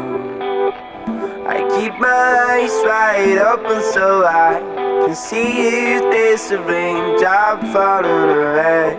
I 1.47 1.57
keep 1.75 1.97
my 1.99 2.07
eyes 2.53 2.77
wide 2.85 3.39
open 3.39 3.81
so 3.93 4.23
I 4.27 4.59
can 5.07 5.15
see 5.15 5.95
if 5.95 6.03
there's 6.11 6.51
raindrop 6.51 7.61
falling 7.73 8.29
away. 8.29 8.95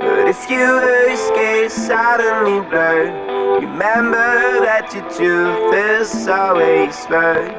But 0.00 0.28
if 0.30 0.48
your 0.48 1.10
escape 1.10 1.70
suddenly 1.70 2.66
blurred, 2.70 3.35
remember 3.54 4.60
that 4.64 4.92
your 4.92 5.08
truth 5.10 5.74
is 5.74 6.28
always 6.28 6.96
worth 7.08 7.52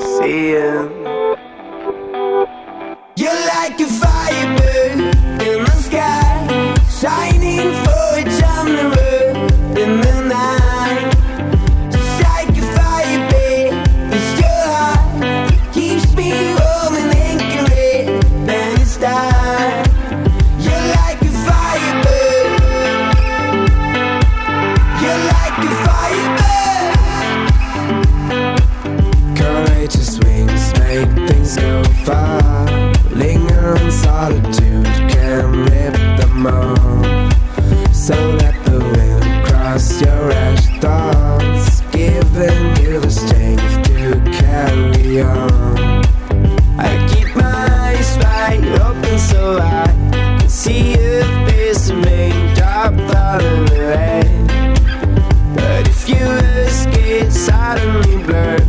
seeing. 0.00 0.88
You're 3.16 3.42
like 3.56 3.80
a 3.80 3.88
firebird 4.00 4.98
in 5.48 5.64
the 5.64 5.76
sky, 5.86 6.74
shining 7.00 7.72
for 7.84 8.08
a 8.18 8.30
genre 8.38 9.80
in 9.82 10.00
the 10.00 10.28
night. 10.28 10.67
So 38.08 38.14
let 38.14 38.54
the 38.64 38.78
wind 38.78 39.44
cross 39.44 40.00
your 40.00 40.28
rash 40.28 40.66
thoughts, 40.80 41.82
giving 41.92 42.76
you 42.82 43.00
the 43.00 43.10
strength 43.10 43.82
to 43.88 44.18
carry 44.32 45.20
on. 45.20 46.06
I 46.78 47.06
keep 47.12 47.36
my 47.36 47.68
eyes 47.84 48.16
wide 48.16 48.64
open 48.80 49.18
so 49.18 49.58
I 49.58 49.84
can 50.10 50.48
see 50.48 50.94
if 50.94 51.50
there's 51.50 51.90
a 51.90 51.96
raindrop 51.96 52.94
falling 53.12 53.68
away. 53.76 54.22
But 55.54 55.86
if 55.88 56.08
you 56.08 56.26
escape 56.64 57.30
suddenly 57.30 58.24
blurred, 58.24 58.66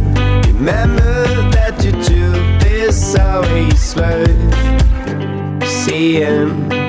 remember 0.47 1.23
that 1.55 1.81
your 1.81 1.93
truth 2.03 2.65
is 2.69 3.15
always 3.15 3.95
worth 3.95 5.63
seeing. 5.65 6.88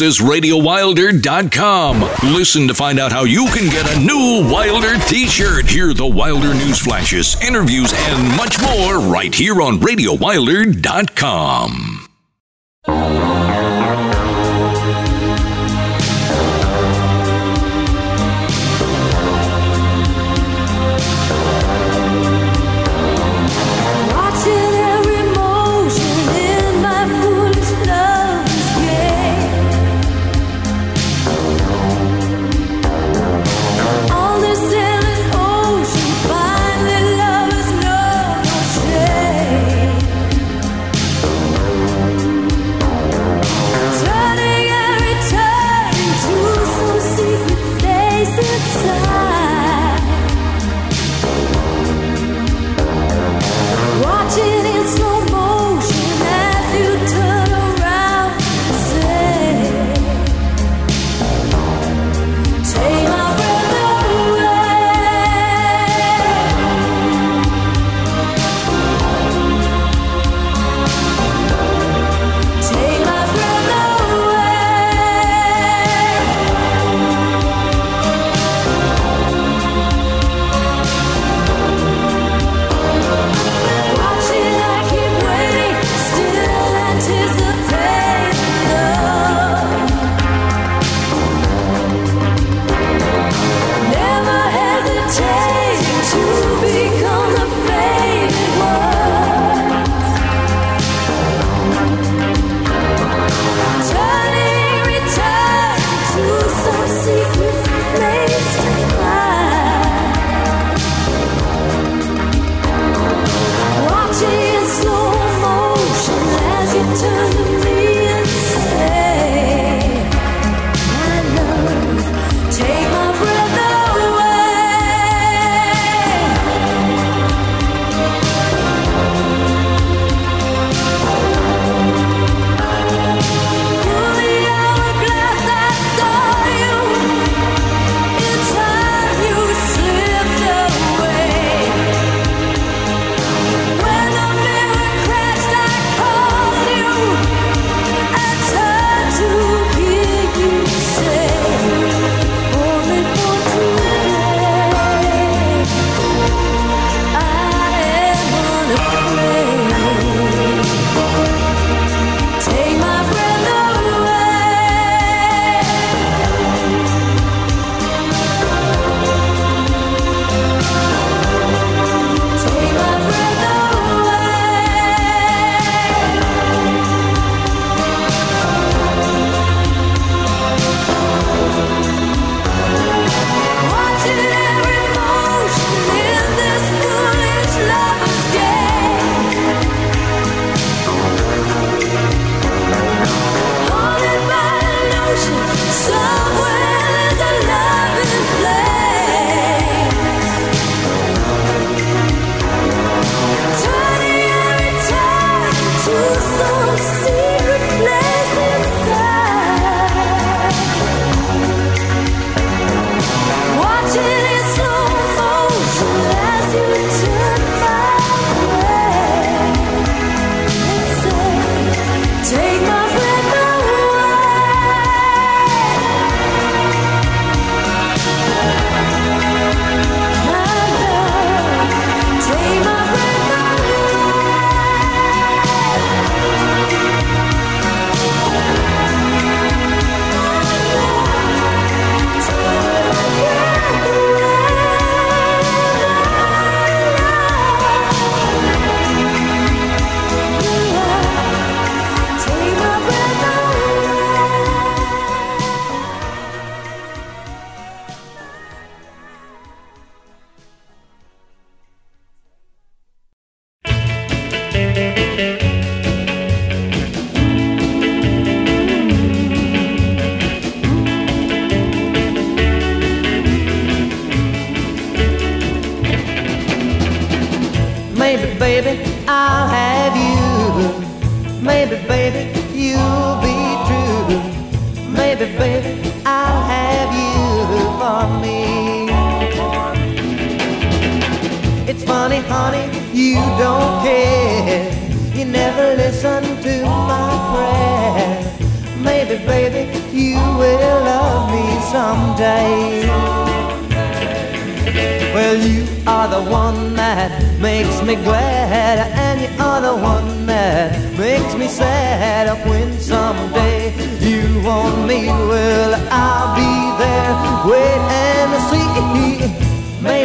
This 0.00 0.18
is 0.18 0.26
RadioWilder.com. 0.26 2.00
Listen 2.32 2.66
to 2.68 2.74
find 2.74 2.98
out 2.98 3.12
how 3.12 3.24
you 3.24 3.44
can 3.48 3.68
get 3.68 3.94
a 3.94 4.00
new 4.00 4.50
Wilder 4.50 4.96
t 5.04 5.26
shirt. 5.26 5.68
Hear 5.68 5.92
the 5.92 6.06
Wilder 6.06 6.54
news 6.54 6.78
flashes, 6.78 7.36
interviews, 7.42 7.92
and 7.94 8.34
much 8.34 8.58
more 8.62 8.98
right 8.98 9.34
here 9.34 9.60
on 9.60 9.78
RadioWilder.com. 9.78 11.79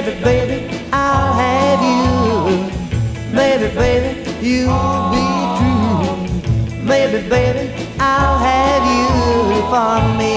Baby, 0.06 0.24
baby, 0.24 0.80
I'll 0.94 1.34
have 1.34 1.82
you. 1.82 2.70
Baby, 3.36 3.74
baby, 3.74 4.30
you'll 4.40 5.10
be 5.10 5.26
true. 5.58 6.86
Baby, 6.86 7.28
baby, 7.28 7.74
I'll 8.00 8.38
have 8.38 8.86
you 8.86 9.08
for 9.72 9.98
me. 10.16 10.36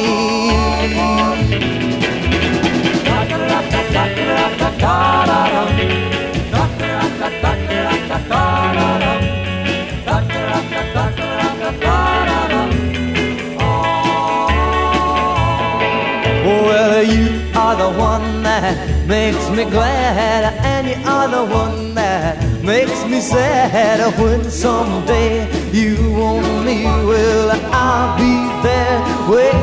Well, 16.47 17.05
you 17.05 17.53
are 17.55 17.77
the 17.77 17.91
one 17.99 18.43
that 18.43 18.98
makes 19.09 19.49
me 19.49 19.65
glad, 19.65 20.55
and 20.63 20.87
you 20.87 21.09
are 21.09 21.29
the 21.29 21.45
one 21.53 21.95
that 21.95 22.37
makes 22.63 23.05
me 23.07 23.21
sad. 23.21 23.99
When 24.21 24.45
someday 24.51 25.49
you 25.73 25.97
want 26.13 26.67
me, 26.67 26.85
well, 26.85 27.51
I'll 27.73 28.19
be 28.19 28.35
there. 28.63 28.99
Wait 29.31 29.55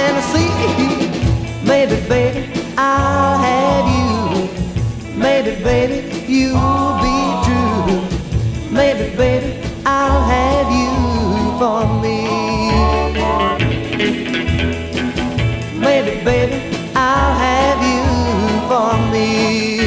and 0.00 0.16
see. 0.30 0.48
Maybe, 1.66 1.96
baby, 2.08 2.48
I'll 2.78 3.38
have 3.38 3.86
you. 3.96 5.18
Maybe, 5.18 5.62
baby, 5.64 5.98
you'll 6.32 6.94
be 7.06 7.18
true. 7.46 8.70
Maybe, 8.70 9.16
baby, 9.16 9.68
I'll 9.84 10.22
have 10.22 10.70
you 10.80 11.58
for 11.58 12.01
cair. 19.22 19.81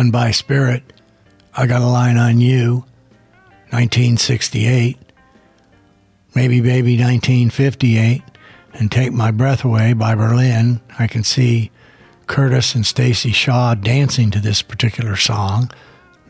Run 0.00 0.10
by 0.10 0.30
Spirit, 0.30 0.94
I 1.54 1.66
Got 1.66 1.82
a 1.82 1.86
Line 1.86 2.16
on 2.16 2.40
You, 2.40 2.86
1968, 3.68 4.96
Maybe 6.34 6.62
Baby 6.62 6.92
1958, 6.92 8.22
and 8.72 8.90
Take 8.90 9.12
My 9.12 9.30
Breath 9.30 9.62
Away 9.62 9.92
by 9.92 10.14
Berlin. 10.14 10.80
I 10.98 11.06
can 11.06 11.22
see 11.22 11.70
Curtis 12.28 12.74
and 12.74 12.86
Stacy 12.86 13.32
Shaw 13.32 13.74
dancing 13.74 14.30
to 14.30 14.40
this 14.40 14.62
particular 14.62 15.16
song. 15.16 15.70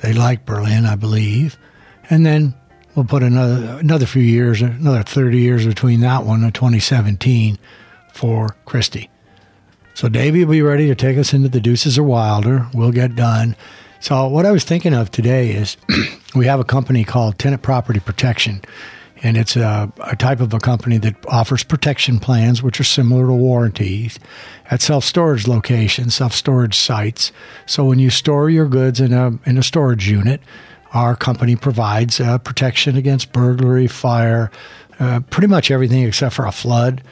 They 0.01 0.15
like 0.15 0.45
Berlin, 0.45 0.85
I 0.85 0.97
believe. 0.97 1.57
And 2.11 2.27
then 2.27 2.55
we'll 2.97 3.05
put 3.05 3.23
another 3.23 3.79
another 3.79 4.07
few 4.07 4.21
years, 4.21 4.63
another 4.63 5.05
30 5.05 5.39
years 5.39 5.65
between 5.65 6.01
that 6.01 6.25
one 6.25 6.43
and 6.43 6.53
2017 6.53 7.57
for 8.15 8.57
Christie. 8.65 9.09
So 10.01 10.09
Davey 10.09 10.47
will 10.47 10.53
be 10.53 10.63
ready 10.63 10.87
to 10.87 10.95
take 10.95 11.19
us 11.19 11.35
into 11.35 11.51
the 11.51 11.61
deuces 11.61 11.99
or 11.99 12.05
wilder. 12.05 12.67
We'll 12.73 12.91
get 12.91 13.15
done. 13.15 13.55
So 14.01 14.29
what 14.29 14.47
I 14.47 14.51
was 14.51 14.65
thinking 14.65 14.95
of 14.95 15.11
today 15.11 15.51
is 15.51 15.77
we 16.35 16.47
have 16.47 16.59
a 16.59 16.65
company 16.65 17.05
called 17.05 17.39
Tenant 17.39 17.61
Property 17.61 18.01
Protection, 18.01 18.63
and 19.23 19.37
it's 19.37 19.57
a, 19.57 19.93
a 20.03 20.17
type 20.17 20.41
of 20.41 20.55
a 20.55 20.59
company 20.59 20.97
that 20.97 21.17
offers 21.29 21.63
protection 21.65 22.19
plans, 22.19 22.63
which 22.63 22.81
are 22.81 22.85
similar 22.85 23.27
to 23.27 23.35
warranties, 23.35 24.19
at 24.71 24.81
self 24.81 25.05
storage 25.05 25.47
locations, 25.47 26.15
self 26.15 26.33
storage 26.33 26.79
sites. 26.79 27.31
So 27.67 27.85
when 27.85 27.99
you 27.99 28.09
store 28.09 28.49
your 28.49 28.69
goods 28.69 29.01
in 29.01 29.13
a 29.13 29.39
in 29.45 29.59
a 29.59 29.63
storage 29.63 30.09
unit, 30.09 30.41
our 30.95 31.15
company 31.15 31.57
provides 31.57 32.21
uh, 32.21 32.39
protection 32.39 32.97
against 32.97 33.35
burglary, 33.35 33.87
fire, 33.87 34.51
uh, 34.99 35.21
pretty 35.29 35.49
much 35.49 35.71
everything 35.71 36.05
except 36.05 36.35
for 36.35 36.47
a 36.47 36.53
flood 36.53 37.03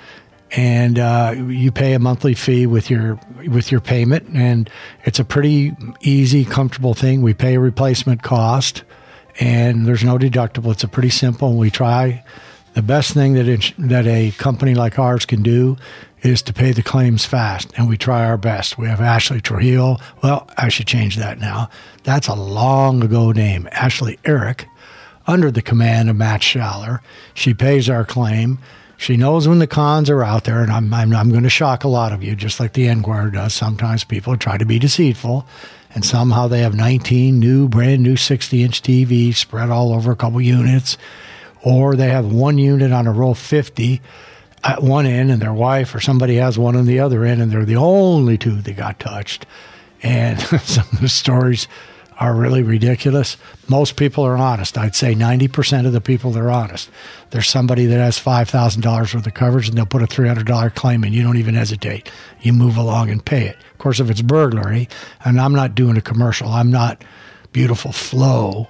and 0.53 0.99
uh, 0.99 1.35
you 1.37 1.71
pay 1.71 1.93
a 1.93 1.99
monthly 1.99 2.35
fee 2.35 2.67
with 2.67 2.91
your 2.91 3.19
with 3.47 3.71
your 3.71 3.81
payment, 3.81 4.29
and 4.35 4.71
it's 5.05 5.19
a 5.19 5.25
pretty 5.25 5.77
easy, 6.01 6.45
comfortable 6.45 6.95
thing. 6.95 7.23
We 7.23 7.35
pay 7.35 7.57
a 7.57 7.61
replacement 7.61 8.23
cost, 8.23 8.83
and 9.41 9.87
there's 9.87 10.05
no 10.05 10.19
deductible. 10.19 10.73
It's 10.73 10.85
a 10.85 10.89
pretty 10.89 11.11
simple. 11.11 11.57
We 11.57 11.71
try 11.71 12.25
the 12.75 12.83
best 12.83 13.13
thing 13.13 13.35
that 13.35 13.49
ins- 13.49 13.73
that 13.79 14.07
a 14.07 14.31
company 14.33 14.75
like 14.75 14.99
ours 14.99 15.27
can 15.27 15.43
do 15.43 15.77
is 16.23 16.43
to 16.43 16.53
pay 16.53 16.73
the 16.73 16.83
claims 16.83 17.25
fast, 17.25 17.73
and 17.77 17.89
we 17.89 17.97
try 17.97 18.25
our 18.25 18.37
best. 18.39 18.79
We 18.79 18.89
have 18.89 19.01
Ashley 19.01 19.41
Trujillo. 19.41 19.99
Well, 20.23 20.49
I 20.57 20.69
should 20.69 20.87
change 20.87 21.17
that 21.17 21.39
now. 21.39 21.71
That's 22.05 22.27
a 22.27 22.35
long 22.35 23.05
ago 23.05 23.33
name, 23.33 23.69
Ashley 23.71 24.19
Eric, 24.25 24.67
under 25.27 25.51
the 25.51 25.63
command 25.63 26.11
of 26.11 26.17
Matt 26.17 26.41
Schaller. 26.41 27.01
She 27.35 27.55
pays 27.55 27.89
our 27.89 28.05
claim. 28.05 28.59
She 28.99 29.17
knows 29.17 29.47
when 29.47 29.61
the 29.61 29.69
cons 29.69 30.11
are 30.11 30.25
out 30.25 30.43
there, 30.43 30.61
and 30.61 30.73
I'm, 30.73 30.93
I'm, 30.93 31.15
I'm 31.15 31.31
going 31.31 31.45
to 31.45 31.49
shock 31.49 31.85
a 31.85 31.89
lot 31.89 32.13
of 32.13 32.25
you, 32.25 32.35
just 32.35 32.59
like 32.59 32.73
the 32.73 32.89
Enquirer 32.89 33.31
does. 33.31 33.55
Sometimes 33.55 34.03
people 34.03 34.37
try 34.37 34.59
to 34.59 34.67
be 34.67 34.81
deceitful, 34.81 35.47
and 35.95 36.05
somehow 36.05 36.49
they 36.49 36.63
have 36.63 36.75
19 36.75 37.39
new, 37.39 37.69
brand 37.69 38.03
new 38.03 38.17
60 38.17 38.61
inch 38.61 38.83
TVs 38.83 39.37
spread 39.37 39.71
all 39.71 39.95
over 39.95 40.11
a 40.11 40.17
couple 40.17 40.41
units, 40.41 40.99
or 41.63 41.95
they 41.95 42.09
have 42.09 42.33
one 42.33 42.59
unit 42.59 42.91
on 42.91 43.07
a 43.07 43.13
row 43.13 43.35
50 43.35 44.03
at 44.65 44.83
one 44.83 45.07
end, 45.07 45.31
and 45.31 45.41
their 45.41 45.55
wife 45.55 45.95
or 45.95 46.01
somebody 46.01 46.35
has 46.35 46.59
one 46.59 46.75
on 46.75 46.87
the 46.87 46.99
other 46.99 47.25
end, 47.25 47.41
and 47.41 47.53
they're 47.53 47.65
the 47.65 47.77
only 47.77 48.37
two 48.37 48.61
that 48.61 48.77
got 48.77 48.99
touched. 48.99 49.47
And 50.03 50.41
some 50.63 50.89
of 50.93 51.01
the 51.01 51.09
stories 51.09 51.69
are 52.19 52.35
really 52.35 52.63
ridiculous. 52.63 53.37
Most 53.69 53.97
people 53.97 54.25
are 54.25 54.37
honest. 54.37 54.77
I'd 54.77 54.97
say 54.97 55.15
90% 55.15 55.87
of 55.87 55.93
the 55.93 56.01
people 56.01 56.33
that 56.33 56.41
are 56.41 56.51
honest. 56.51 56.91
There's 57.31 57.49
somebody 57.49 57.87
that 57.87 57.99
has 57.99 58.19
$5,000 58.19 59.15
worth 59.15 59.27
of 59.27 59.35
coverage 59.35 59.69
and 59.69 59.79
they'll 59.79 59.87
put 59.87 60.03
a 60.03 60.07
$300 60.07 60.75
claim 60.75 61.05
in. 61.05 61.13
You 61.13 61.23
don't 61.23 61.37
even 61.37 61.55
hesitate. 61.55 62.11
You 62.41 62.53
move 62.53 62.77
along 62.77 63.11
and 63.11 63.25
pay 63.25 63.47
it. 63.47 63.57
Of 63.73 63.79
course, 63.79 64.01
if 64.01 64.11
it's 64.11 64.23
burglary, 64.23 64.89
and 65.25 65.41
I'm 65.41 65.55
not 65.55 65.77
doing 65.77 65.97
a 65.97 66.01
commercial, 66.01 66.49
I'm 66.49 66.73
not 66.73 67.05
beautiful 67.53 67.93
Flo. 67.93 68.69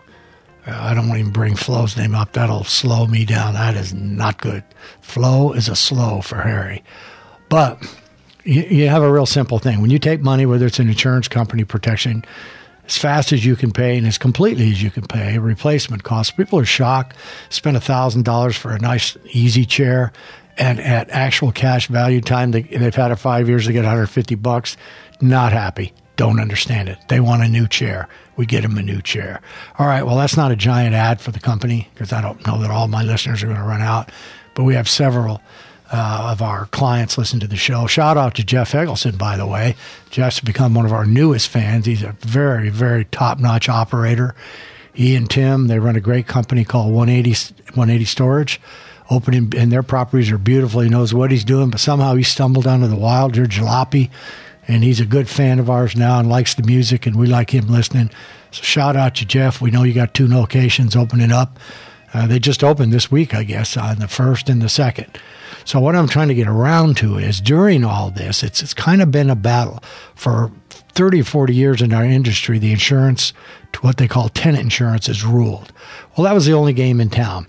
Uh, 0.67 0.79
I 0.79 0.93
don't 0.93 1.09
want 1.09 1.17
to 1.17 1.21
even 1.21 1.33
bring 1.33 1.57
Flo's 1.57 1.97
name 1.97 2.15
up. 2.15 2.35
That'll 2.35 2.65
slow 2.65 3.07
me 3.07 3.25
down. 3.25 3.55
That 3.55 3.77
is 3.77 3.95
not 3.95 4.43
good. 4.43 4.63
Flo 5.01 5.53
is 5.53 5.69
a 5.71 5.77
slow 5.77 6.21
for 6.21 6.37
Harry. 6.37 6.85
But 7.49 7.83
you 8.45 8.89
have 8.89 9.03
a 9.03 9.13
real 9.13 9.27
simple 9.27 9.59
thing. 9.59 9.81
When 9.81 9.91
you 9.91 9.99
take 9.99 10.21
money, 10.21 10.45
whether 10.45 10.67
it's 10.67 10.79
an 10.79 10.89
insurance 10.89 11.29
company 11.29 11.65
protection, 11.65 12.25
as 12.89 12.97
fast 12.97 13.33
as 13.33 13.45
you 13.45 13.55
can 13.55 13.71
pay 13.71 13.99
and 13.99 14.07
as 14.07 14.17
completely 14.17 14.71
as 14.71 14.83
you 14.83 14.91
can 14.91 15.07
pay, 15.07 15.39
replacement 15.39 16.05
costs. 16.05 16.33
People 16.33 16.59
are 16.59 16.65
shocked. 16.65 17.17
Spend 17.51 17.81
thousand 17.83 18.25
dollars 18.25 18.57
for 18.57 18.73
a 18.73 18.79
nice, 18.79 19.17
easy 19.33 19.67
chair, 19.67 20.13
and 20.57 20.81
at 20.81 21.09
actual 21.11 21.53
cash 21.53 21.87
value 21.89 22.21
time, 22.21 22.51
they, 22.51 22.63
they've 22.63 22.95
had 22.95 23.11
it 23.11 23.17
five 23.17 23.49
years. 23.49 23.67
They 23.67 23.73
get 23.73 23.81
150 23.85 24.35
bucks. 24.37 24.77
Not 25.21 25.53
happy. 25.53 25.93
Don't 26.17 26.41
understand 26.41 26.89
it. 26.89 26.99
They 27.09 27.21
want 27.21 27.43
a 27.43 27.49
new 27.49 27.69
chair. 27.69 28.09
We 28.37 28.47
get 28.47 28.63
them 28.63 28.77
a 28.79 28.83
new 28.83 29.01
chair. 29.03 29.41
All 29.79 29.87
right. 29.87 30.05
Well, 30.05 30.17
that's 30.17 30.37
not 30.37 30.51
a 30.51 30.57
giant 30.57 30.95
ad 30.95 31.21
for 31.21 31.31
the 31.31 31.39
company 31.41 31.89
because 31.95 32.13
I 32.13 32.21
don't 32.21 32.45
know 32.47 32.59
that 32.61 32.71
all 32.71 32.89
my 32.89 33.05
listeners 33.05 33.43
are 33.43 33.47
going 33.47 33.59
to 33.59 33.65
run 33.65 33.83
out, 33.83 34.11
but 34.55 34.65
we 34.65 34.75
have 34.75 34.89
several 34.89 35.41
uh, 35.91 36.31
of 36.33 36.43
our 36.43 36.67
clients 36.67 37.17
listen 37.17 37.41
to 37.41 37.47
the 37.47 37.57
show. 37.57 37.87
Shout 37.87 38.17
out 38.17 38.35
to 38.35 38.45
Jeff 38.45 38.75
Eggleston, 38.75 39.17
by 39.17 39.37
the 39.37 39.47
way. 39.47 39.75
Jeff's 40.11 40.41
become 40.41 40.75
one 40.75 40.85
of 40.85 40.93
our 40.93 41.07
newest 41.07 41.49
fans. 41.49 41.87
He's 41.87 42.03
a 42.03 42.13
very, 42.21 42.69
very 42.69 43.05
top 43.07 43.39
notch 43.39 43.69
operator. 43.69 44.35
He 44.93 45.15
and 45.15 45.31
Tim, 45.31 45.69
they 45.69 45.79
run 45.79 45.97
a 45.97 46.01
great 46.01 46.27
company 46.27 46.65
called 46.65 46.93
180, 46.93 47.55
180 47.75 48.05
Storage. 48.05 48.61
Opening, 49.11 49.55
and 49.57 49.73
their 49.73 49.83
properties 49.83 50.31
are 50.31 50.37
beautiful. 50.37 50.83
He 50.83 50.91
knows 50.91 51.15
what 51.15 51.31
he's 51.31 51.45
doing, 51.45 51.71
but 51.71 51.81
somehow 51.81 52.15
he 52.15 52.23
stumbled 52.23 52.67
onto 52.67 52.89
the 52.89 52.97
Wilder 52.97 53.47
Jalopy, 53.47 54.11
and 54.67 54.85
he's 54.85 55.01
a 55.01 55.07
good 55.07 55.31
fan 55.31 55.59
of 55.59 55.71
ours 55.71 55.97
now 55.97 56.19
and 56.19 56.29
likes 56.29 56.55
the 56.55 56.63
music, 56.63 57.07
and 57.07 57.17
we 57.17 57.27
like 57.27 57.55
him 57.55 57.69
listening. 57.69 58.11
So 58.51 58.63
shout 58.63 58.97
out 58.97 59.15
to 59.15 59.25
Jeff. 59.25 59.63
We 59.63 59.71
know 59.71 59.83
you 59.83 59.95
got 59.95 60.13
two 60.13 60.29
locations 60.29 60.95
opening 60.95 61.33
up. 61.33 61.59
Uh, 62.15 62.27
they 62.27 62.39
just 62.39 62.65
opened 62.65 62.93
this 62.93 63.11
week, 63.11 63.35
I 63.35 63.45
guess, 63.45 63.77
on 63.77 63.99
the 63.99 64.09
first 64.09 64.49
and 64.49 64.63
the 64.63 64.69
second. 64.69 65.19
So 65.65 65.81
what 65.81 65.95
I'm 65.95 66.09
trying 66.09 66.29
to 66.29 66.35
get 66.35 66.49
around 66.49 66.97
to 66.99 67.19
is 67.19 67.41
during 67.41 67.85
all 67.85 68.11
this, 68.11 68.43
it's 68.43 68.63
it's 68.63 68.75
kind 68.75 69.03
of 69.03 69.11
been 69.11 69.29
a 69.29 69.37
battle 69.37 69.83
for 70.15 70.51
30 70.71 71.21
or 71.21 71.25
40 71.25 71.55
years 71.55 71.83
in 71.83 71.93
our 71.93 72.05
industry. 72.05 72.59
The 72.59 72.73
insurance, 72.73 73.33
what 73.83 73.99
they 73.99 74.09
call 74.09 74.31
tenant 74.31 74.65
insurance, 74.65 75.09
is 75.09 75.25
ruled. 75.25 75.73
Well, 76.17 76.25
that 76.25 76.33
was 76.33 76.47
the 76.47 76.55
only 76.55 76.73
game 76.73 77.01
in 77.01 77.11
town. 77.11 77.47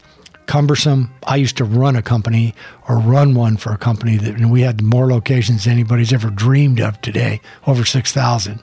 Cumbersome. 0.48 1.14
I 1.24 1.36
used 1.38 1.58
to 1.58 1.64
run 1.64 1.96
a 1.96 2.02
company 2.02 2.56
or 2.88 2.98
run 2.98 3.36
one 3.36 3.56
for 3.56 3.72
a 3.72 3.78
company 3.78 4.18
that, 4.18 4.36
and 4.36 4.52
we 4.52 4.62
had 4.62 4.82
more 4.82 5.08
locations 5.08 5.64
than 5.64 5.74
anybody's 5.74 6.12
ever 6.12 6.30
dreamed 6.30 6.82
of 6.82 7.00
today, 7.02 7.40
over 7.68 7.86
6,000. 7.86 8.60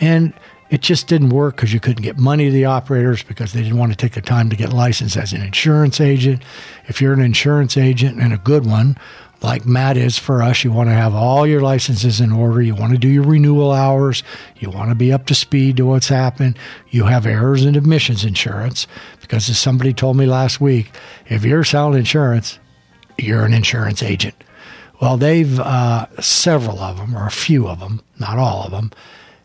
And 0.00 0.32
it 0.70 0.82
just 0.82 1.06
didn't 1.06 1.30
work 1.30 1.56
because 1.56 1.72
you 1.72 1.80
couldn't 1.80 2.02
get 2.02 2.18
money 2.18 2.46
to 2.46 2.52
the 2.52 2.66
operators 2.66 3.22
because 3.22 3.52
they 3.52 3.62
didn't 3.62 3.78
want 3.78 3.92
to 3.92 3.96
take 3.96 4.12
the 4.12 4.20
time 4.20 4.50
to 4.50 4.56
get 4.56 4.72
licensed 4.72 5.16
as 5.16 5.32
an 5.32 5.42
insurance 5.42 6.00
agent. 6.00 6.42
If 6.86 7.00
you're 7.00 7.14
an 7.14 7.20
insurance 7.20 7.76
agent 7.76 8.20
and 8.20 8.32
a 8.32 8.38
good 8.38 8.66
one, 8.66 8.96
like 9.40 9.64
Matt 9.64 9.96
is 9.96 10.18
for 10.18 10.42
us, 10.42 10.64
you 10.64 10.72
want 10.72 10.88
to 10.88 10.94
have 10.94 11.14
all 11.14 11.46
your 11.46 11.60
licenses 11.60 12.20
in 12.20 12.32
order. 12.32 12.60
You 12.60 12.74
want 12.74 12.92
to 12.92 12.98
do 12.98 13.08
your 13.08 13.22
renewal 13.22 13.70
hours. 13.70 14.24
You 14.56 14.68
want 14.70 14.90
to 14.90 14.96
be 14.96 15.12
up 15.12 15.26
to 15.26 15.34
speed 15.34 15.76
to 15.76 15.86
what's 15.86 16.08
happened. 16.08 16.58
You 16.90 17.04
have 17.04 17.24
errors 17.24 17.64
and 17.64 17.76
admissions 17.76 18.24
insurance 18.24 18.86
because, 19.20 19.48
as 19.48 19.58
somebody 19.58 19.92
told 19.92 20.16
me 20.16 20.26
last 20.26 20.60
week, 20.60 20.90
if 21.26 21.44
you're 21.44 21.64
selling 21.64 21.98
insurance, 21.98 22.58
you're 23.16 23.44
an 23.44 23.54
insurance 23.54 24.02
agent. 24.02 24.34
Well, 25.00 25.16
they've 25.16 25.60
uh, 25.60 26.06
several 26.20 26.80
of 26.80 26.96
them, 26.96 27.16
or 27.16 27.26
a 27.26 27.30
few 27.30 27.68
of 27.68 27.78
them, 27.78 28.02
not 28.18 28.38
all 28.38 28.64
of 28.64 28.72
them, 28.72 28.90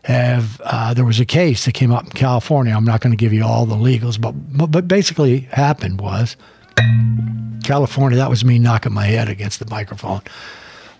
have. 0.04 0.60
Uh, 0.62 0.94
there 0.94 1.04
was 1.04 1.20
a 1.20 1.24
case 1.24 1.64
that 1.64 1.72
came 1.72 1.92
up 1.92 2.04
in 2.04 2.10
California. 2.10 2.74
I'm 2.74 2.84
not 2.84 3.00
going 3.00 3.12
to 3.12 3.16
give 3.16 3.32
you 3.32 3.44
all 3.44 3.66
the 3.66 3.76
legals, 3.76 4.20
but 4.20 4.32
but, 4.56 4.66
but 4.70 4.88
basically 4.88 5.40
happened 5.52 6.00
was 6.00 6.36
California. 7.64 8.16
That 8.16 8.30
was 8.30 8.44
me 8.44 8.58
knocking 8.58 8.92
my 8.92 9.06
head 9.06 9.28
against 9.28 9.58
the 9.58 9.66
microphone. 9.66 10.22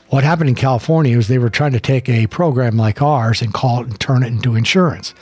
What 0.09 0.25
happened 0.25 0.49
in 0.49 0.55
California 0.55 1.17
was 1.17 1.29
they 1.29 1.39
were 1.39 1.51
trying 1.51 1.73
to 1.73 1.81
take 1.81 2.09
a 2.09 2.27
program 2.27 2.77
like 2.77 3.03
ours 3.03 3.43
and 3.43 3.53
call 3.53 3.81
it 3.81 3.87
and 3.87 3.99
turn 3.99 4.23
it 4.23 4.29
into 4.29 4.55
insurance. 4.55 5.15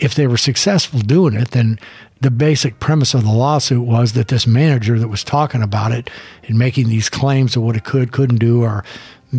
If 0.00 0.14
they 0.14 0.26
were 0.26 0.36
successful 0.36 1.00
doing 1.00 1.34
it, 1.34 1.50
then 1.50 1.78
the 2.20 2.30
basic 2.30 2.78
premise 2.78 3.14
of 3.14 3.24
the 3.24 3.32
lawsuit 3.32 3.84
was 3.84 4.12
that 4.12 4.28
this 4.28 4.46
manager 4.46 4.98
that 4.98 5.08
was 5.08 5.24
talking 5.24 5.62
about 5.62 5.92
it 5.92 6.10
and 6.44 6.58
making 6.58 6.88
these 6.88 7.08
claims 7.08 7.56
of 7.56 7.62
what 7.62 7.76
it 7.76 7.84
could, 7.84 8.12
couldn't 8.12 8.38
do, 8.38 8.62
or 8.62 8.84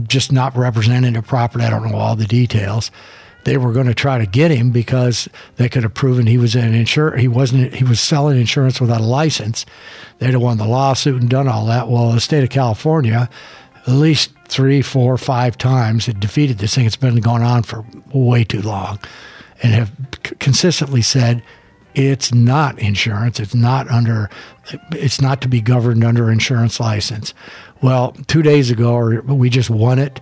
just 0.03 0.31
not 0.31 0.55
representing 0.55 1.15
it 1.15 1.25
properly, 1.25 1.65
I 1.65 1.69
don't 1.69 1.89
know 1.89 1.97
all 1.97 2.15
the 2.15 2.27
details. 2.27 2.91
They 3.50 3.58
were 3.58 3.74
going 3.74 3.88
to 3.88 3.95
try 3.95 4.20
to 4.20 4.28
get 4.28 4.52
him 4.52 4.70
because 4.70 5.28
they 5.56 5.70
could 5.70 5.82
have 5.82 5.95
proven 5.95 6.28
he 6.28 6.38
was 6.38 6.54
an 6.54 6.76
insurer. 6.76 7.18
He 7.18 7.28
wasn't. 7.28 7.74
He 7.74 7.84
was 7.84 8.00
selling 8.00 8.39
insurance 8.39 8.80
without 8.80 9.02
a 9.02 9.04
license. 9.04 9.66
They'd 10.20 10.34
have 10.34 10.41
won 10.43 10.60
the 10.60 10.68
lawsuit 10.68 11.20
and 11.20 11.32
done 11.32 11.47
all 11.47 11.66
that. 11.66 11.89
Well, 11.89 12.12
the 12.12 12.22
state 12.22 12.43
of 12.43 12.52
California, 12.52 13.28
at 13.88 13.91
least 13.91 14.30
three, 14.47 14.84
four, 14.84 15.18
five 15.18 15.58
times, 15.58 16.06
had 16.06 16.20
defeated 16.20 16.60
this 16.60 16.76
thing. 16.76 16.86
It's 16.86 16.95
been 16.95 17.22
going 17.22 17.41
on 17.41 17.64
for 17.64 17.84
way 18.14 18.43
too 18.43 18.62
long, 18.62 19.00
and 19.64 19.74
have 19.74 19.91
consistently 20.38 21.02
said 21.02 21.41
it's 21.95 22.32
not 22.32 22.78
insurance. 22.78 23.39
It's 23.39 23.56
not 23.56 23.89
under. 23.89 24.30
It's 24.91 25.22
not 25.22 25.41
to 25.41 25.47
be 25.47 25.60
governed 25.60 26.04
under 26.04 26.30
insurance 26.30 26.80
license. 26.80 27.34
Well, 27.82 28.12
two 28.28 28.43
days 28.43 28.70
ago, 28.70 29.22
we 29.22 29.50
just 29.50 29.72
won 29.72 29.97
it, 29.97 30.22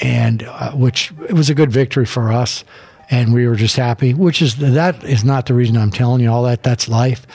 and 0.00 0.42
uh, 0.42 0.72
which 0.72 1.12
it 1.28 1.32
was 1.32 1.50
a 1.50 1.54
good 1.54 1.70
victory 1.70 2.06
for 2.06 2.32
us, 2.32 2.64
and 3.10 3.32
we 3.32 3.46
were 3.46 3.56
just 3.56 3.76
happy. 3.76 4.14
Which 4.14 4.42
is 4.42 4.56
that 4.56 5.02
is 5.04 5.24
not 5.24 5.46
the 5.46 5.54
reason 5.54 5.76
I'm 5.76 5.90
telling 5.90 6.20
you 6.22 6.30
all 6.30 6.44
that. 6.44 6.62
That's 6.62 6.88
life. 6.88 7.26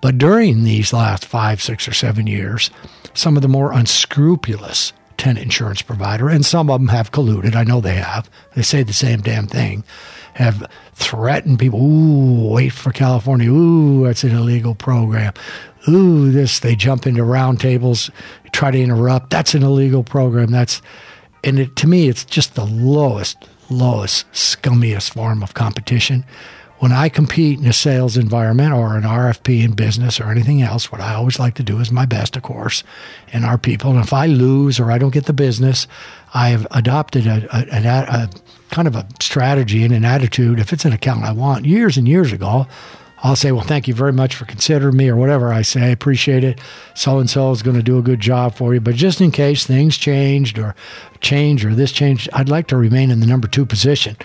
But 0.00 0.18
during 0.18 0.62
these 0.62 0.92
last 0.92 1.24
five, 1.24 1.60
six, 1.60 1.88
or 1.88 1.92
seven 1.92 2.26
years, 2.26 2.70
some 3.14 3.36
of 3.36 3.42
the 3.42 3.48
more 3.48 3.72
unscrupulous 3.72 4.92
tenant 5.16 5.42
insurance 5.44 5.82
provider, 5.82 6.28
and 6.28 6.46
some 6.46 6.70
of 6.70 6.80
them 6.80 6.88
have 6.88 7.10
colluded. 7.10 7.56
I 7.56 7.64
know 7.64 7.80
they 7.80 7.96
have. 7.96 8.30
They 8.54 8.62
say 8.62 8.84
the 8.84 8.92
same 8.92 9.20
damn 9.20 9.48
thing. 9.48 9.82
Have 10.34 10.70
threatened 10.94 11.58
people. 11.58 11.80
Ooh, 11.82 12.52
wait 12.52 12.68
for 12.68 12.92
California. 12.92 13.50
Ooh, 13.50 14.04
that's 14.04 14.22
an 14.22 14.36
illegal 14.36 14.76
program. 14.76 15.32
Ooh, 15.88 16.30
this. 16.30 16.60
They 16.60 16.76
jump 16.76 17.06
into 17.06 17.22
roundtables, 17.22 18.10
try 18.52 18.70
to 18.70 18.80
interrupt. 18.80 19.30
That's 19.30 19.54
an 19.54 19.64
illegal 19.64 20.04
program. 20.04 20.52
That's, 20.52 20.80
and 21.44 21.58
it, 21.58 21.76
to 21.76 21.86
me, 21.86 22.08
it's 22.08 22.24
just 22.24 22.54
the 22.54 22.64
lowest, 22.64 23.48
lowest, 23.70 24.30
scummiest 24.32 25.12
form 25.12 25.42
of 25.42 25.54
competition 25.54 26.24
when 26.78 26.92
I 26.92 27.08
compete 27.08 27.58
in 27.58 27.66
a 27.66 27.72
sales 27.72 28.16
environment 28.16 28.72
or 28.72 28.96
an 28.96 29.02
RFP 29.02 29.64
in 29.64 29.72
business 29.72 30.20
or 30.20 30.30
anything 30.30 30.62
else, 30.62 30.92
what 30.92 31.00
I 31.00 31.14
always 31.14 31.38
like 31.38 31.54
to 31.56 31.62
do 31.62 31.80
is 31.80 31.90
my 31.90 32.06
best, 32.06 32.36
of 32.36 32.42
course, 32.42 32.84
in 33.32 33.44
our 33.44 33.58
people. 33.58 33.90
And 33.90 34.00
if 34.00 34.12
I 34.12 34.26
lose 34.26 34.78
or 34.78 34.92
I 34.92 34.98
don't 34.98 35.12
get 35.12 35.26
the 35.26 35.32
business, 35.32 35.88
I 36.34 36.50
have 36.50 36.66
adopted 36.70 37.26
a, 37.26 37.48
a, 37.52 37.80
a, 37.80 38.24
a 38.24 38.30
kind 38.70 38.86
of 38.86 38.94
a 38.94 39.06
strategy 39.20 39.82
and 39.82 39.92
an 39.92 40.04
attitude. 40.04 40.60
If 40.60 40.72
it's 40.72 40.84
an 40.84 40.92
account 40.92 41.24
I 41.24 41.32
want, 41.32 41.66
years 41.66 41.96
and 41.96 42.06
years 42.06 42.32
ago, 42.32 42.68
I'll 43.22 43.36
say, 43.36 43.50
well, 43.50 43.64
thank 43.64 43.88
you 43.88 43.94
very 43.94 44.12
much 44.12 44.36
for 44.36 44.44
considering 44.44 44.96
me 44.96 45.08
or 45.08 45.16
whatever 45.16 45.52
I 45.52 45.62
say. 45.62 45.82
I 45.82 45.88
appreciate 45.88 46.44
it. 46.44 46.60
So 46.94 47.18
and 47.18 47.28
so 47.28 47.50
is 47.50 47.62
going 47.62 47.76
to 47.76 47.82
do 47.82 47.98
a 47.98 48.02
good 48.02 48.20
job 48.20 48.54
for 48.54 48.74
you. 48.74 48.80
But 48.80 48.94
just 48.94 49.20
in 49.20 49.30
case 49.30 49.66
things 49.66 49.96
changed 49.96 50.58
or 50.58 50.74
change 51.20 51.64
or 51.64 51.74
this 51.74 51.90
changed, 51.90 52.28
I'd 52.32 52.48
like 52.48 52.68
to 52.68 52.76
remain 52.76 53.10
in 53.10 53.20
the 53.20 53.26
number 53.26 53.48
two 53.48 53.66
position. 53.66 54.16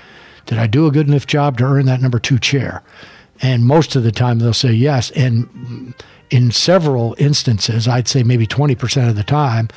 Did 0.45 0.59
I 0.59 0.67
do 0.67 0.85
a 0.85 0.91
good 0.91 1.07
enough 1.07 1.25
job 1.25 1.57
to 1.57 1.63
earn 1.63 1.85
that 1.87 2.01
number 2.01 2.19
two 2.19 2.37
chair? 2.37 2.83
And 3.41 3.65
most 3.65 3.95
of 3.95 4.03
the 4.03 4.11
time 4.11 4.39
they'll 4.39 4.53
say 4.53 4.73
yes. 4.73 5.09
And 5.11 5.95
in 6.29 6.51
several 6.51 7.15
instances, 7.17 7.87
I'd 7.87 8.07
say 8.07 8.23
maybe 8.23 8.45
20% 8.45 9.09
of 9.09 9.15
the 9.15 9.23
time, 9.23 9.69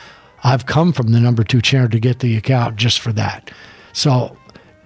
I've 0.45 0.67
come 0.67 0.93
from 0.93 1.09
the 1.09 1.21
number 1.21 1.43
two 1.43 1.62
chair 1.62 1.89
to 1.89 1.99
get 1.99 2.19
the 2.19 2.37
account 2.37 2.77
just 2.77 3.01
for 3.01 3.12
that. 3.12 3.51
So 3.93 4.37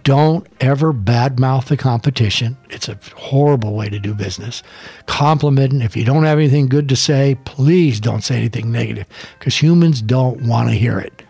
don't 0.03 0.47
ever 0.61 0.93
badmouth 0.93 1.67
the 1.67 1.77
competition. 1.77 2.57
It's 2.71 2.89
a 2.89 2.99
horrible 3.17 3.75
way 3.75 3.89
to 3.89 3.99
do 3.99 4.15
business. 4.15 4.63
Complimenting—if 5.07 5.97
you 5.97 6.05
don't 6.05 6.25
have 6.25 6.39
anything 6.39 6.69
good 6.69 6.89
to 6.89 6.97
say, 6.97 7.37
please 7.45 8.01
don't 8.01 8.23
say 8.23 8.37
anything 8.37 8.71
negative 8.73 9.07
because 9.39 9.61
humans 9.61 10.03
don't 10.03 10.43
want 10.43 10.69
to 10.69 10.75
hear 10.75 10.99
it. 10.99 11.23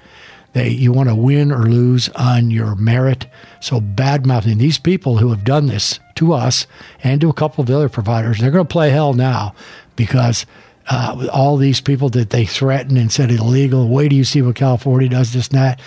They, 0.52 0.70
you 0.70 0.92
want 0.92 1.08
to 1.08 1.14
win 1.14 1.52
or 1.52 1.62
lose 1.62 2.08
on 2.10 2.50
your 2.50 2.74
merit. 2.74 3.26
So 3.60 3.80
bad 3.80 4.26
mouthing 4.26 4.58
these 4.58 4.78
people 4.78 5.18
who 5.18 5.30
have 5.30 5.44
done 5.44 5.66
this 5.66 6.00
to 6.16 6.32
us 6.32 6.66
and 7.04 7.20
to 7.20 7.28
a 7.28 7.34
couple 7.34 7.62
of 7.62 7.68
the 7.68 7.76
other 7.76 7.88
providers, 7.88 8.38
they're 8.38 8.50
going 8.50 8.66
to 8.66 8.72
play 8.72 8.90
hell 8.90 9.14
now 9.14 9.54
because 9.94 10.46
uh, 10.88 11.28
all 11.32 11.56
these 11.56 11.80
people 11.80 12.08
that 12.10 12.30
they 12.30 12.44
threatened 12.44 12.98
and 12.98 13.12
said 13.12 13.30
illegal. 13.30 13.88
Wait 13.88 14.08
do 14.08 14.16
you 14.16 14.24
see 14.24 14.42
what 14.42 14.56
California 14.56 15.08
does, 15.08 15.32
this 15.32 15.48
and 15.48 15.58
that. 15.58 15.80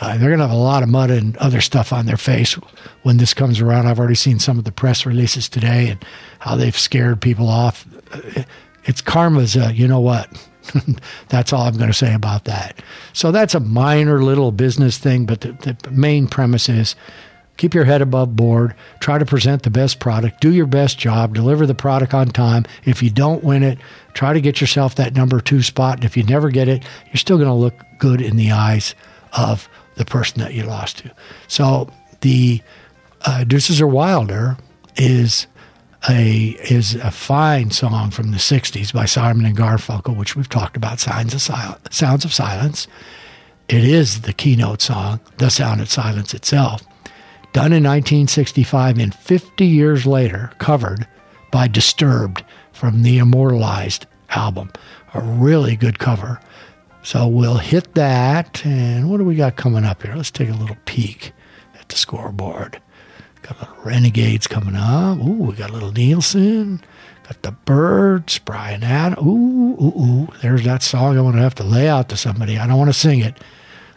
Uh, 0.00 0.16
they're 0.16 0.30
going 0.30 0.38
to 0.40 0.46
have 0.46 0.56
a 0.56 0.60
lot 0.60 0.82
of 0.82 0.88
mud 0.88 1.10
and 1.10 1.36
other 1.36 1.60
stuff 1.60 1.92
on 1.92 2.06
their 2.06 2.16
face 2.16 2.54
when 3.02 3.18
this 3.18 3.34
comes 3.34 3.60
around. 3.60 3.86
I've 3.86 3.98
already 3.98 4.14
seen 4.14 4.38
some 4.38 4.58
of 4.58 4.64
the 4.64 4.72
press 4.72 5.04
releases 5.04 5.48
today 5.48 5.88
and 5.88 6.04
how 6.38 6.56
they've 6.56 6.76
scared 6.76 7.20
people 7.20 7.48
off. 7.48 7.86
Uh, 8.12 8.42
It's 8.84 9.02
karma's, 9.02 9.56
uh, 9.56 9.70
you 9.74 9.86
know 9.86 10.00
what? 10.00 10.28
that's 11.28 11.52
all 11.52 11.62
I'm 11.66 11.76
going 11.76 11.90
to 11.90 11.94
say 11.94 12.14
about 12.14 12.44
that. 12.46 12.80
So 13.12 13.30
that's 13.30 13.54
a 13.54 13.60
minor 13.60 14.22
little 14.22 14.52
business 14.52 14.96
thing, 14.98 15.26
but 15.26 15.42
the, 15.42 15.52
the 15.82 15.90
main 15.90 16.26
premise 16.26 16.68
is 16.68 16.96
keep 17.58 17.74
your 17.74 17.84
head 17.84 18.00
above 18.00 18.34
board, 18.36 18.74
try 19.00 19.18
to 19.18 19.26
present 19.26 19.64
the 19.64 19.70
best 19.70 20.00
product, 20.00 20.40
do 20.40 20.50
your 20.50 20.66
best 20.66 20.98
job, 20.98 21.34
deliver 21.34 21.66
the 21.66 21.74
product 21.74 22.14
on 22.14 22.28
time. 22.28 22.64
If 22.84 23.02
you 23.02 23.10
don't 23.10 23.44
win 23.44 23.62
it, 23.62 23.78
try 24.14 24.32
to 24.32 24.40
get 24.40 24.62
yourself 24.62 24.94
that 24.94 25.14
number 25.14 25.40
two 25.40 25.62
spot. 25.62 25.96
And 25.96 26.04
if 26.04 26.16
you 26.16 26.22
never 26.22 26.50
get 26.50 26.68
it, 26.68 26.84
you're 27.08 27.16
still 27.16 27.36
going 27.36 27.48
to 27.48 27.54
look 27.54 27.74
good 27.98 28.22
in 28.22 28.36
the 28.36 28.50
eyes 28.50 28.94
of 29.34 29.68
the 30.00 30.04
person 30.06 30.40
that 30.40 30.54
you 30.54 30.64
lost 30.64 30.98
to. 30.98 31.10
So 31.46 31.90
the 32.22 32.62
uh, 33.26 33.44
Deuces 33.44 33.82
are 33.82 33.86
Wilder 33.86 34.56
is 34.96 35.46
a 36.08 36.56
is 36.70 36.94
a 36.94 37.10
fine 37.10 37.70
song 37.70 38.10
from 38.10 38.30
the 38.30 38.38
'60s 38.38 38.94
by 38.94 39.04
Simon 39.04 39.44
and 39.44 39.54
Garfunkel, 39.56 40.16
which 40.16 40.34
we've 40.34 40.48
talked 40.48 40.74
about. 40.74 41.00
Signs 41.00 41.34
of 41.34 41.42
Sil- 41.44 41.76
Sounds 41.90 42.24
of 42.24 42.32
Silence. 42.32 42.88
It 43.68 43.84
is 43.84 44.22
the 44.22 44.32
keynote 44.32 44.80
song, 44.80 45.20
The 45.36 45.50
Sound 45.50 45.82
of 45.82 45.90
Silence 45.90 46.34
itself, 46.34 46.82
done 47.52 47.72
in 47.72 47.84
1965, 47.84 48.98
and 48.98 49.14
50 49.14 49.64
years 49.64 50.06
later, 50.06 50.50
covered 50.58 51.06
by 51.52 51.68
Disturbed 51.68 52.42
from 52.72 53.02
the 53.02 53.18
Immortalized 53.18 54.06
album. 54.30 54.72
A 55.14 55.20
really 55.20 55.76
good 55.76 55.98
cover. 55.98 56.40
So 57.02 57.26
we'll 57.26 57.58
hit 57.58 57.94
that. 57.94 58.64
And 58.64 59.10
what 59.10 59.18
do 59.18 59.24
we 59.24 59.34
got 59.34 59.56
coming 59.56 59.84
up 59.84 60.02
here? 60.02 60.14
Let's 60.14 60.30
take 60.30 60.48
a 60.48 60.54
little 60.54 60.76
peek 60.84 61.32
at 61.78 61.88
the 61.88 61.96
scoreboard. 61.96 62.80
Got 63.42 63.56
a 63.56 63.60
little 63.60 63.84
Renegades 63.84 64.46
coming 64.46 64.76
up. 64.76 65.18
Ooh, 65.18 65.44
we 65.44 65.54
got 65.54 65.70
a 65.70 65.72
little 65.72 65.92
Nilsson. 65.92 66.82
Got 67.24 67.42
the 67.42 67.52
Byrds, 67.52 68.38
Bryan 68.38 68.82
Adams. 68.82 69.26
Ooh, 69.26 69.76
ooh, 69.80 70.00
ooh. 70.00 70.28
There's 70.42 70.64
that 70.64 70.82
song 70.82 71.16
I'm 71.16 71.24
going 71.24 71.36
to 71.36 71.42
have 71.42 71.54
to 71.56 71.64
lay 71.64 71.88
out 71.88 72.08
to 72.10 72.16
somebody. 72.16 72.58
I 72.58 72.66
don't 72.66 72.78
want 72.78 72.90
to 72.90 72.98
sing 72.98 73.20
it. 73.20 73.38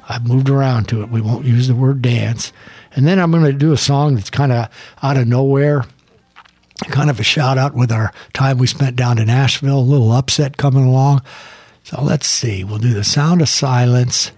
I've 0.07 0.27
moved 0.27 0.49
around 0.49 0.87
to 0.89 1.01
it. 1.01 1.09
We 1.09 1.21
won't 1.21 1.45
use 1.45 1.67
the 1.67 1.75
word 1.75 2.01
dance. 2.01 2.51
And 2.95 3.07
then 3.07 3.19
I'm 3.19 3.31
going 3.31 3.43
to 3.45 3.53
do 3.53 3.73
a 3.73 3.77
song 3.77 4.15
that's 4.15 4.29
kind 4.29 4.51
of 4.51 4.69
out 5.01 5.17
of 5.17 5.27
nowhere 5.27 5.85
kind 6.89 7.09
of 7.09 7.19
a 7.19 7.23
shout 7.23 7.57
out 7.57 7.73
with 7.73 7.91
our 7.91 8.11
time 8.33 8.57
we 8.57 8.67
spent 8.67 8.95
down 8.95 9.17
in 9.17 9.27
Nashville, 9.27 9.79
a 9.79 9.81
little 9.81 10.11
upset 10.11 10.57
coming 10.57 10.85
along. 10.85 11.21
So 11.83 12.01
let's 12.01 12.27
see. 12.27 12.63
We'll 12.63 12.79
do 12.79 12.93
the 12.93 13.03
sound 13.03 13.41
of 13.41 13.49
silence. 13.49 14.31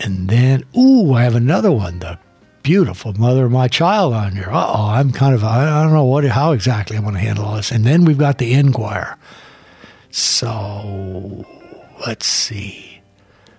And 0.00 0.28
then, 0.28 0.64
ooh, 0.76 1.14
I 1.14 1.22
have 1.22 1.34
another 1.34 1.70
one, 1.70 2.00
the 2.00 2.18
beautiful 2.62 3.12
mother 3.12 3.44
of 3.44 3.52
my 3.52 3.68
child 3.68 4.12
on 4.12 4.32
here. 4.32 4.50
Uh 4.50 4.66
oh, 4.66 4.88
I'm 4.88 5.12
kind 5.12 5.34
of, 5.34 5.44
I 5.44 5.82
don't 5.82 5.92
know 5.92 6.04
what, 6.04 6.24
how 6.24 6.52
exactly 6.52 6.96
I'm 6.96 7.02
going 7.02 7.14
to 7.14 7.20
handle 7.20 7.44
all 7.44 7.56
this. 7.56 7.70
And 7.70 7.84
then 7.84 8.04
we've 8.04 8.18
got 8.18 8.38
the 8.38 8.54
Enquire. 8.54 9.16
So 10.10 11.44
let's 12.06 12.26
see. 12.26 13.00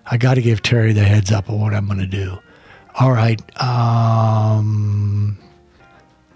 I 0.06 0.18
got 0.18 0.36
to 0.36 0.42
give 0.42 0.62
Terry 0.62 0.94
the 0.94 1.04
heads 1.04 1.32
up 1.32 1.50
on 1.50 1.60
what 1.60 1.74
I'm 1.74 1.86
going 1.86 2.00
to 2.00 2.08
do. 2.08 2.40
All 3.00 3.12
right. 3.12 3.40
Um, 3.62 5.38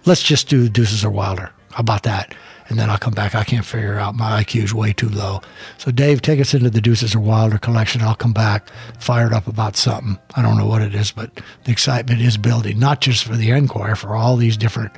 let's 0.06 0.22
just 0.22 0.48
do 0.48 0.70
Deuces 0.70 1.04
or 1.04 1.10
Wilder. 1.10 1.52
How 1.72 1.80
about 1.80 2.04
that? 2.04 2.36
And 2.72 2.80
then 2.80 2.90
I'll 2.90 2.98
come 2.98 3.14
back. 3.14 3.36
I 3.36 3.44
can't 3.44 3.66
figure 3.66 4.00
out. 4.00 4.16
My 4.16 4.42
IQ 4.42 4.64
is 4.64 4.74
way 4.74 4.94
too 4.94 5.10
low. 5.10 5.42
So, 5.78 5.92
Dave, 5.92 6.22
take 6.22 6.40
us 6.40 6.54
into 6.54 6.70
the 6.70 6.80
Deuces 6.80 7.14
or 7.14 7.20
Wilder 7.20 7.58
collection. 7.58 8.02
I'll 8.02 8.16
come 8.16 8.32
back 8.32 8.70
fired 8.98 9.34
up 9.34 9.46
about 9.46 9.76
something. 9.76 10.18
I 10.38 10.42
don't 10.42 10.58
know 10.58 10.68
what 10.68 10.82
it 10.82 10.96
is, 10.96 11.12
but 11.12 11.42
the 11.66 11.72
excitement 11.74 12.22
is 12.22 12.38
building, 12.38 12.80
not 12.80 13.02
just 13.02 13.26
for 13.26 13.36
the 13.36 13.52
Enquirer, 13.52 13.98
for 13.98 14.16
all 14.16 14.38
these 14.38 14.56
different. 14.56 14.94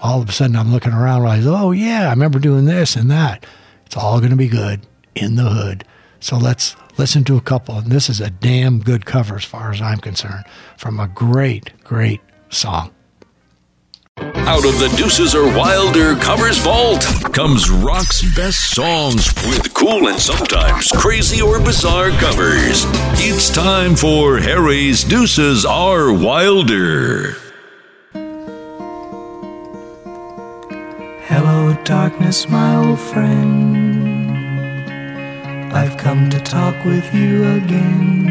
All 0.00 0.22
of 0.22 0.30
a 0.30 0.32
sudden, 0.32 0.56
I'm 0.56 0.72
looking 0.72 0.94
around, 0.94 1.20
realize, 1.20 1.46
oh, 1.46 1.72
yeah, 1.72 2.06
I 2.06 2.10
remember 2.10 2.38
doing 2.38 2.64
this 2.64 2.96
and 2.96 3.10
that. 3.10 3.44
It's 3.84 3.98
all 3.98 4.18
going 4.20 4.30
to 4.30 4.36
be 4.36 4.48
good 4.48 4.80
in 5.14 5.36
the 5.36 5.50
hood. 5.50 5.84
So, 6.20 6.38
let's 6.38 6.74
listen 6.96 7.22
to 7.24 7.36
a 7.36 7.42
couple. 7.42 7.76
And 7.76 7.92
this 7.92 8.08
is 8.08 8.22
a 8.22 8.30
damn 8.30 8.78
good 8.78 9.04
cover, 9.04 9.36
as 9.36 9.44
far 9.44 9.70
as 9.70 9.82
I'm 9.82 9.98
concerned, 9.98 10.46
from 10.78 10.98
a 10.98 11.06
great, 11.06 11.70
great 11.84 12.22
song. 12.48 12.92
Out 14.20 14.66
of 14.66 14.78
the 14.78 14.92
Deuces 14.96 15.34
or 15.34 15.46
Wilder 15.56 16.14
covers 16.16 16.58
vault 16.58 17.02
comes 17.32 17.70
rock's 17.70 18.20
best 18.34 18.74
songs 18.74 19.32
with 19.46 19.72
cool 19.72 20.08
and 20.08 20.18
sometimes 20.18 20.88
crazy 20.88 21.40
or 21.40 21.58
bizarre 21.58 22.10
covers. 22.10 22.84
It's 23.18 23.48
time 23.48 23.96
for 23.96 24.38
Harry's 24.38 25.04
Deuces 25.04 25.64
are 25.64 26.12
Wilder. 26.12 27.36
Hello, 31.30 31.76
darkness, 31.84 32.48
my 32.48 32.76
old 32.76 33.00
friend. 33.00 34.10
I've 35.72 35.96
come 35.96 36.28
to 36.28 36.40
talk 36.40 36.84
with 36.84 37.14
you 37.14 37.44
again. 37.52 38.26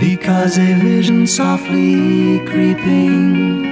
Because 0.00 0.56
a 0.58 0.74
vision 0.74 1.26
softly 1.26 2.38
creeping 2.46 3.71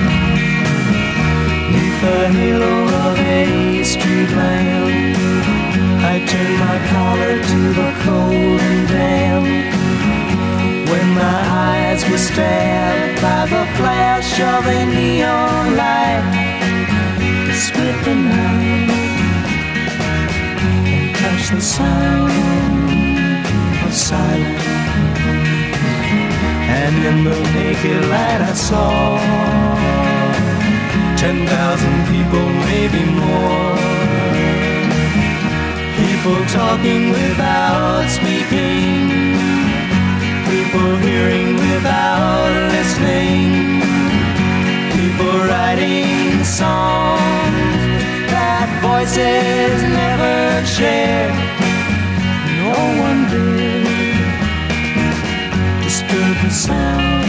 The 2.01 2.29
halo 2.29 2.85
of 3.09 3.19
a 3.19 3.83
street 3.83 4.31
lamp, 4.31 5.17
I 6.01 6.25
turned 6.25 6.57
my 6.57 6.77
collar 6.89 7.35
to 7.51 7.59
the 7.79 7.91
cold 8.01 8.59
and 8.59 8.87
damp. 8.87 9.45
When 10.89 11.07
my 11.13 11.39
eyes 11.69 12.01
were 12.09 12.17
stabbed 12.17 13.21
by 13.21 13.45
the 13.45 13.65
flash 13.77 14.39
of 14.39 14.65
a 14.65 14.85
neon 14.87 15.77
light, 15.77 16.25
it 17.21 17.59
split 17.67 18.03
the 18.03 18.15
night 18.15 18.89
and 20.97 21.15
touched 21.15 21.51
the 21.51 21.61
sound 21.61 22.33
of 23.85 23.93
silence. 23.93 24.65
And 26.81 26.95
in 27.09 27.23
the 27.25 27.39
naked 27.53 28.09
light 28.09 28.41
I 28.41 28.53
saw 28.53 29.90
Ten 31.21 31.45
thousand 31.45 32.07
people, 32.07 32.47
maybe 32.65 33.03
more. 33.05 33.77
People 36.01 36.39
talking 36.47 37.11
without 37.11 38.09
speaking. 38.09 39.11
People 40.49 40.97
hearing 41.05 41.57
without 41.57 42.49
listening. 42.73 43.81
People 44.97 45.37
writing 45.45 46.43
songs 46.43 47.81
that 48.33 48.67
voices 48.81 49.77
never 50.01 50.65
share. 50.65 51.29
No 52.63 52.73
one 53.07 53.29
did 53.29 53.85
disturb 55.83 56.35
the 56.41 56.49
sound 56.49 57.25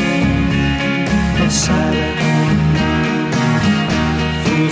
of 1.44 1.52
silence. 1.52 2.01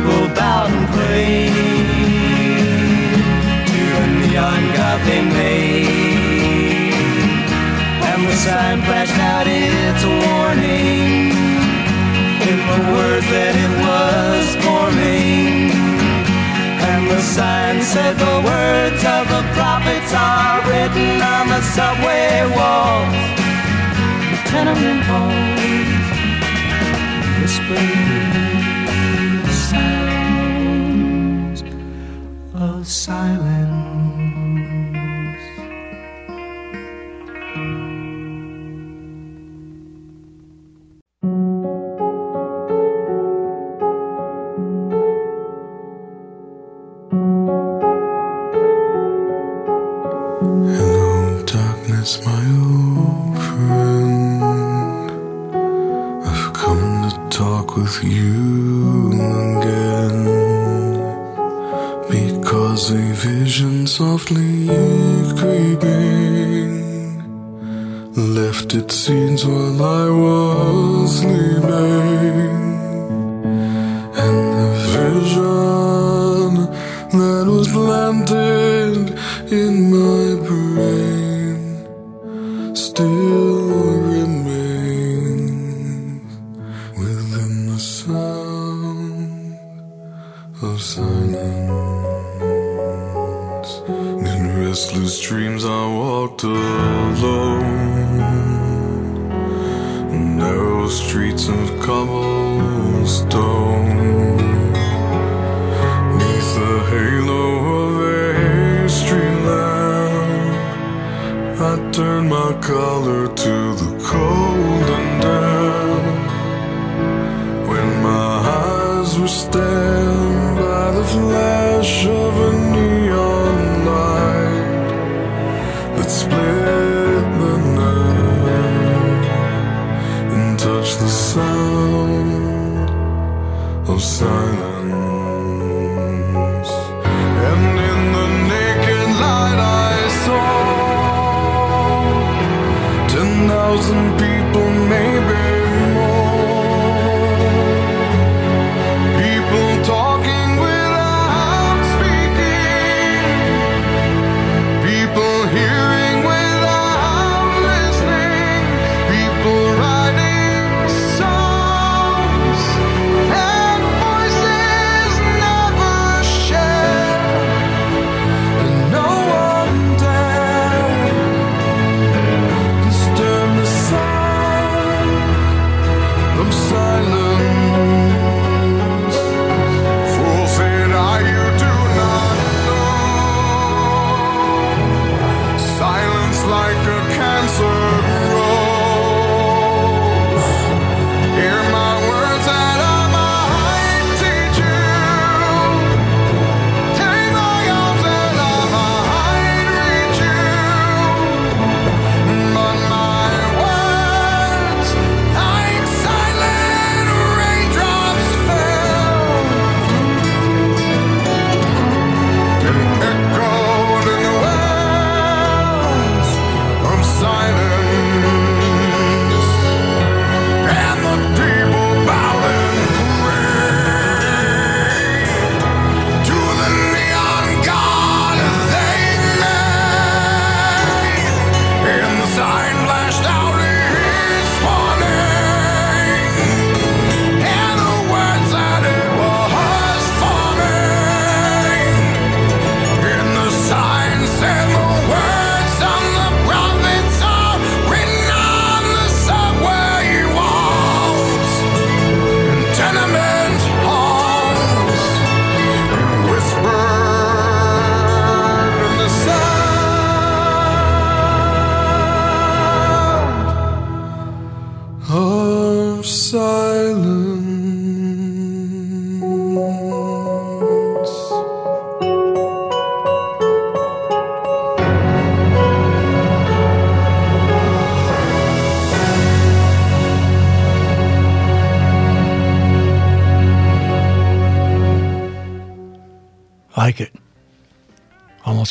people 0.00 0.28
bowed 0.34 0.70
and 0.70 0.88
prayed 0.96 1.52
to 3.68 3.80
the 3.96 4.06
neon 4.20 4.62
god 4.76 4.98
they 5.06 5.22
made. 5.22 6.94
And 8.08 8.20
the 8.28 8.36
sign 8.46 8.78
flashed 8.86 9.20
out 9.32 9.46
its 9.46 10.02
warning 10.04 11.32
in 12.48 12.58
the 12.70 12.80
words 12.92 13.26
that 13.34 13.54
it 13.64 13.72
was 13.84 14.46
forming. 14.64 15.70
And 16.90 17.02
the 17.10 17.20
sign 17.20 17.82
said 17.82 18.16
the 18.16 18.38
words 18.50 19.02
of 19.04 19.24
the 19.34 19.42
prophets 19.56 20.12
are 20.16 20.60
written 20.68 21.20
on 21.20 21.44
the 21.48 21.60
subway 21.76 22.48
walls, 22.56 23.16
the 24.32 24.38
tenement 24.48 25.02
halls, 25.08 26.00
whispering 27.40 28.39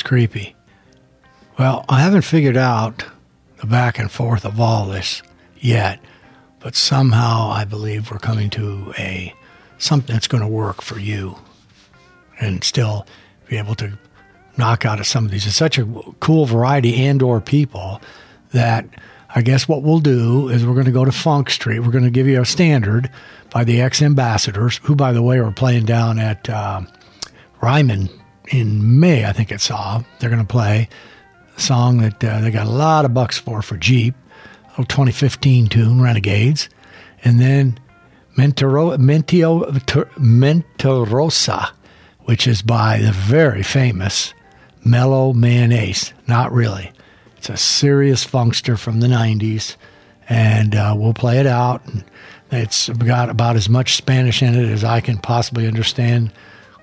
creepy. 0.10 0.55
Well, 1.60 1.86
I 1.88 1.99
haven't 2.01 2.24
figured 2.24 2.57
out 2.57 3.05
the 3.57 3.68
back 3.68 3.99
and 3.99 4.10
forth 4.10 4.43
of 4.43 4.60
all 4.60 4.88
this 4.88 5.22
yet, 5.60 5.99
but 6.60 6.76
somehow 6.76 7.51
I 7.51 7.64
believe 7.64 8.10
we're 8.10 8.18
coming 8.18 8.49
to 8.49 8.91
a 8.97 9.36
something 9.78 10.16
that's 10.16 10.26
going 10.26 10.41
to 10.41 10.49
work 10.49 10.82
for 10.82 10.97
you 10.97 11.36
and 12.39 12.64
still 12.64 13.05
be 13.45 13.57
able 13.57 13.76
to 13.76 13.99
knock 14.57 14.84
out 14.84 14.99
of 14.99 15.05
some 15.05 15.26
of 15.26 15.32
these. 15.32 15.45
It's 15.45 15.55
such 15.55 15.78
a 15.78 15.86
cool 16.20 16.47
variety 16.47 17.05
and 17.05 17.22
or 17.22 17.39
people 17.39 18.01
that 18.51 18.88
I 19.36 19.43
guess 19.43 19.68
what 19.68 19.84
we'll 19.84 19.99
do 19.99 20.49
is 20.49 20.66
we're 20.66 20.74
going 20.74 20.86
to 20.86 20.91
go 20.91 21.05
to 21.05 21.12
Funk 21.12 21.51
Street. 21.51 21.82
We're 21.82 21.91
going 21.91 22.03
to 22.03 22.10
give 22.10 22.26
you 22.26 22.41
a 22.41 22.45
standard 22.45 23.12
by 23.51 23.64
the 23.64 23.80
X 23.80 24.01
Ambassadors, 24.01 24.80
who, 24.82 24.95
by 24.95 25.14
the 25.14 25.22
way, 25.22 25.38
are 25.38 25.51
playing 25.51 25.86
down 25.86 26.18
at 26.18 26.49
uh, 26.49 26.82
Ryman 27.62 28.10
in 28.50 29.00
May. 29.00 29.26
I 29.26 29.34
think 29.34 29.52
it's 29.52 29.72
all. 29.72 30.04
They're 30.20 30.30
going 30.30 30.41
to 30.41 30.47
play 30.47 30.89
a 31.56 31.60
song 31.60 32.00
that 32.00 32.24
uh, 32.24 32.41
they 32.41 32.52
got 32.52 32.68
a 32.68 32.72
lot 32.72 33.06
of 33.06 33.14
bucks 33.14 33.38
for 33.38 33.62
for 33.62 33.78
Jeep, 33.78 34.16
a 34.66 34.70
little 34.70 34.86
2015 34.86 35.68
tune, 35.68 36.02
Renegades, 36.02 36.70
and 37.24 37.39
then 37.39 37.80
Mentoro, 38.38 38.97
Mentio, 38.97 39.70
Mentorosa, 40.18 41.72
which 42.22 42.47
is 42.47 42.62
by 42.62 43.00
the 43.00 43.12
very 43.12 43.64
famous 43.64 44.34
Mellow 44.86 45.34
Man 45.34 45.72
Ace. 45.72 46.14
Not 46.28 46.52
really. 46.52 46.91
It's 47.38 47.50
a 47.50 47.58
serious 47.58 48.26
funkster 48.26 48.78
from 48.78 49.00
the 49.00 49.08
90s, 49.08 49.76
and 50.28 50.76
uh, 50.76 50.93
we'll 50.97 51.14
play 51.14 51.39
it 51.39 51.47
out. 51.47 51.86
And 51.86 52.04
it's 52.52 52.89
got 52.89 53.30
about 53.30 53.56
as 53.56 53.70
much 53.70 53.95
Spanish 53.95 54.41
in 54.41 54.56
it 54.56 54.70
as 54.70 54.84
I 54.84 55.02
can 55.02 55.18
possibly 55.18 55.68
understand 55.68 56.32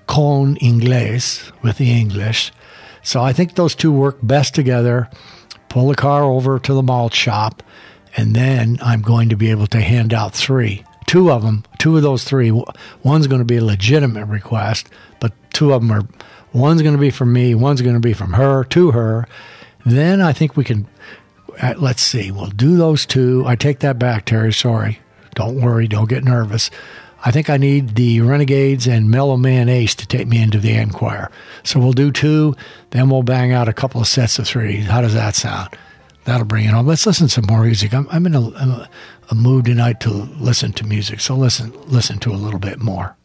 con 0.07 0.57
inglés 0.57 1.50
with 1.62 1.78
the 1.78 1.90
English. 1.90 2.52
So 3.02 3.22
I 3.22 3.32
think 3.32 3.54
those 3.54 3.74
two 3.74 3.92
work 3.92 4.18
best 4.22 4.54
together. 4.54 5.09
Pull 5.68 5.88
the 5.88 5.94
car 5.94 6.24
over 6.24 6.59
to 6.59 6.74
the 6.74 6.82
malt 6.82 7.14
shop, 7.14 7.62
and 8.16 8.34
then 8.34 8.78
I'm 8.82 9.02
going 9.02 9.28
to 9.28 9.36
be 9.36 9.50
able 9.50 9.66
to 9.68 9.80
hand 9.80 10.14
out 10.14 10.34
three. 10.34 10.84
Two 11.07 11.30
of 11.30 11.42
them, 11.42 11.64
two 11.78 11.96
of 11.96 12.02
those 12.02 12.24
three. 12.24 12.50
One's 13.02 13.26
going 13.26 13.40
to 13.40 13.44
be 13.44 13.59
a 13.59 13.64
legitimate 13.64 14.26
request, 14.26 14.88
but 15.20 15.32
two 15.52 15.72
of 15.72 15.82
them 15.82 15.92
are. 15.92 16.02
One's 16.52 16.82
going 16.82 16.94
to 16.94 17.00
be 17.00 17.11
from 17.11 17.32
me. 17.32 17.54
One's 17.54 17.82
going 17.82 17.94
to 17.94 18.00
be 18.00 18.14
from 18.14 18.32
her 18.32 18.64
to 18.64 18.90
her. 18.92 19.28
Then 19.84 20.20
I 20.20 20.32
think 20.32 20.57
we 20.57 20.64
can. 20.64 20.88
Uh, 21.61 21.74
let's 21.76 22.02
see. 22.02 22.30
We'll 22.30 22.46
do 22.46 22.76
those 22.76 23.07
two. 23.07 23.44
I 23.46 23.54
take 23.54 23.80
that 23.80 23.98
back, 23.98 24.24
Terry. 24.24 24.52
Sorry. 24.52 24.98
Don't 25.34 25.61
worry. 25.61 25.86
Don't 25.86 26.09
get 26.09 26.24
nervous. 26.24 26.70
I 27.26 27.32
think 27.32 27.50
I 27.50 27.56
need 27.56 27.96
the 27.96 28.20
Renegades 28.20 28.86
and 28.86 29.10
Mellow 29.10 29.36
Man 29.36 29.68
Ace 29.68 29.96
to 29.96 30.06
take 30.06 30.28
me 30.28 30.40
into 30.40 30.60
the 30.60 30.76
Enquirer. 30.76 31.28
So 31.64 31.80
we'll 31.80 31.92
do 31.92 32.12
two, 32.12 32.54
then 32.90 33.10
we'll 33.10 33.24
bang 33.24 33.50
out 33.50 33.68
a 33.68 33.72
couple 33.72 34.00
of 34.00 34.06
sets 34.06 34.38
of 34.38 34.46
three. 34.46 34.76
How 34.76 35.00
does 35.00 35.14
that 35.14 35.34
sound? 35.34 35.76
That'll 36.22 36.46
bring 36.46 36.66
it 36.66 36.68
home. 36.68 36.86
Let's 36.86 37.04
listen 37.04 37.26
to 37.26 37.32
some 37.32 37.46
more 37.48 37.64
music. 37.64 37.92
I'm, 37.92 38.06
I'm 38.12 38.26
in 38.26 38.36
a, 38.36 38.42
a, 38.42 38.88
a 39.30 39.34
mood 39.34 39.64
tonight 39.64 39.98
to 40.02 40.10
listen 40.10 40.72
to 40.74 40.86
music, 40.86 41.18
so 41.18 41.34
listen 41.34 41.72
listen 41.88 42.20
to 42.20 42.30
a 42.30 42.38
little 42.38 42.60
bit 42.60 42.78
more. 42.78 43.16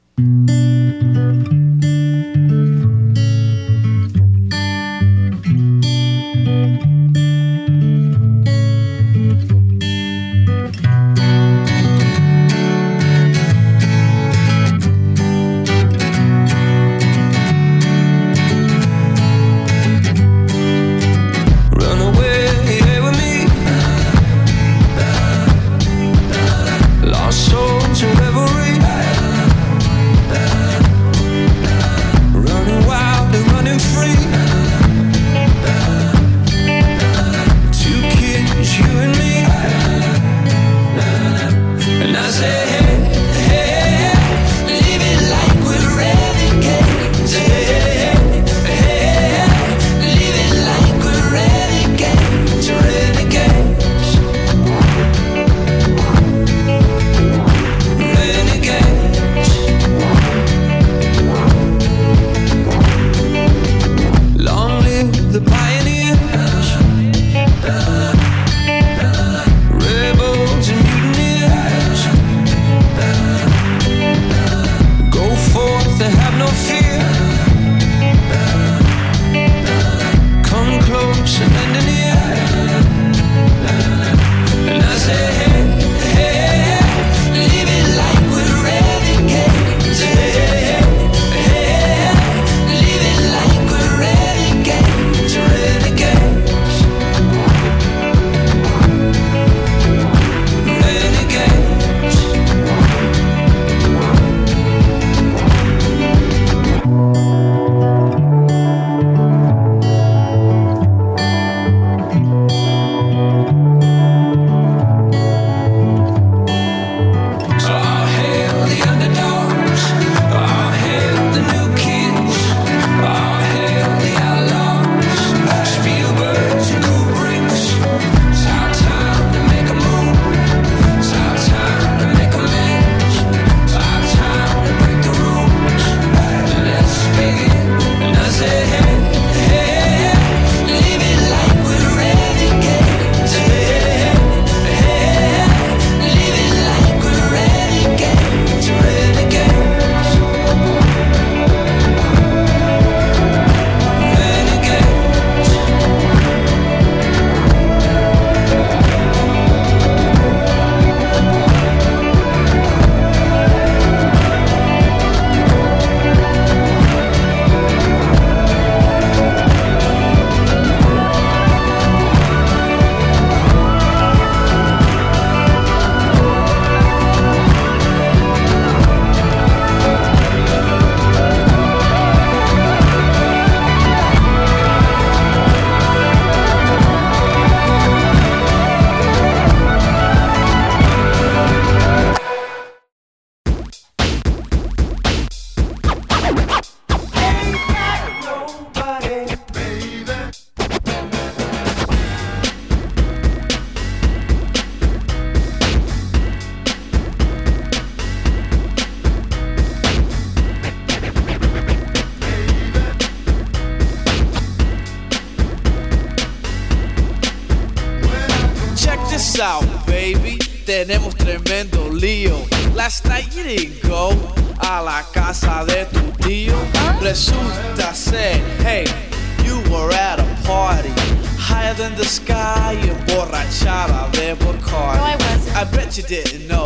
Didn't 236.11 236.45
know 236.45 236.60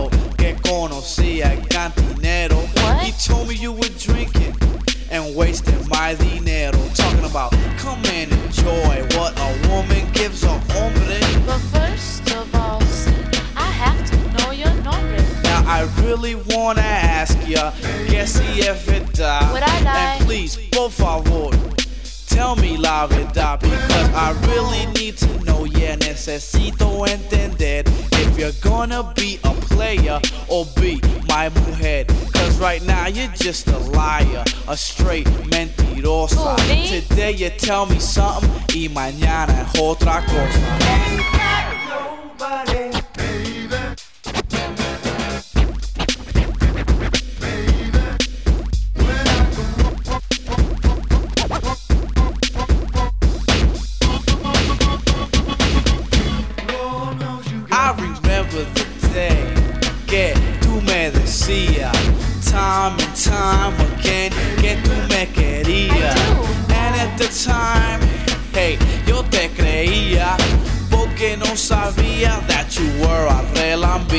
or 30.55 30.65
be 30.79 31.01
my 31.27 31.49
mujer. 31.49 32.05
Cause 32.33 32.57
right 32.59 32.81
now 32.85 33.07
you're 33.07 33.31
just 33.35 33.67
a 33.67 33.77
liar, 33.77 34.45
a 34.69 34.77
straight 34.77 35.27
mentirosa. 35.51 36.35
Oh, 36.37 36.67
me? 36.69 36.87
Today 36.87 37.31
you 37.31 37.49
tell 37.49 37.85
me 37.85 37.99
something 37.99 38.49
y 38.73 38.87
mañana 38.87 39.61
es 39.61 39.79
otra 39.79 40.23
cosa. 40.25 41.84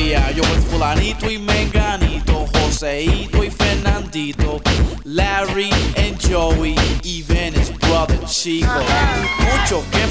Relambía. 0.06 0.30
Yo 0.32 0.42
with 0.42 0.64
fulanito 0.70 1.30
y 1.30 1.38
menganito, 1.38 2.46
Joseito 2.54 3.44
y 3.44 3.50
Fernandito, 3.50 4.60
Larry 5.04 5.70
and 5.96 6.18
Joey, 6.18 6.74
even 7.02 7.54
his 7.54 7.70
brother 7.78 8.18
Chico. 8.26 8.68
Mucho 9.40 9.82
que 9.90 10.06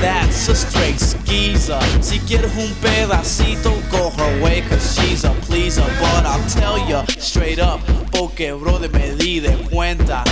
that's 0.00 0.48
a 0.48 0.54
straight 0.54 0.98
skeezer. 0.98 1.80
Si 2.00 2.18
quieres 2.20 2.52
un 2.56 2.70
pedacito, 2.82 3.72
go 3.90 4.10
her 4.10 4.42
way, 4.42 4.62
cause 4.68 4.94
she's 4.94 5.24
a 5.24 5.30
pleaser. 5.46 5.84
But 6.00 6.26
I'll 6.26 6.50
tell 6.50 6.78
ya 6.88 7.04
straight 7.18 7.58
up, 7.58 7.80
porque 8.12 8.52
brother 8.52 8.90
me 8.90 9.14
di 9.16 9.40
de 9.40 9.56
cuenta. 9.70 10.22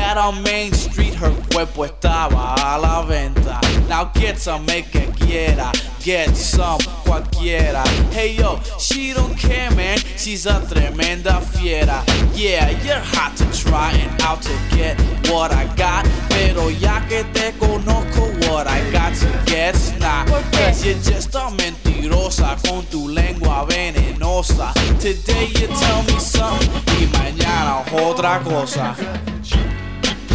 That 0.00 0.16
on 0.16 0.42
Main 0.42 0.72
Street 0.72 1.12
her 1.16 1.30
cuerpo 1.52 1.84
estaba 1.84 2.54
a 2.56 2.78
la 2.78 3.02
venta. 3.02 3.60
Now 3.86 4.04
get 4.14 4.38
some, 4.38 4.64
make 4.64 4.90
que 4.90 5.06
quiera. 5.12 5.70
Get 6.02 6.34
some, 6.34 6.80
cualquiera. 7.04 7.84
Hey 8.10 8.34
yo, 8.34 8.58
she 8.78 9.12
don't 9.12 9.36
care, 9.36 9.70
man. 9.72 9.98
She's 10.16 10.46
a 10.46 10.58
tremenda 10.66 11.42
fiera. 11.42 12.02
Yeah, 12.32 12.70
you're 12.82 13.04
hot 13.12 13.36
to 13.36 13.44
try 13.52 13.92
and 13.92 14.22
out 14.22 14.40
to 14.40 14.56
get 14.74 14.98
what 15.28 15.52
I 15.52 15.66
got. 15.76 16.06
Pero 16.30 16.70
ya 16.70 17.06
que 17.06 17.22
te 17.34 17.52
conozco, 17.58 18.32
what 18.48 18.66
I 18.66 18.80
got 18.90 19.14
to 19.16 19.28
get's 19.44 19.92
not. 20.00 20.26
Cause 20.52 20.82
you're 20.82 20.94
just 21.02 21.34
a 21.34 21.50
mentirosa 21.50 22.56
con 22.66 22.86
tu 22.86 23.06
lengua 23.06 23.66
venenosa. 23.68 24.72
Today 24.98 25.48
you 25.60 25.68
tell 25.68 26.02
me 26.04 26.18
something 26.18 26.70
y 26.98 27.06
mañana 27.12 27.84
otra 27.92 28.40
cosa. 28.40 28.96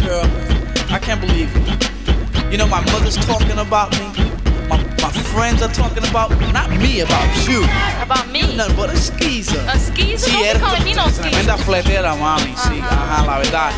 Girl, 0.06 0.22
I 0.88 1.00
can't 1.02 1.20
believe 1.20 1.50
it. 1.56 2.52
You 2.52 2.58
know, 2.58 2.66
my 2.68 2.80
mother's 2.92 3.16
talking 3.26 3.58
about 3.58 3.90
me. 3.98 4.06
My, 4.68 4.78
my 5.02 5.10
friends 5.34 5.62
are 5.62 5.72
talking 5.72 6.06
about 6.08 6.30
not 6.52 6.70
me, 6.70 7.00
about 7.00 7.48
you. 7.48 7.64
About 8.00 8.30
me? 8.30 8.42
You're 8.42 8.56
nothing 8.56 8.76
but 8.76 8.90
a 8.90 8.96
skeezer. 8.96 9.58
A 9.66 9.76
skeezer? 9.76 10.30
Sí, 10.30 10.44
eres 10.44 10.62
calling 10.62 10.84
me 10.84 10.94
no 10.94 11.10
tremenda 11.10 11.58
fletera, 11.58 12.14
mami. 12.14 12.54
Sí, 12.54 12.78
ajá, 12.80 13.26
la 13.26 13.38
verdad. 13.38 13.72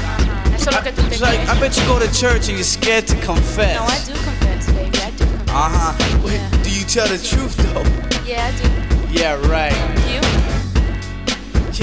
Eso 0.54 0.68
es 0.68 0.76
lo 0.76 0.82
que 0.82 0.92
tú 0.92 1.02
te 1.08 1.14
It's 1.14 1.22
like. 1.22 1.40
I 1.48 1.58
bet 1.58 1.74
you 1.78 1.86
go 1.86 1.98
to 1.98 2.12
church 2.12 2.48
and 2.50 2.58
you're 2.58 2.62
scared 2.62 3.06
to 3.06 3.16
confess. 3.24 3.76
No, 3.76 3.84
I 3.86 3.98
do 4.04 4.12
confess, 4.22 4.66
baby. 4.72 4.98
I 4.98 5.10
do 5.12 5.24
confess. 5.24 5.48
Uh 5.48 5.70
huh. 5.72 6.26
Wait, 6.26 6.40
do 6.62 6.70
you 6.70 6.84
tell 6.84 7.08
the 7.08 7.16
truth 7.16 7.56
though? 7.56 7.84
Yeah, 8.26 8.44
I 8.44 8.52
do. 8.60 9.18
Yeah, 9.18 9.40
right. 9.48 9.72
You? 10.12 10.20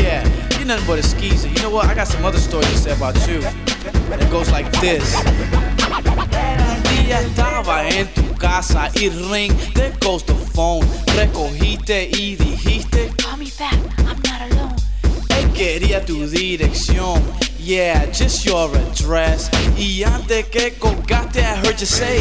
Yeah, 0.03 0.44
you're 0.65 0.75
nothing 0.75 0.87
but 0.87 0.99
a 0.99 1.03
skeezer. 1.03 1.47
You 1.47 1.61
know 1.61 1.69
what? 1.69 1.85
I 1.87 1.93
got 1.93 2.07
some 2.07 2.25
other 2.25 2.39
stories 2.39 2.69
to 2.71 2.77
say 2.77 2.91
about 2.91 3.15
you. 3.27 3.41
It 3.43 4.31
goes 4.31 4.51
like 4.51 4.71
this. 4.81 5.15
Un 5.15 6.83
día 6.83 7.21
estaba 7.21 7.87
en 7.87 8.07
tu 8.13 8.33
casa 8.35 8.89
y 8.95 9.09
ring, 9.09 9.53
there 9.73 9.93
goes 9.99 10.23
the 10.23 10.33
phone. 10.33 10.85
Recogiste 11.15 12.09
y 12.11 12.35
dijiste, 12.35 13.11
Call 13.17 13.37
me 13.37 13.51
back. 13.57 13.77
I'm 13.99 14.21
not 14.23 14.41
alone. 14.51 14.75
él 15.37 15.51
quería 15.53 16.03
tu 16.03 16.27
dirección. 16.27 17.21
Yeah, 17.65 18.05
just 18.11 18.45
your 18.45 18.69
address. 18.77 19.49
Y 19.75 20.03
antes 20.03 20.45
que 20.49 20.69
colgaste, 20.77 21.37
I 21.37 21.55
heard 21.55 21.79
you 21.79 21.87
say, 21.87 22.19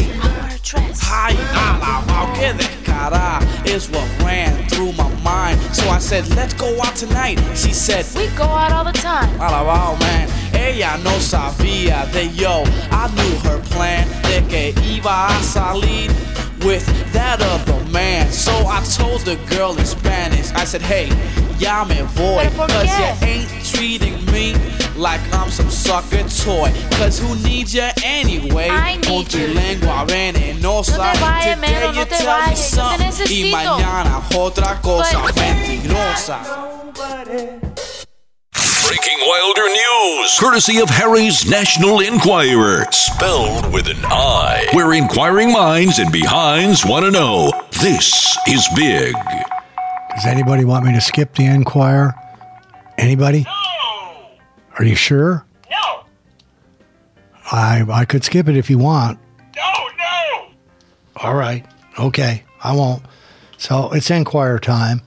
Ay, 1.05 1.37
ah, 1.53 2.01
alabao, 2.01 2.33
que 2.33 2.51
descarada 2.53 3.45
is 3.67 3.87
what 3.91 4.09
ran 4.23 4.67
through 4.69 4.93
my 4.93 5.07
mind. 5.21 5.61
So 5.71 5.87
I 5.87 5.99
said, 5.99 6.27
let's 6.29 6.55
go 6.55 6.81
out 6.81 6.95
tonight. 6.95 7.37
She 7.53 7.73
said, 7.73 8.07
We 8.15 8.27
go 8.35 8.45
out 8.45 8.71
all 8.71 8.85
the 8.85 8.93
time. 8.93 9.29
Alabao, 9.39 9.99
man. 9.99 10.27
Ella 10.55 10.97
no 11.03 11.11
sabía 11.19 12.11
de 12.11 12.27
yo. 12.29 12.63
I 12.89 13.07
knew 13.13 13.37
her 13.47 13.61
plan 13.69 14.07
de 14.23 14.41
que 14.49 14.73
iba 14.81 15.27
a 15.27 15.43
salir 15.43 16.09
with 16.65 16.83
that 17.13 17.39
other 17.39 17.84
man. 17.95 18.29
So 18.31 18.51
I 18.67 18.83
told 18.83 19.21
the 19.21 19.37
girl 19.55 19.71
in 19.79 19.85
Spanish, 19.85 20.51
I 20.51 20.65
said, 20.65 20.81
hey, 20.81 21.07
ya 21.57 21.85
me 21.85 22.01
voy. 22.13 22.43
¿Pero 22.43 22.51
por 22.57 22.67
Cause 22.67 22.91
you 22.99 23.27
ain't 23.27 23.49
treating 23.63 24.17
me 24.31 24.53
like 24.97 25.21
I'm 25.33 25.49
some 25.49 25.71
sucker 25.71 26.23
toy. 26.43 26.71
Cause 26.99 27.17
who 27.19 27.33
needs 27.47 27.73
you 27.73 27.87
anyway? 28.03 28.69
I 28.69 28.99
Con 29.01 29.19
need 29.23 29.29
tu 29.29 29.39
you. 29.39 29.47
lengua 29.53 30.05
venenosa. 30.05 30.97
No 30.97 31.13
te 31.13 31.19
vayas, 31.19 31.55
Today 31.55 31.55
Melo, 31.55 31.93
you 31.93 32.05
te 32.05 32.15
tell 32.17 32.25
me 32.25 32.31
vayas, 32.31 32.75
yo 32.75 32.97
te 32.97 33.11
something, 33.11 33.31
Y 33.31 33.51
mañana 33.51 34.21
otra 34.35 34.81
cosa 34.81 35.21
But- 35.23 35.35
mentirosa. 35.37 36.39
Breaking 38.87 39.17
Wilder 39.25 39.63
News, 39.63 40.37
courtesy 40.39 40.79
of 40.79 40.89
Harry's 40.89 41.49
National 41.49 42.01
Enquirer, 42.01 42.85
spelled 42.91 43.73
with 43.73 43.87
an 43.87 43.97
I, 44.05 44.67
where 44.73 44.93
inquiring 44.93 45.51
minds 45.51 45.97
and 45.97 46.11
behinds 46.11 46.85
want 46.85 47.03
to 47.03 47.09
know. 47.09 47.51
This 47.81 48.37
is 48.47 48.67
big. 48.75 49.15
Does 50.13 50.25
anybody 50.27 50.65
want 50.65 50.85
me 50.85 50.93
to 50.93 51.01
skip 51.01 51.33
the 51.33 51.45
Enquirer? 51.45 52.13
Anybody? 52.99 53.41
No. 53.43 54.27
Are 54.77 54.85
you 54.85 54.95
sure? 54.95 55.47
No. 55.71 56.03
I 57.51 57.83
I 57.91 58.05
could 58.05 58.23
skip 58.23 58.47
it 58.47 58.55
if 58.55 58.69
you 58.69 58.77
want. 58.77 59.17
No, 59.55 59.73
no. 59.97 60.47
All 61.17 61.33
right. 61.35 61.65
Okay. 61.97 62.43
I 62.63 62.75
won't. 62.75 63.01
So 63.57 63.91
it's 63.93 64.11
Enquirer 64.11 64.59
time. 64.59 65.01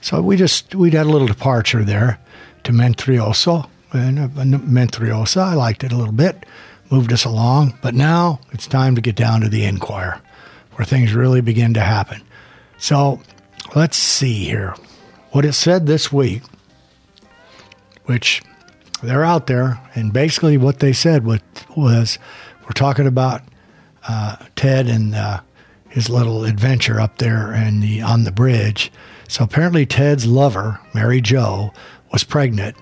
So 0.00 0.22
we 0.22 0.36
just 0.36 0.74
we 0.74 0.90
had 0.92 1.04
a 1.04 1.10
little 1.10 1.26
departure 1.26 1.84
there 1.84 2.20
to 2.66 2.72
Mentrioso. 2.72 3.68
And 3.92 4.18
uh, 4.18 4.28
Mentriosa, 4.58 5.40
I 5.40 5.54
liked 5.54 5.84
it 5.84 5.92
a 5.92 5.96
little 5.96 6.12
bit. 6.12 6.44
Moved 6.90 7.12
us 7.12 7.24
along. 7.24 7.78
But 7.80 7.94
now 7.94 8.40
it's 8.52 8.66
time 8.66 8.94
to 8.96 9.00
get 9.00 9.16
down 9.16 9.40
to 9.40 9.48
the 9.48 9.64
Enquirer, 9.64 10.20
where 10.74 10.84
things 10.84 11.14
really 11.14 11.40
begin 11.40 11.74
to 11.74 11.80
happen. 11.80 12.22
So 12.78 13.20
let's 13.74 13.96
see 13.96 14.44
here. 14.44 14.74
What 15.30 15.44
it 15.44 15.54
said 15.54 15.86
this 15.86 16.12
week, 16.12 16.42
which 18.04 18.42
they're 19.02 19.24
out 19.24 19.46
there, 19.46 19.80
and 19.94 20.12
basically 20.12 20.56
what 20.56 20.80
they 20.80 20.92
said 20.92 21.24
was, 21.24 22.18
we're 22.64 22.72
talking 22.74 23.06
about 23.06 23.42
uh, 24.08 24.36
Ted 24.56 24.88
and 24.88 25.14
uh, 25.14 25.40
his 25.88 26.10
little 26.10 26.44
adventure 26.44 27.00
up 27.00 27.18
there 27.18 27.52
and 27.52 27.82
the 27.82 28.02
on 28.02 28.24
the 28.24 28.32
bridge. 28.32 28.90
So 29.28 29.44
apparently, 29.44 29.86
Ted's 29.86 30.26
lover, 30.26 30.80
Mary 30.94 31.20
Jo, 31.20 31.72
was 32.16 32.24
pregnant, 32.24 32.74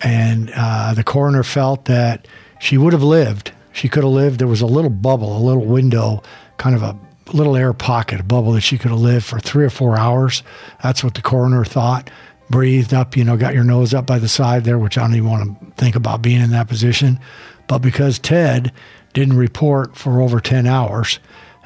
and 0.00 0.50
uh, 0.56 0.94
the 0.94 1.04
coroner 1.04 1.42
felt 1.42 1.84
that 1.84 2.26
she 2.58 2.78
would 2.78 2.94
have 2.94 3.02
lived. 3.02 3.52
She 3.74 3.86
could 3.86 4.02
have 4.02 4.14
lived. 4.14 4.38
There 4.38 4.48
was 4.48 4.62
a 4.62 4.66
little 4.66 4.88
bubble, 4.88 5.36
a 5.36 5.44
little 5.44 5.66
window, 5.66 6.22
kind 6.56 6.74
of 6.74 6.82
a 6.82 6.98
little 7.34 7.54
air 7.54 7.74
pocket, 7.74 8.18
a 8.18 8.22
bubble 8.22 8.52
that 8.52 8.62
she 8.62 8.78
could 8.78 8.90
have 8.90 9.00
lived 9.00 9.26
for 9.26 9.38
three 9.38 9.66
or 9.66 9.68
four 9.68 9.98
hours. 9.98 10.42
That's 10.82 11.04
what 11.04 11.12
the 11.12 11.20
coroner 11.20 11.66
thought. 11.66 12.08
Breathed 12.48 12.94
up, 12.94 13.14
you 13.14 13.24
know, 13.24 13.36
got 13.36 13.52
your 13.52 13.62
nose 13.62 13.92
up 13.92 14.06
by 14.06 14.18
the 14.18 14.26
side 14.26 14.64
there, 14.64 14.78
which 14.78 14.96
I 14.96 15.02
don't 15.02 15.16
even 15.16 15.28
want 15.28 15.60
to 15.60 15.72
think 15.72 15.94
about 15.94 16.22
being 16.22 16.40
in 16.40 16.52
that 16.52 16.66
position. 16.66 17.20
But 17.66 17.80
because 17.80 18.18
Ted 18.18 18.72
didn't 19.12 19.36
report 19.36 19.98
for 19.98 20.22
over 20.22 20.40
10 20.40 20.66
hours, 20.66 21.18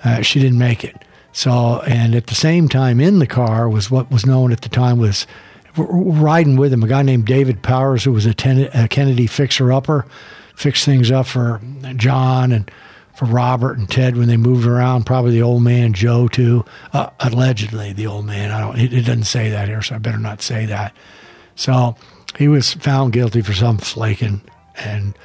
uh, 0.03 0.23
she 0.23 0.41
didn't 0.41 0.59
make 0.59 0.83
it. 0.83 1.05
So, 1.31 1.83
and 1.87 2.17
at 2.17 2.27
the 2.27 2.35
same 2.35 2.69
time 2.69 2.99
in 2.99 3.21
the 3.21 3.29
car 3.29 3.69
was 3.69 3.93
what 3.93 4.11
was 4.11 4.27
known 4.27 4.51
at 4.51 4.63
the 4.63 4.69
time 4.69 4.99
was 4.99 5.29
riding 5.77 6.57
with 6.57 6.73
him 6.73 6.83
a 6.83 6.89
guy 6.89 7.03
named 7.03 7.27
David 7.27 7.63
Powers, 7.63 8.05
who 8.05 8.13
was 8.13 8.27
a, 8.27 8.35
ten- 8.35 8.71
a 8.75 8.89
Kennedy 8.89 9.27
fixer 9.27 9.73
upper, 9.73 10.07
fixed 10.55 10.85
things 10.85 11.11
up 11.11 11.27
for 11.27 11.61
John 11.97 12.53
and 12.53 12.71
for 13.15 13.27
Robert 13.27 13.77
and 13.77 13.89
Ted 13.89 14.17
when 14.17 14.29
they 14.29 14.37
moved 14.37 14.67
around. 14.67 15.05
Probably 15.05 15.33
the 15.33 15.43
old 15.43 15.63
man 15.63 15.93
Joe 15.93 16.29
too. 16.29 16.65
Uh, 16.93 17.11
allegedly, 17.21 17.93
the 17.93 18.07
old 18.07 18.25
man. 18.27 18.51
I 18.51 18.61
don't. 18.61 18.79
It, 18.79 18.93
it 18.93 19.03
doesn't 19.03 19.25
say 19.25 19.51
that 19.51 19.69
here, 19.69 19.83
so 19.83 19.97
I 19.97 19.99
better 19.99 20.19
not 20.19 20.43
say 20.43 20.67
that. 20.67 20.95
So 21.55 21.97
he 22.39 22.49
was 22.49 22.73
found 22.73 23.13
guilty 23.13 23.43
for 23.43 23.53
some 23.53 23.79
flaking, 23.79 24.41
and 24.77 25.17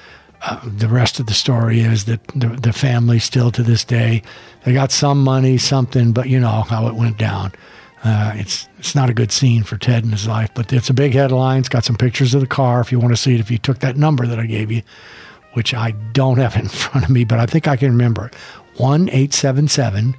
uh, 0.41 0.59
the 0.65 0.89
rest 0.89 1.19
of 1.19 1.27
the 1.27 1.33
story 1.33 1.79
is 1.79 2.05
that 2.05 2.25
the, 2.35 2.47
the 2.47 2.73
family 2.73 3.19
still 3.19 3.51
to 3.51 3.63
this 3.63 3.83
day 3.83 4.21
they 4.65 4.73
got 4.73 4.91
some 4.91 5.23
money, 5.23 5.57
something, 5.57 6.11
but 6.11 6.27
you 6.27 6.39
know 6.39 6.63
how 6.63 6.87
it 6.87 6.95
went 6.95 7.17
down. 7.17 7.53
Uh, 8.05 8.33
it's 8.35 8.69
it's 8.77 8.93
not 8.93 9.09
a 9.09 9.13
good 9.15 9.31
scene 9.31 9.63
for 9.63 9.77
Ted 9.77 10.03
in 10.03 10.11
his 10.11 10.27
life, 10.27 10.51
but 10.53 10.71
it's 10.71 10.91
a 10.91 10.93
big 10.93 11.13
headline. 11.13 11.59
It's 11.59 11.69
got 11.69 11.83
some 11.83 11.95
pictures 11.95 12.35
of 12.35 12.41
the 12.41 12.47
car 12.47 12.79
if 12.79 12.91
you 12.91 12.99
want 12.99 13.13
to 13.13 13.17
see 13.17 13.33
it. 13.33 13.39
If 13.39 13.49
you 13.49 13.57
took 13.57 13.79
that 13.79 13.97
number 13.97 14.27
that 14.27 14.37
I 14.37 14.45
gave 14.45 14.71
you, 14.71 14.83
which 15.53 15.73
I 15.73 15.91
don't 16.13 16.37
have 16.37 16.55
in 16.61 16.67
front 16.67 17.05
of 17.05 17.09
me, 17.09 17.23
but 17.23 17.39
I 17.39 17.47
think 17.47 17.67
I 17.67 17.75
can 17.75 17.89
remember 17.89 18.27
it. 18.27 18.35
1 18.77 19.09
877 19.09 20.15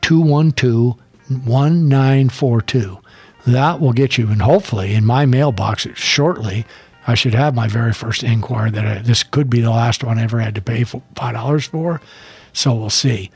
212 0.00 0.98
1942. 1.28 2.98
That 3.46 3.80
will 3.80 3.92
get 3.92 4.18
you, 4.18 4.28
and 4.28 4.42
hopefully 4.42 4.94
in 4.94 5.06
my 5.06 5.24
mailbox 5.24 5.86
shortly, 5.94 6.66
I 7.06 7.14
should 7.14 7.34
have 7.34 7.54
my 7.54 7.68
very 7.68 7.92
first 7.92 8.22
inquiry 8.22 8.70
that 8.72 8.84
I, 8.84 8.98
this 8.98 9.22
could 9.22 9.48
be 9.48 9.60
the 9.60 9.70
last 9.70 10.02
one 10.02 10.18
I 10.18 10.24
ever 10.24 10.40
had 10.40 10.54
to 10.56 10.62
pay 10.62 10.84
for 10.84 11.02
$5 11.14 11.68
for. 11.68 12.00
So 12.52 12.74
we'll 12.74 12.90
see. 12.90 13.30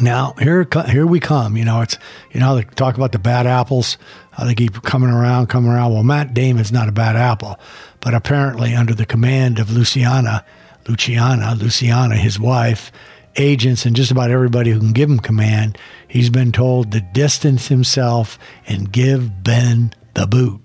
Now 0.00 0.34
here, 0.38 0.68
here 0.88 1.06
we 1.06 1.20
come. 1.20 1.56
You 1.56 1.64
know, 1.64 1.80
it's 1.80 1.98
you 2.32 2.40
know 2.40 2.56
they 2.56 2.64
talk 2.64 2.96
about 2.96 3.12
the 3.12 3.18
bad 3.18 3.46
apples. 3.46 3.96
How 4.32 4.44
they 4.44 4.54
keep 4.54 4.82
coming 4.82 5.08
around, 5.08 5.46
coming 5.46 5.70
around. 5.70 5.94
Well, 5.94 6.02
Matt 6.02 6.34
Damon's 6.34 6.70
not 6.70 6.88
a 6.88 6.92
bad 6.92 7.16
apple, 7.16 7.58
but 8.00 8.12
apparently 8.12 8.74
under 8.74 8.92
the 8.92 9.06
command 9.06 9.58
of 9.58 9.70
Luciana, 9.70 10.44
Luciana, 10.86 11.54
Luciana, 11.54 12.16
his 12.16 12.38
wife, 12.38 12.92
agents, 13.36 13.86
and 13.86 13.96
just 13.96 14.10
about 14.10 14.30
everybody 14.30 14.70
who 14.70 14.80
can 14.80 14.92
give 14.92 15.10
him 15.10 15.18
command, 15.18 15.78
he's 16.06 16.28
been 16.28 16.52
told 16.52 16.92
to 16.92 17.00
distance 17.00 17.68
himself 17.68 18.38
and 18.66 18.92
give 18.92 19.42
Ben 19.42 19.94
the 20.12 20.26
boot. 20.26 20.60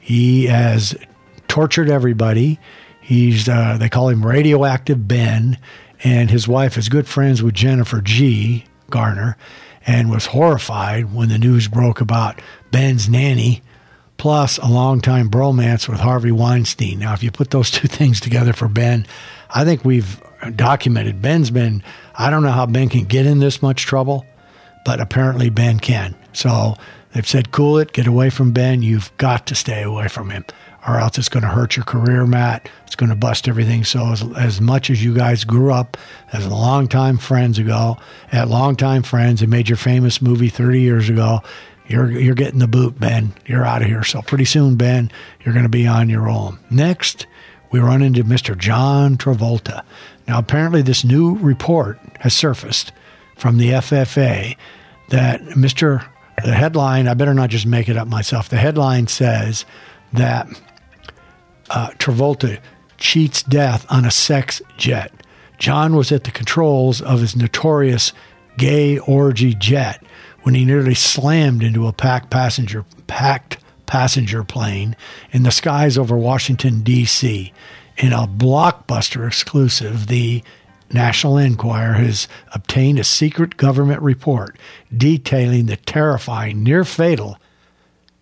He 0.00 0.46
has 0.46 0.96
tortured 1.48 1.90
everybody. 1.90 2.58
He's 3.02 3.48
uh, 3.48 3.76
they 3.78 3.90
call 3.90 4.08
him 4.08 4.24
radioactive 4.24 5.06
Ben, 5.06 5.58
and 6.04 6.30
his 6.30 6.46
wife 6.46 6.76
is 6.76 6.88
good 6.88 7.08
friends 7.08 7.42
with 7.42 7.54
Jennifer 7.54 8.00
G. 8.02 8.66
Garner, 8.90 9.36
and 9.86 10.10
was 10.10 10.26
horrified 10.26 11.12
when 11.12 11.30
the 11.30 11.38
news 11.38 11.66
broke 11.66 12.00
about 12.00 12.40
Ben's 12.70 13.08
nanny, 13.08 13.62
plus 14.18 14.58
a 14.58 14.66
longtime 14.66 15.30
bromance 15.30 15.88
with 15.88 15.98
Harvey 15.98 16.30
Weinstein. 16.30 17.00
Now, 17.00 17.14
if 17.14 17.22
you 17.22 17.30
put 17.30 17.50
those 17.50 17.70
two 17.72 17.88
things 17.88 18.20
together 18.20 18.52
for 18.52 18.68
Ben, 18.68 19.06
I 19.50 19.64
think 19.64 19.84
we've 19.84 20.22
documented 20.54 21.22
Ben's 21.22 21.50
been. 21.50 21.82
I 22.14 22.30
don't 22.30 22.42
know 22.42 22.50
how 22.50 22.66
Ben 22.66 22.88
can 22.88 23.04
get 23.04 23.26
in 23.26 23.40
this 23.40 23.62
much 23.62 23.84
trouble, 23.84 24.26
but 24.84 25.00
apparently 25.00 25.48
Ben 25.50 25.80
can. 25.80 26.14
So 26.32 26.76
they've 27.12 27.26
said, 27.26 27.50
cool 27.50 27.78
it, 27.78 27.92
get 27.92 28.06
away 28.06 28.30
from 28.30 28.52
Ben. 28.52 28.82
You've 28.82 29.14
got 29.16 29.46
to 29.46 29.54
stay 29.54 29.82
away 29.82 30.08
from 30.08 30.30
him, 30.30 30.44
or 30.86 30.98
else 30.98 31.18
it's 31.18 31.28
going 31.28 31.42
to 31.42 31.48
hurt 31.48 31.76
your 31.76 31.84
career, 31.84 32.26
Matt. 32.26 32.68
It's 32.86 32.96
going 32.96 33.10
to 33.10 33.16
bust 33.16 33.48
everything. 33.48 33.84
So 33.84 34.12
as, 34.12 34.22
as 34.36 34.60
much 34.60 34.90
as 34.90 35.02
you 35.02 35.14
guys 35.14 35.44
grew 35.44 35.72
up 35.72 35.96
as 36.32 36.46
longtime 36.46 37.18
friends 37.18 37.58
ago, 37.58 37.96
at 38.32 38.48
longtime 38.48 39.02
friends, 39.02 39.40
and 39.40 39.50
made 39.50 39.68
your 39.68 39.76
famous 39.76 40.20
movie 40.20 40.48
30 40.48 40.80
years 40.80 41.08
ago, 41.08 41.40
you're 41.86 42.10
you're 42.10 42.34
getting 42.34 42.60
the 42.60 42.68
boot, 42.68 42.98
Ben. 42.98 43.34
You're 43.46 43.64
out 43.64 43.82
of 43.82 43.88
here. 43.88 44.04
So 44.04 44.22
pretty 44.22 44.46
soon, 44.46 44.76
Ben, 44.76 45.10
you're 45.44 45.52
going 45.52 45.64
to 45.64 45.70
be 45.70 45.86
on 45.86 46.08
your 46.08 46.28
own. 46.28 46.58
Next, 46.70 47.26
we 47.70 47.80
run 47.80 48.02
into 48.02 48.24
Mr. 48.24 48.56
John 48.56 49.16
Travolta. 49.16 49.82
Now, 50.26 50.38
apparently, 50.38 50.80
this 50.80 51.04
new 51.04 51.36
report 51.36 51.98
has 52.20 52.34
surfaced 52.34 52.92
from 53.36 53.58
the 53.58 53.70
FFA 53.70 54.56
that 55.10 55.42
Mr. 55.42 56.06
The 56.42 56.54
headline, 56.54 57.06
I 57.06 57.14
better 57.14 57.34
not 57.34 57.50
just 57.50 57.66
make 57.66 57.88
it 57.88 57.96
up 57.96 58.08
myself. 58.08 58.48
The 58.48 58.56
headline 58.56 59.06
says 59.06 59.64
that 60.14 60.48
uh, 61.70 61.90
Travolta 61.98 62.60
cheats 62.98 63.42
death 63.42 63.86
on 63.90 64.04
a 64.04 64.10
sex 64.10 64.62
jet. 64.76 65.12
John 65.58 65.96
was 65.96 66.12
at 66.12 66.24
the 66.24 66.30
controls 66.30 67.00
of 67.00 67.20
his 67.20 67.36
notorious 67.36 68.12
gay 68.56 68.98
orgy 68.98 69.54
jet 69.54 70.02
when 70.42 70.54
he 70.54 70.64
nearly 70.64 70.94
slammed 70.94 71.62
into 71.62 71.86
a 71.86 71.92
packed 71.92 72.30
passenger 72.30 72.84
packed 73.06 73.58
passenger 73.86 74.44
plane 74.44 74.96
in 75.32 75.42
the 75.42 75.50
skies 75.50 75.98
over 75.98 76.16
Washington 76.16 76.82
D.C. 76.82 77.52
In 77.98 78.12
a 78.12 78.26
blockbuster 78.26 79.26
exclusive, 79.26 80.06
the 80.06 80.42
National 80.92 81.38
Enquirer 81.38 81.94
has 81.94 82.28
obtained 82.52 82.98
a 82.98 83.04
secret 83.04 83.56
government 83.56 84.02
report 84.02 84.56
detailing 84.96 85.66
the 85.66 85.76
terrifying, 85.76 86.62
near 86.62 86.84
fatal 86.84 87.38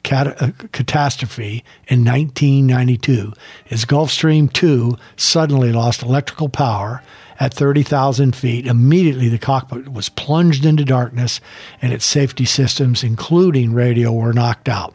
cat- 0.03 0.41
uh, 0.41 0.51
catastrophe 0.73 1.65
in 1.89 2.05
1992 2.05 3.33
as 3.70 3.85
Gulfstream 3.85 4.53
2 4.53 4.97
suddenly 5.16 5.73
lost 5.73 6.03
electrical 6.03 6.49
power 6.49 7.03
at 7.41 7.55
30,000 7.55 8.37
feet. 8.37 8.66
Immediately, 8.66 9.29
the 9.29 9.39
cockpit 9.39 9.93
was 9.93 10.09
plunged 10.09 10.65
into 10.65 10.85
darkness 10.85 11.41
and 11.81 11.93
its 11.93 12.05
safety 12.05 12.45
systems, 12.45 13.03
including 13.03 13.73
radio, 13.73 14.12
were 14.12 14.33
knocked 14.33 14.69
out. 14.69 14.95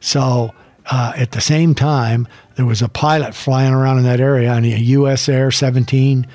So, 0.00 0.52
uh, 0.86 1.12
at 1.16 1.30
the 1.30 1.40
same 1.40 1.74
time, 1.74 2.26
there 2.56 2.66
was 2.66 2.82
a 2.82 2.88
pilot 2.88 3.34
flying 3.34 3.72
around 3.72 3.98
in 3.98 4.04
that 4.04 4.20
area 4.20 4.50
on 4.50 4.64
a 4.64 4.68
U.S. 4.68 5.28
Air 5.28 5.50
17, 5.50 6.26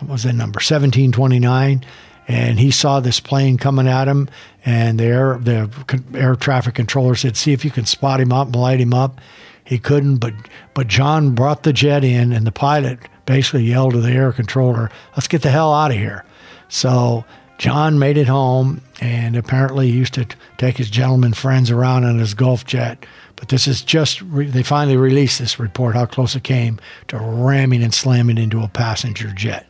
what 0.00 0.10
was 0.10 0.22
that 0.24 0.34
number? 0.34 0.58
1729 0.58 1.84
and 2.26 2.58
he 2.58 2.70
saw 2.70 3.00
this 3.00 3.20
plane 3.20 3.58
coming 3.58 3.86
at 3.86 4.08
him 4.08 4.28
and 4.64 4.98
the 4.98 5.04
air 5.04 5.38
the 5.40 5.70
air 6.14 6.36
traffic 6.36 6.74
controller 6.74 7.14
said 7.14 7.36
see 7.36 7.52
if 7.52 7.64
you 7.64 7.70
can 7.70 7.84
spot 7.84 8.20
him 8.20 8.32
up 8.32 8.48
and 8.48 8.56
light 8.56 8.80
him 8.80 8.94
up. 8.94 9.20
He 9.64 9.78
couldn't 9.78 10.16
but 10.16 10.34
but 10.72 10.88
john 10.88 11.34
brought 11.34 11.62
the 11.62 11.72
jet 11.72 12.04
in 12.04 12.32
and 12.32 12.46
the 12.46 12.52
pilot 12.52 12.98
basically 13.26 13.64
yelled 13.64 13.92
to 13.92 14.00
the 14.00 14.12
air 14.12 14.32
controller 14.32 14.90
let's 15.16 15.28
get 15.28 15.42
the 15.42 15.50
hell 15.50 15.72
out 15.72 15.90
of 15.90 15.96
here. 15.96 16.24
So 16.68 17.24
john 17.58 17.98
made 17.98 18.16
it 18.16 18.28
home 18.28 18.80
and 19.00 19.36
apparently 19.36 19.90
he 19.90 19.96
used 19.96 20.14
to 20.14 20.26
take 20.56 20.76
his 20.76 20.90
gentleman 20.90 21.34
friends 21.34 21.70
around 21.70 22.04
on 22.04 22.18
his 22.18 22.34
golf 22.34 22.64
jet. 22.64 23.04
But 23.36 23.48
this 23.48 23.66
is 23.66 23.82
just 23.82 24.22
re- 24.22 24.46
they 24.46 24.62
finally 24.62 24.96
released 24.96 25.40
this 25.40 25.58
report 25.58 25.94
how 25.94 26.06
close 26.06 26.34
it 26.36 26.44
came 26.44 26.78
to 27.08 27.18
ramming 27.18 27.82
and 27.82 27.92
slamming 27.92 28.38
into 28.38 28.62
a 28.62 28.68
passenger 28.68 29.30
jet 29.32 29.66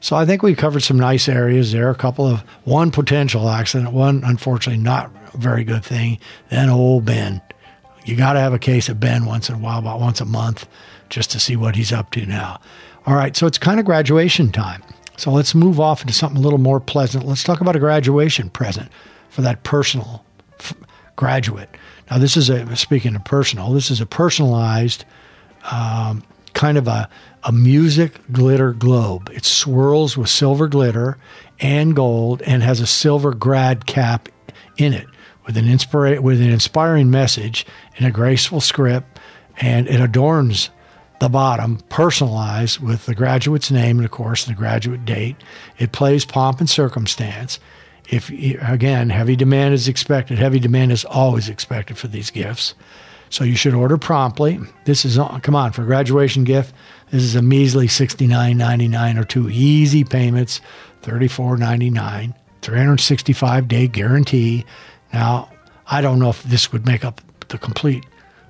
so 0.00 0.16
I 0.16 0.26
think 0.26 0.42
we 0.42 0.54
covered 0.54 0.80
some 0.80 0.98
nice 0.98 1.28
areas 1.28 1.72
there. 1.72 1.90
A 1.90 1.94
couple 1.94 2.26
of 2.26 2.40
one 2.64 2.90
potential 2.90 3.48
accident, 3.48 3.92
one 3.92 4.22
unfortunately 4.24 4.82
not 4.82 5.10
very 5.36 5.64
good 5.64 5.84
thing. 5.84 6.18
Then 6.50 6.68
old 6.68 7.04
Ben. 7.04 7.40
You 8.04 8.16
got 8.16 8.34
to 8.34 8.40
have 8.40 8.52
a 8.52 8.58
case 8.58 8.88
of 8.88 9.00
Ben 9.00 9.24
once 9.24 9.48
in 9.48 9.56
a 9.56 9.58
while, 9.58 9.78
about 9.78 10.00
once 10.00 10.20
a 10.20 10.24
month, 10.24 10.68
just 11.08 11.30
to 11.32 11.40
see 11.40 11.56
what 11.56 11.74
he's 11.74 11.92
up 11.92 12.10
to 12.12 12.24
now. 12.24 12.60
All 13.04 13.14
right, 13.14 13.36
so 13.36 13.46
it's 13.46 13.58
kind 13.58 13.80
of 13.80 13.86
graduation 13.86 14.52
time. 14.52 14.82
So 15.16 15.30
let's 15.32 15.54
move 15.54 15.80
off 15.80 16.02
into 16.02 16.12
something 16.12 16.38
a 16.38 16.42
little 16.42 16.58
more 16.58 16.78
pleasant. 16.78 17.26
Let's 17.26 17.42
talk 17.42 17.60
about 17.60 17.74
a 17.74 17.80
graduation 17.80 18.50
present 18.50 18.90
for 19.30 19.42
that 19.42 19.64
personal 19.64 20.24
f- 20.58 20.74
graduate. 21.16 21.70
Now, 22.10 22.18
this 22.18 22.36
is 22.36 22.48
a 22.48 22.76
speaking 22.76 23.16
of 23.16 23.24
personal. 23.24 23.72
This 23.72 23.90
is 23.90 24.00
a 24.00 24.06
personalized 24.06 25.04
um, 25.70 26.22
kind 26.54 26.78
of 26.78 26.86
a, 26.86 27.08
a 27.46 27.52
music 27.52 28.20
glitter 28.32 28.72
globe. 28.72 29.30
It 29.32 29.44
swirls 29.44 30.16
with 30.16 30.28
silver 30.28 30.66
glitter 30.66 31.16
and 31.60 31.94
gold 31.94 32.42
and 32.42 32.62
has 32.62 32.80
a 32.80 32.86
silver 32.86 33.32
grad 33.32 33.86
cap 33.86 34.28
in 34.76 34.92
it 34.92 35.06
with 35.46 35.56
an 35.56 35.66
inspira- 35.66 36.18
with 36.18 36.40
an 36.40 36.50
inspiring 36.50 37.08
message 37.08 37.64
in 37.96 38.04
a 38.04 38.10
graceful 38.10 38.60
script 38.60 39.20
and 39.58 39.86
it 39.86 40.00
adorns 40.00 40.70
the 41.20 41.28
bottom 41.28 41.78
personalized 41.88 42.80
with 42.80 43.06
the 43.06 43.14
graduate's 43.14 43.70
name 43.70 43.98
and 43.98 44.04
of 44.04 44.10
course 44.10 44.44
the 44.44 44.52
graduate 44.52 45.04
date. 45.04 45.36
It 45.78 45.92
plays 45.92 46.24
pomp 46.24 46.58
and 46.58 46.68
circumstance. 46.68 47.60
If 48.08 48.28
again, 48.28 49.08
heavy 49.08 49.36
demand 49.36 49.72
is 49.72 49.86
expected. 49.86 50.38
Heavy 50.38 50.58
demand 50.58 50.90
is 50.90 51.04
always 51.04 51.48
expected 51.48 51.96
for 51.96 52.08
these 52.08 52.30
gifts. 52.30 52.74
So 53.30 53.44
you 53.44 53.56
should 53.56 53.74
order 53.74 53.98
promptly. 53.98 54.58
This 54.84 55.04
is 55.04 55.16
come 55.42 55.56
on 55.56 55.72
for 55.72 55.84
graduation 55.84 56.44
gift. 56.44 56.74
This 57.10 57.22
is 57.22 57.34
a 57.36 57.42
measly 57.42 57.88
sixty 57.88 58.26
nine 58.26 58.58
ninety 58.58 58.88
nine 58.88 59.18
or 59.18 59.24
two 59.24 59.48
easy 59.50 60.04
payments, 60.04 60.60
thirty 61.02 61.28
four 61.28 61.56
ninety 61.56 61.90
nine 61.90 62.34
365 62.66 63.68
day 63.68 63.86
guarantee. 63.86 64.64
Now, 65.12 65.48
I 65.86 66.00
don't 66.00 66.18
know 66.18 66.30
if 66.30 66.42
this 66.42 66.72
would 66.72 66.84
make 66.84 67.04
up 67.04 67.20
the 67.46 67.58
complete 67.58 68.04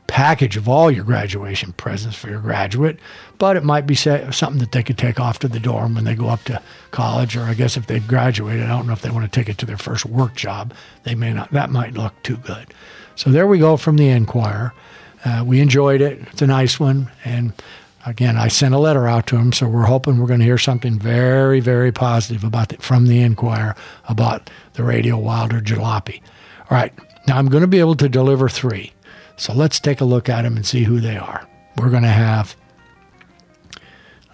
package 0.06 0.56
of 0.56 0.70
all 0.70 0.90
your 0.90 1.04
graduation 1.04 1.74
presents 1.74 2.16
for 2.16 2.30
your 2.30 2.40
graduate, 2.40 2.98
but 3.36 3.58
it 3.58 3.62
might 3.64 3.86
be 3.86 3.94
something 3.94 4.58
that 4.58 4.72
they 4.72 4.82
could 4.82 4.96
take 4.96 5.20
off 5.20 5.38
to 5.40 5.48
the 5.48 5.60
dorm 5.60 5.94
when 5.94 6.04
they 6.04 6.14
go 6.14 6.28
up 6.28 6.42
to 6.44 6.62
college, 6.92 7.36
or 7.36 7.42
I 7.42 7.52
guess 7.52 7.76
if 7.76 7.88
they've 7.88 8.08
graduated, 8.08 8.64
I 8.64 8.68
don't 8.68 8.86
know 8.86 8.94
if 8.94 9.02
they 9.02 9.10
want 9.10 9.30
to 9.30 9.38
take 9.40 9.50
it 9.50 9.58
to 9.58 9.66
their 9.66 9.76
first 9.76 10.06
work 10.06 10.34
job. 10.34 10.72
They 11.02 11.14
may 11.14 11.34
not. 11.34 11.50
That 11.50 11.68
might 11.68 11.92
look 11.92 12.14
too 12.22 12.38
good. 12.38 12.72
So 13.16 13.28
there 13.28 13.46
we 13.46 13.58
go 13.58 13.76
from 13.76 13.96
the 13.96 14.08
Enquirer. 14.08 14.72
Uh, 15.26 15.44
we 15.44 15.60
enjoyed 15.60 16.00
it. 16.00 16.20
It's 16.32 16.40
a 16.40 16.46
nice 16.46 16.80
one, 16.80 17.10
and 17.22 17.52
again, 18.06 18.36
I 18.36 18.48
sent 18.48 18.74
a 18.74 18.78
letter 18.78 19.06
out 19.06 19.26
to 19.28 19.36
him, 19.36 19.52
so 19.52 19.68
we're 19.68 19.84
hoping 19.84 20.18
we're 20.18 20.28
going 20.28 20.40
to 20.40 20.46
hear 20.46 20.58
something 20.58 20.98
very, 20.98 21.60
very 21.60 21.92
positive 21.92 22.44
about 22.44 22.68
the, 22.70 22.76
from 22.78 23.06
the 23.06 23.20
Enquirer 23.20 23.74
about 24.08 24.48
the 24.74 24.84
Radio 24.84 25.18
Wilder 25.18 25.60
Jalopy. 25.60 26.22
All 26.70 26.78
right, 26.78 26.92
now 27.26 27.36
I'm 27.36 27.48
going 27.48 27.62
to 27.62 27.68
be 27.68 27.80
able 27.80 27.96
to 27.96 28.08
deliver 28.08 28.48
three. 28.48 28.92
So 29.36 29.52
let's 29.52 29.80
take 29.80 30.00
a 30.00 30.04
look 30.04 30.28
at 30.28 30.42
them 30.42 30.56
and 30.56 30.64
see 30.64 30.84
who 30.84 31.00
they 31.00 31.16
are. 31.16 31.46
We're 31.76 31.90
going 31.90 32.04
to 32.04 32.08
have, 32.08 32.56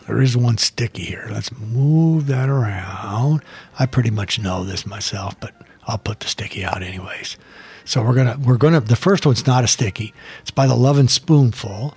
there 0.07 0.21
is 0.21 0.37
one 0.37 0.59
sticky 0.59 1.05
here. 1.05 1.27
Let's 1.31 1.51
move 1.51 2.27
that 2.29 2.49
around. 2.49 3.43
I 3.79 3.87
pretty 3.87 4.11
much 4.11 4.39
know 4.39 4.63
this 4.63 4.87
myself, 4.87 5.39
but 5.41 5.55
I'll 5.87 5.99
put 5.99 6.21
the 6.21 6.29
sticky 6.29 6.65
out 6.65 6.83
anyways. 6.83 7.37
So 7.85 8.01
we're 8.01 8.15
gonna 8.15 8.37
we're 8.39 8.59
gonna 8.59 8.81
the 8.81 8.95
first 8.95 9.27
one's 9.27 9.45
not 9.45 9.65
a 9.65 9.67
sticky. 9.67 10.15
It's 10.41 10.53
by 10.53 10.69
the 10.69 10.77
Lovin' 10.77 11.09
Spoonful, 11.09 11.97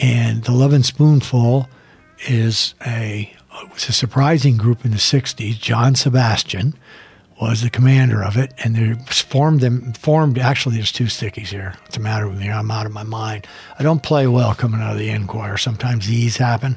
and 0.00 0.44
the 0.44 0.52
Lovin' 0.52 0.82
Spoonful 0.82 1.68
is 2.28 2.74
a 2.86 3.32
it 3.62 3.72
was 3.72 3.88
a 3.88 3.92
surprising 3.92 4.56
group 4.56 4.84
in 4.84 4.90
the 4.90 4.98
'60s. 4.98 5.58
John 5.58 5.94
Sebastian 5.94 6.74
was 7.40 7.62
the 7.62 7.70
commander 7.70 8.22
of 8.22 8.36
it, 8.36 8.52
and 8.58 8.76
they 8.76 8.94
formed 9.12 9.60
them. 9.60 9.92
Formed 9.94 10.38
actually, 10.38 10.76
there's 10.76 10.92
two 10.92 11.04
stickies 11.04 11.48
here. 11.48 11.74
What's 11.82 11.96
the 11.96 12.02
matter 12.02 12.28
with 12.28 12.38
me? 12.38 12.50
I'm 12.50 12.70
out 12.70 12.86
of 12.86 12.92
my 12.92 13.02
mind. 13.02 13.46
I 13.78 13.82
don't 13.82 14.02
play 14.02 14.26
well 14.26 14.54
coming 14.54 14.80
out 14.80 14.92
of 14.92 14.98
the 14.98 15.10
Enquirer. 15.10 15.58
Sometimes 15.58 16.06
these 16.06 16.36
happen. 16.36 16.76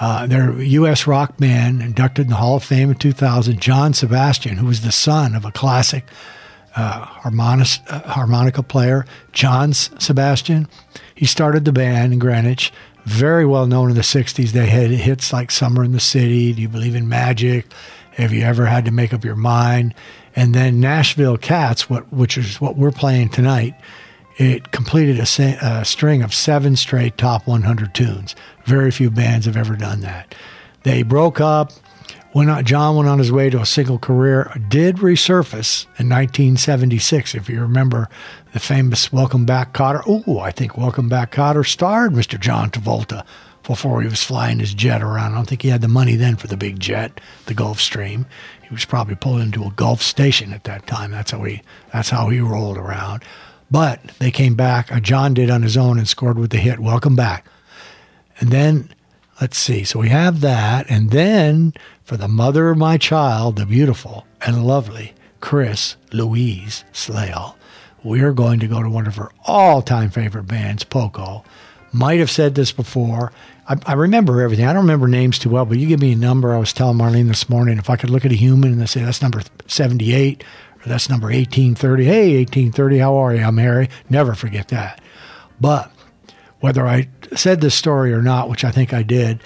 Uh, 0.00 0.26
they're 0.26 0.60
U.S. 0.60 1.06
rock 1.06 1.36
band 1.36 1.82
inducted 1.82 2.26
in 2.26 2.30
the 2.30 2.36
Hall 2.36 2.56
of 2.56 2.64
Fame 2.64 2.90
in 2.90 2.96
2000. 2.96 3.60
John 3.60 3.94
Sebastian, 3.94 4.56
who 4.56 4.66
was 4.66 4.80
the 4.80 4.92
son 4.92 5.34
of 5.34 5.44
a 5.44 5.52
classic 5.52 6.06
uh, 6.76 7.04
harmonis, 7.06 7.80
uh, 7.88 8.00
harmonica 8.00 8.62
player, 8.62 9.04
John 9.32 9.72
Sebastian. 9.72 10.68
He 11.14 11.26
started 11.26 11.64
the 11.64 11.72
band 11.72 12.12
in 12.12 12.18
Greenwich. 12.18 12.72
Very 13.04 13.44
well 13.44 13.66
known 13.66 13.90
in 13.90 13.96
the 13.96 14.02
60s. 14.02 14.50
They 14.50 14.66
had 14.66 14.90
hits 14.90 15.32
like 15.32 15.50
Summer 15.50 15.82
in 15.84 15.92
the 15.92 16.00
City, 16.00 16.52
Do 16.52 16.62
You 16.62 16.68
Believe 16.68 16.94
in 16.94 17.08
Magic? 17.08 17.66
Have 18.12 18.32
You 18.32 18.42
Ever 18.42 18.66
Had 18.66 18.84
to 18.84 18.90
Make 18.90 19.12
Up 19.12 19.24
Your 19.24 19.36
Mind? 19.36 19.94
And 20.36 20.54
then 20.54 20.80
Nashville 20.80 21.36
Cats, 21.36 21.90
what, 21.90 22.10
which 22.12 22.38
is 22.38 22.60
what 22.60 22.76
we're 22.76 22.92
playing 22.92 23.30
tonight, 23.30 23.74
it 24.38 24.70
completed 24.70 25.18
a, 25.18 25.42
a 25.62 25.84
string 25.84 26.22
of 26.22 26.32
seven 26.32 26.76
straight 26.76 27.18
top 27.18 27.46
100 27.46 27.94
tunes. 27.94 28.34
Very 28.64 28.90
few 28.90 29.10
bands 29.10 29.46
have 29.46 29.56
ever 29.56 29.76
done 29.76 30.00
that. 30.00 30.34
They 30.84 31.02
broke 31.02 31.40
up. 31.40 31.72
On, 32.34 32.64
John 32.64 32.96
went 32.96 33.08
on 33.08 33.18
his 33.18 33.30
way 33.30 33.50
to 33.50 33.60
a 33.60 33.66
single 33.66 33.98
career. 33.98 34.50
Did 34.68 34.96
resurface 34.96 35.84
in 35.98 36.08
1976, 36.08 37.34
if 37.34 37.48
you 37.48 37.60
remember 37.60 38.08
the 38.52 38.58
famous 38.58 39.12
"Welcome 39.12 39.44
Back, 39.44 39.74
Kotter." 39.74 40.02
Oh, 40.06 40.38
I 40.38 40.50
think 40.50 40.78
"Welcome 40.78 41.10
Back, 41.10 41.32
Kotter" 41.32 41.66
starred 41.66 42.12
Mr. 42.12 42.40
John 42.40 42.70
Travolta 42.70 43.24
before 43.64 44.00
he 44.00 44.08
was 44.08 44.22
flying 44.22 44.60
his 44.60 44.72
jet 44.74 45.02
around. 45.02 45.32
I 45.32 45.34
don't 45.36 45.46
think 45.46 45.62
he 45.62 45.68
had 45.68 45.82
the 45.82 45.88
money 45.88 46.16
then 46.16 46.36
for 46.36 46.46
the 46.46 46.56
big 46.56 46.80
jet, 46.80 47.20
the 47.46 47.54
Gulfstream. 47.54 48.24
He 48.62 48.74
was 48.74 48.86
probably 48.86 49.14
pulled 49.14 49.42
into 49.42 49.64
a 49.64 49.70
Gulf 49.70 50.00
station 50.02 50.52
at 50.54 50.64
that 50.64 50.86
time. 50.86 51.10
That's 51.10 51.32
how 51.32 51.44
he. 51.44 51.62
That's 51.92 52.10
how 52.10 52.30
he 52.30 52.40
rolled 52.40 52.78
around. 52.78 53.22
But 53.70 54.02
they 54.18 54.30
came 54.30 54.54
back. 54.54 54.90
Uh, 54.90 55.00
John 55.00 55.34
did 55.34 55.50
on 55.50 55.62
his 55.62 55.76
own 55.76 55.98
and 55.98 56.08
scored 56.08 56.38
with 56.38 56.50
the 56.50 56.58
hit 56.58 56.78
"Welcome 56.78 57.14
Back." 57.14 57.44
And 58.40 58.50
then, 58.50 58.88
let's 59.40 59.58
see. 59.58 59.84
So 59.84 59.98
we 59.98 60.08
have 60.08 60.40
that. 60.40 60.86
And 60.88 61.10
then 61.10 61.74
for 62.12 62.18
the 62.18 62.28
mother 62.28 62.68
of 62.68 62.76
my 62.76 62.98
child, 62.98 63.56
the 63.56 63.64
beautiful 63.64 64.26
and 64.42 64.66
lovely 64.66 65.14
Chris 65.40 65.96
Louise 66.12 66.84
Slale, 66.92 67.56
we're 68.04 68.34
going 68.34 68.60
to 68.60 68.66
go 68.66 68.82
to 68.82 68.90
one 68.90 69.06
of 69.06 69.16
her 69.16 69.30
all 69.46 69.80
time 69.80 70.10
favorite 70.10 70.46
bands, 70.46 70.84
Poco. 70.84 71.42
Might 71.90 72.18
have 72.18 72.30
said 72.30 72.54
this 72.54 72.70
before. 72.70 73.32
I, 73.66 73.76
I 73.86 73.94
remember 73.94 74.42
everything. 74.42 74.66
I 74.66 74.74
don't 74.74 74.82
remember 74.82 75.08
names 75.08 75.38
too 75.38 75.48
well, 75.48 75.64
but 75.64 75.78
you 75.78 75.88
give 75.88 76.02
me 76.02 76.12
a 76.12 76.16
number. 76.16 76.52
I 76.52 76.58
was 76.58 76.74
telling 76.74 76.98
Marlene 76.98 77.28
this 77.28 77.48
morning 77.48 77.78
if 77.78 77.88
I 77.88 77.96
could 77.96 78.10
look 78.10 78.26
at 78.26 78.30
a 78.30 78.34
human 78.34 78.74
and 78.74 78.90
say 78.90 79.02
that's 79.02 79.22
number 79.22 79.40
78 79.66 80.44
or 80.84 80.88
that's 80.90 81.08
number 81.08 81.28
1830. 81.28 82.04
Hey, 82.04 82.36
1830, 82.40 82.98
how 82.98 83.16
are 83.16 83.34
you? 83.34 83.42
I'm 83.42 83.56
Harry. 83.56 83.88
Never 84.10 84.34
forget 84.34 84.68
that. 84.68 85.00
But 85.58 85.90
whether 86.60 86.86
I 86.86 87.08
said 87.34 87.62
this 87.62 87.74
story 87.74 88.12
or 88.12 88.20
not, 88.20 88.50
which 88.50 88.64
I 88.64 88.70
think 88.70 88.92
I 88.92 89.02
did, 89.02 89.42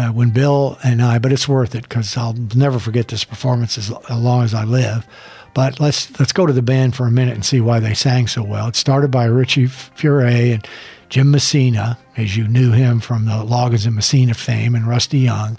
uh, 0.00 0.10
when 0.12 0.30
Bill 0.30 0.78
and 0.82 1.02
I, 1.02 1.18
but 1.18 1.30
it's 1.30 1.46
worth 1.46 1.74
it 1.74 1.82
because 1.82 2.16
I'll 2.16 2.32
never 2.32 2.78
forget 2.78 3.08
this 3.08 3.24
performance 3.24 3.76
as, 3.76 3.92
as 4.08 4.18
long 4.18 4.44
as 4.44 4.54
I 4.54 4.64
live. 4.64 5.06
But 5.52 5.78
let's 5.78 6.18
let's 6.18 6.32
go 6.32 6.46
to 6.46 6.52
the 6.52 6.62
band 6.62 6.96
for 6.96 7.06
a 7.06 7.10
minute 7.10 7.34
and 7.34 7.44
see 7.44 7.60
why 7.60 7.80
they 7.80 7.92
sang 7.92 8.26
so 8.26 8.42
well. 8.42 8.68
It 8.68 8.76
started 8.76 9.10
by 9.10 9.24
Richie 9.26 9.66
Furay 9.66 10.54
and 10.54 10.66
Jim 11.10 11.30
Messina, 11.30 11.98
as 12.16 12.36
you 12.36 12.48
knew 12.48 12.72
him 12.72 13.00
from 13.00 13.26
the 13.26 13.32
Loggins 13.32 13.84
and 13.84 13.96
Messina 13.96 14.32
fame, 14.32 14.74
and 14.74 14.86
Rusty 14.86 15.18
Young. 15.18 15.58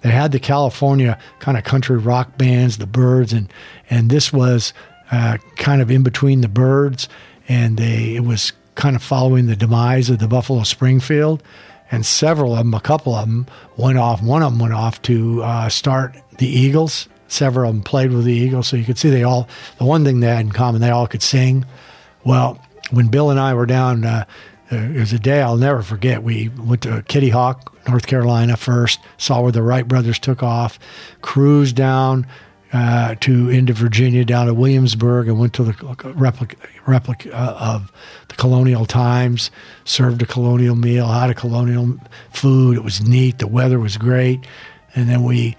They 0.00 0.10
had 0.10 0.32
the 0.32 0.40
California 0.40 1.18
kind 1.40 1.58
of 1.58 1.64
country 1.64 1.98
rock 1.98 2.38
bands, 2.38 2.78
the 2.78 2.86
Byrds, 2.86 3.32
and 3.32 3.52
and 3.90 4.10
this 4.10 4.32
was 4.32 4.72
uh, 5.10 5.36
kind 5.56 5.82
of 5.82 5.90
in 5.90 6.02
between 6.02 6.40
the 6.40 6.48
Byrds, 6.48 7.08
and 7.46 7.76
they 7.76 8.16
it 8.16 8.24
was 8.24 8.52
kind 8.74 8.96
of 8.96 9.02
following 9.02 9.46
the 9.46 9.56
demise 9.56 10.08
of 10.08 10.18
the 10.18 10.28
Buffalo 10.28 10.62
Springfield, 10.62 11.42
and 11.92 12.04
several 12.04 12.52
of 12.52 12.58
them, 12.58 12.74
a 12.74 12.80
couple 12.80 13.14
of 13.14 13.28
them, 13.28 13.46
went 13.76 13.98
off. 13.98 14.22
One 14.22 14.42
of 14.42 14.52
them 14.52 14.58
went 14.58 14.72
off 14.72 15.00
to 15.02 15.42
uh, 15.42 15.68
start 15.68 16.16
the 16.38 16.48
Eagles. 16.48 17.06
Several 17.28 17.68
of 17.68 17.76
them 17.76 17.82
played 17.84 18.10
with 18.10 18.24
the 18.24 18.32
Eagles, 18.32 18.66
so 18.66 18.76
you 18.76 18.84
could 18.84 18.98
see 18.98 19.10
they 19.10 19.22
all. 19.22 19.46
The 19.78 19.84
one 19.84 20.02
thing 20.02 20.20
they 20.20 20.28
had 20.28 20.40
in 20.40 20.52
common, 20.52 20.80
they 20.80 20.90
all 20.90 21.06
could 21.06 21.22
sing. 21.22 21.66
Well, 22.24 22.60
when 22.90 23.08
Bill 23.08 23.30
and 23.30 23.38
I 23.38 23.52
were 23.52 23.66
down, 23.66 24.04
uh, 24.04 24.24
uh, 24.72 24.76
it 24.76 24.96
was 24.96 25.12
a 25.12 25.18
day 25.18 25.42
I'll 25.42 25.58
never 25.58 25.82
forget. 25.82 26.22
We 26.22 26.48
went 26.48 26.82
to 26.82 27.04
Kitty 27.08 27.28
Hawk, 27.28 27.76
North 27.86 28.06
Carolina 28.06 28.56
first, 28.56 28.98
saw 29.18 29.42
where 29.42 29.52
the 29.52 29.62
Wright 29.62 29.86
brothers 29.86 30.18
took 30.18 30.42
off, 30.42 30.78
cruised 31.20 31.76
down 31.76 32.26
uh, 32.72 33.14
to 33.16 33.50
into 33.50 33.72
Virginia, 33.72 34.24
down 34.24 34.46
to 34.46 34.54
Williamsburg, 34.54 35.28
and 35.28 35.38
went 35.38 35.52
to 35.54 35.64
the 35.64 35.72
replica, 36.14 36.56
replica 36.86 37.34
uh, 37.34 37.56
of 37.60 37.92
the 38.28 38.34
Colonial 38.34 38.86
Times. 38.86 39.50
Served 39.84 40.22
a 40.22 40.26
colonial 40.26 40.74
meal, 40.74 41.06
had 41.06 41.30
a 41.30 41.34
colonial 41.34 41.98
food. 42.30 42.76
It 42.76 42.84
was 42.84 43.02
neat. 43.02 43.38
The 43.38 43.46
weather 43.46 43.78
was 43.78 43.96
great, 43.98 44.46
and 44.94 45.08
then 45.08 45.22
we 45.22 45.56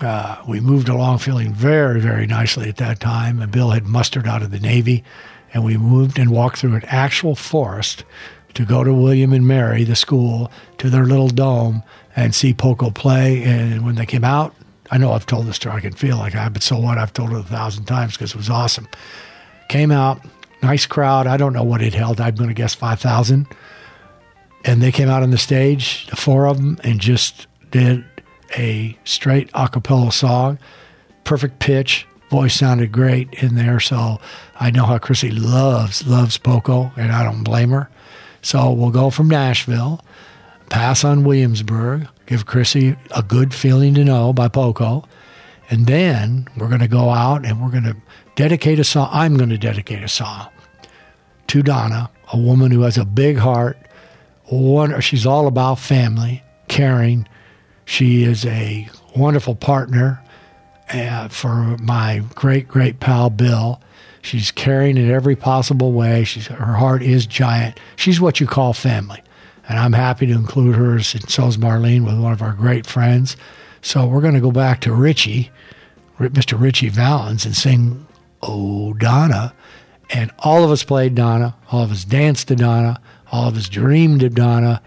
uh, 0.00 0.42
we 0.48 0.60
moved 0.60 0.88
along 0.88 1.18
feeling 1.18 1.52
very, 1.52 2.00
very 2.00 2.26
nicely 2.26 2.68
at 2.68 2.78
that 2.78 3.00
time. 3.00 3.40
And 3.40 3.52
Bill 3.52 3.70
had 3.70 3.86
mustered 3.86 4.26
out 4.26 4.42
of 4.42 4.50
the 4.50 4.60
Navy, 4.60 5.04
and 5.52 5.64
we 5.64 5.76
moved 5.76 6.18
and 6.18 6.30
walked 6.30 6.58
through 6.58 6.74
an 6.74 6.84
actual 6.86 7.34
forest 7.34 8.04
to 8.54 8.64
go 8.64 8.82
to 8.82 8.92
William 8.92 9.32
and 9.32 9.46
Mary, 9.46 9.84
the 9.84 9.94
school, 9.94 10.50
to 10.78 10.90
their 10.90 11.04
little 11.04 11.28
dome 11.28 11.82
and 12.16 12.34
see 12.34 12.52
Poco 12.52 12.90
play. 12.90 13.44
And 13.44 13.84
when 13.84 13.94
they 13.94 14.06
came 14.06 14.24
out, 14.24 14.54
I 14.90 14.98
know 14.98 15.12
I've 15.12 15.26
told 15.26 15.46
this 15.46 15.56
story. 15.56 15.76
I 15.76 15.80
can 15.80 15.92
feel 15.92 16.16
like 16.16 16.34
I, 16.34 16.48
but 16.48 16.62
so 16.62 16.78
what? 16.78 16.98
I've 16.98 17.12
told 17.12 17.30
it 17.30 17.38
a 17.38 17.42
thousand 17.42 17.84
times 17.84 18.14
because 18.14 18.30
it 18.30 18.36
was 18.36 18.50
awesome. 18.50 18.88
Came 19.68 19.92
out, 19.92 20.20
nice 20.62 20.86
crowd. 20.86 21.26
I 21.26 21.36
don't 21.36 21.52
know 21.52 21.62
what 21.62 21.82
it 21.82 21.94
held. 21.94 22.20
I'm 22.20 22.34
going 22.34 22.48
to 22.48 22.54
guess 22.54 22.74
five 22.74 23.00
thousand. 23.00 23.46
And 24.64 24.82
they 24.82 24.92
came 24.92 25.08
out 25.08 25.22
on 25.22 25.30
the 25.30 25.38
stage, 25.38 26.06
the 26.08 26.16
four 26.16 26.46
of 26.46 26.58
them, 26.58 26.78
and 26.84 27.00
just 27.00 27.46
did 27.70 28.04
a 28.56 28.98
straight 29.04 29.48
a 29.54 29.68
cappella 29.68 30.12
song, 30.12 30.58
perfect 31.24 31.60
pitch. 31.60 32.06
Voice 32.30 32.54
sounded 32.54 32.92
great 32.92 33.32
in 33.42 33.56
there, 33.56 33.80
so 33.80 34.20
I 34.58 34.70
know 34.70 34.84
how 34.84 34.98
Chrissy 34.98 35.30
loves 35.30 36.06
loves 36.06 36.38
Poco, 36.38 36.92
and 36.96 37.10
I 37.10 37.24
don't 37.24 37.42
blame 37.42 37.70
her. 37.70 37.88
So 38.42 38.72
we'll 38.72 38.90
go 38.90 39.10
from 39.10 39.28
Nashville, 39.28 40.04
pass 40.68 41.04
on 41.04 41.24
Williamsburg, 41.24 42.08
give 42.30 42.46
Chrissy 42.46 42.96
a 43.14 43.24
good 43.24 43.52
feeling 43.52 43.92
to 43.94 44.04
know 44.04 44.32
by 44.32 44.46
Poco, 44.46 45.04
and 45.68 45.86
then 45.86 46.46
we're 46.56 46.68
going 46.68 46.80
to 46.80 46.88
go 46.88 47.10
out 47.10 47.44
and 47.44 47.60
we're 47.60 47.72
going 47.72 47.82
to 47.82 47.96
dedicate 48.36 48.78
a 48.78 48.84
song. 48.84 49.08
I'm 49.12 49.36
going 49.36 49.50
to 49.50 49.58
dedicate 49.58 50.04
a 50.04 50.08
song 50.08 50.48
to 51.48 51.62
Donna, 51.62 52.08
a 52.32 52.38
woman 52.38 52.70
who 52.70 52.82
has 52.82 52.96
a 52.96 53.04
big 53.04 53.36
heart. 53.36 53.76
One, 54.44 55.00
she's 55.00 55.26
all 55.26 55.48
about 55.48 55.80
family, 55.80 56.44
caring. 56.68 57.26
She 57.84 58.22
is 58.22 58.46
a 58.46 58.88
wonderful 59.16 59.56
partner 59.56 60.22
uh, 60.92 61.26
for 61.28 61.76
my 61.78 62.22
great 62.36 62.68
great 62.68 63.00
pal 63.00 63.28
Bill. 63.28 63.80
She's 64.22 64.52
caring 64.52 64.96
in 64.96 65.10
every 65.10 65.34
possible 65.34 65.92
way. 65.92 66.22
She's 66.22 66.46
her 66.46 66.74
heart 66.74 67.02
is 67.02 67.26
giant. 67.26 67.80
She's 67.96 68.20
what 68.20 68.38
you 68.38 68.46
call 68.46 68.72
family, 68.72 69.20
and 69.70 69.78
I'm 69.78 69.92
happy 69.92 70.26
to 70.26 70.32
include 70.32 70.74
her. 70.74 70.94
And 70.94 71.04
so 71.04 71.46
is 71.46 71.56
Marlene 71.56 72.04
with 72.04 72.18
one 72.18 72.32
of 72.32 72.42
our 72.42 72.54
great 72.54 72.86
friends. 72.86 73.36
So 73.82 74.04
we're 74.04 74.20
going 74.20 74.34
to 74.34 74.40
go 74.40 74.50
back 74.50 74.80
to 74.80 74.92
Richie, 74.92 75.50
Mr. 76.18 76.60
Ritchie 76.60 76.88
Valens 76.88 77.46
and 77.46 77.56
sing 77.56 78.04
"Oh 78.42 78.92
Donna," 78.94 79.54
and 80.10 80.32
all 80.40 80.64
of 80.64 80.72
us 80.72 80.82
played 80.82 81.14
Donna. 81.14 81.54
All 81.70 81.84
of 81.84 81.92
us 81.92 82.04
danced 82.04 82.48
to 82.48 82.56
Donna. 82.56 83.00
All 83.30 83.48
of 83.48 83.56
us 83.56 83.68
dreamed 83.68 84.24
of 84.24 84.34
Donna. 84.34 84.82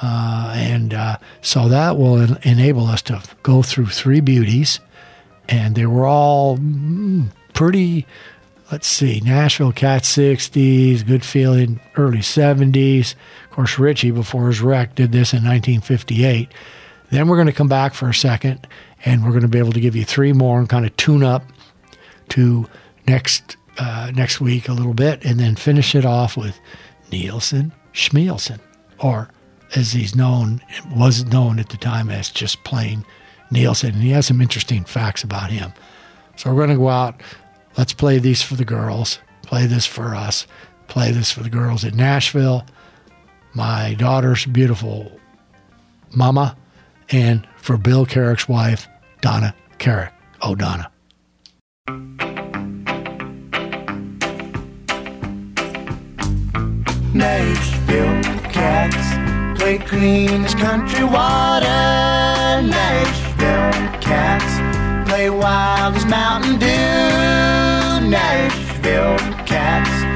Uh, 0.00 0.52
and 0.56 0.94
uh, 0.94 1.18
so 1.42 1.68
that 1.68 1.98
will 1.98 2.18
en- 2.18 2.38
enable 2.42 2.86
us 2.86 3.02
to 3.02 3.20
go 3.42 3.62
through 3.62 3.86
three 3.86 4.20
beauties, 4.20 4.78
and 5.48 5.74
they 5.74 5.86
were 5.86 6.06
all 6.06 6.56
mm, 6.56 7.30
pretty. 7.52 8.06
Let's 8.70 8.86
see, 8.86 9.20
Nashville 9.24 9.72
Cat 9.72 10.04
60s, 10.04 11.04
Good 11.04 11.24
Feeling 11.24 11.80
early 11.96 12.18
70s. 12.18 13.16
Of 13.50 13.56
course, 13.56 13.78
Ritchie, 13.78 14.12
before 14.12 14.46
his 14.46 14.60
wreck, 14.60 14.94
did 14.94 15.10
this 15.10 15.32
in 15.32 15.38
1958. 15.44 16.48
Then 17.10 17.26
we're 17.26 17.36
going 17.36 17.48
to 17.48 17.52
come 17.52 17.68
back 17.68 17.94
for 17.94 18.08
a 18.08 18.14
second, 18.14 18.66
and 19.04 19.24
we're 19.24 19.30
going 19.30 19.42
to 19.42 19.48
be 19.48 19.58
able 19.58 19.72
to 19.72 19.80
give 19.80 19.96
you 19.96 20.04
three 20.04 20.32
more 20.32 20.60
and 20.60 20.68
kind 20.68 20.86
of 20.86 20.96
tune 20.96 21.24
up 21.24 21.42
to 22.30 22.66
next 23.08 23.56
uh, 23.78 24.12
next 24.14 24.40
week 24.40 24.68
a 24.68 24.72
little 24.72 24.94
bit, 24.94 25.24
and 25.24 25.40
then 25.40 25.56
finish 25.56 25.94
it 25.94 26.04
off 26.04 26.36
with 26.36 26.60
Nilsson 27.10 27.72
Schmilsson, 27.92 28.60
or 28.98 29.30
as 29.74 29.92
he's 29.92 30.14
known 30.14 30.60
was 30.94 31.24
known 31.24 31.58
at 31.58 31.68
the 31.70 31.76
time 31.76 32.10
as 32.10 32.30
just 32.30 32.62
plain 32.64 33.04
Nilsson. 33.50 33.94
And 33.94 34.02
he 34.02 34.10
has 34.10 34.26
some 34.26 34.40
interesting 34.40 34.84
facts 34.84 35.24
about 35.24 35.50
him. 35.50 35.72
So 36.36 36.50
we're 36.50 36.66
going 36.66 36.76
to 36.76 36.82
go 36.82 36.88
out. 36.88 37.20
Let's 37.76 37.92
play 37.92 38.18
these 38.18 38.42
for 38.42 38.54
the 38.54 38.64
girls. 38.64 39.18
Play 39.42 39.66
this 39.66 39.86
for 39.86 40.14
us. 40.14 40.46
Play 40.88 41.12
this 41.12 41.30
for 41.30 41.42
the 41.42 41.50
girls 41.50 41.84
in 41.84 41.96
Nashville. 41.96 42.64
My 43.54 43.94
daughter's 43.94 44.46
beautiful 44.46 45.10
mama, 46.14 46.56
and 47.10 47.46
for 47.56 47.76
Bill 47.76 48.06
Carrick's 48.06 48.48
wife, 48.48 48.86
Donna 49.20 49.54
Carrick. 49.78 50.12
Oh, 50.40 50.54
Donna. 50.54 50.90
Nashville 57.12 58.22
cats 58.52 59.60
play 59.60 59.78
clean 59.78 60.44
as 60.44 60.54
country 60.54 61.02
water. 61.04 61.66
Nashville 62.62 64.00
cats 64.00 65.08
play 65.10 65.28
wild 65.28 65.96
as 65.96 66.06
Mountain 66.06 66.58
Dew. 66.60 68.08
Nashville 68.08 69.18
cats 69.44 70.09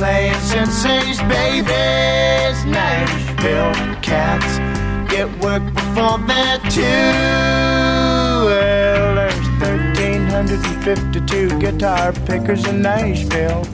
playing 0.00 0.40
since 0.40 0.82
they's 0.82 1.20
babies. 1.28 2.56
Nashville 2.64 3.76
cats 4.00 4.58
get 5.12 5.28
work 5.44 5.62
before 5.74 6.16
they're. 6.26 6.58
Well, 8.46 9.14
there's 9.16 9.48
1,352 9.60 11.60
guitar 11.60 12.14
pickers 12.24 12.66
in 12.66 12.80
Nashville. 12.80 13.66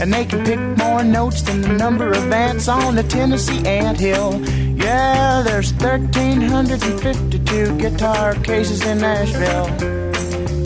And 0.00 0.12
they 0.12 0.26
can 0.26 0.44
pick 0.44 0.60
more 0.76 1.02
notes 1.02 1.40
than 1.40 1.62
the 1.62 1.72
number 1.72 2.10
of 2.10 2.30
ants 2.30 2.68
on 2.68 2.94
the 2.94 3.02
Tennessee 3.02 3.66
anthill. 3.66 4.44
Yeah, 4.76 5.40
there's 5.42 5.72
1,352 5.72 7.78
guitar 7.78 8.34
cases 8.34 8.84
in 8.84 8.98
Nashville. 8.98 10.07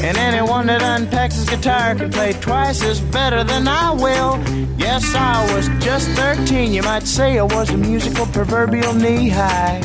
And 0.05 0.17
anyone 0.17 0.67
that 0.67 0.83
unpacks 0.83 1.37
his 1.37 1.49
guitar 1.49 1.95
can 1.95 2.11
play 2.11 2.33
twice 2.33 2.83
as 2.83 3.01
better 3.01 3.45
than 3.45 3.69
I 3.69 3.93
will. 3.93 4.43
Yes, 4.77 5.15
I 5.15 5.55
was 5.55 5.69
just 5.79 6.09
13. 6.11 6.73
You 6.73 6.83
might 6.83 7.05
say 7.05 7.39
I 7.39 7.45
was 7.45 7.71
a 7.71 7.77
musical 7.77 8.27
proverbial 8.27 8.95
knee 8.95 9.29
high. 9.29 9.81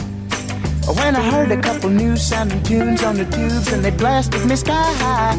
When 0.88 1.16
I 1.16 1.30
heard 1.30 1.52
a 1.52 1.62
couple 1.62 1.92
new 1.92 2.18
sounding 2.18 2.64
tunes 2.64 3.04
on 3.04 3.16
the 3.16 3.26
tubes 3.26 3.72
and 3.72 3.86
they 3.86 3.92
blasted 3.92 4.44
me 4.46 4.56
sky 4.56 4.92
high. 4.96 5.36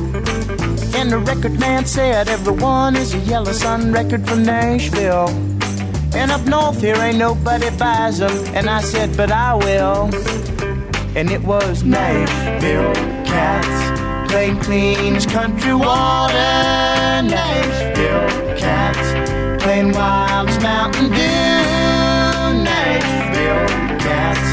And 0.95 1.11
the 1.11 1.19
record 1.19 1.59
man 1.59 1.85
said 1.85 2.29
everyone 2.29 2.95
is 2.95 3.15
a 3.15 3.19
Yellow 3.19 3.53
Sun 3.53 3.93
record 3.93 4.29
from 4.29 4.45
Nashville. 4.45 5.29
And 6.15 6.31
up 6.31 6.43
north 6.47 6.81
here 6.81 6.97
ain't 6.97 7.19
nobody 7.19 7.71
buys 7.77 8.19
them. 8.19 8.31
And 8.55 8.71
I 8.71 8.81
said, 8.83 9.17
but 9.17 9.33
I 9.33 9.55
will. 9.55 10.11
And 11.17 11.33
it 11.33 11.43
was 11.43 11.83
Nashville 11.83 12.95
cats 13.25 13.88
plain 14.29 14.57
clean 14.61 15.17
as 15.17 15.27
country 15.27 15.75
water. 15.75 16.35
Nashville 16.35 18.29
cats 18.57 19.13
plain 19.63 19.91
wild 19.93 20.49
as 20.49 20.59
Mountain 20.63 21.11
Dew. 21.11 21.17
Nashville 22.69 23.67
cats 23.99 24.53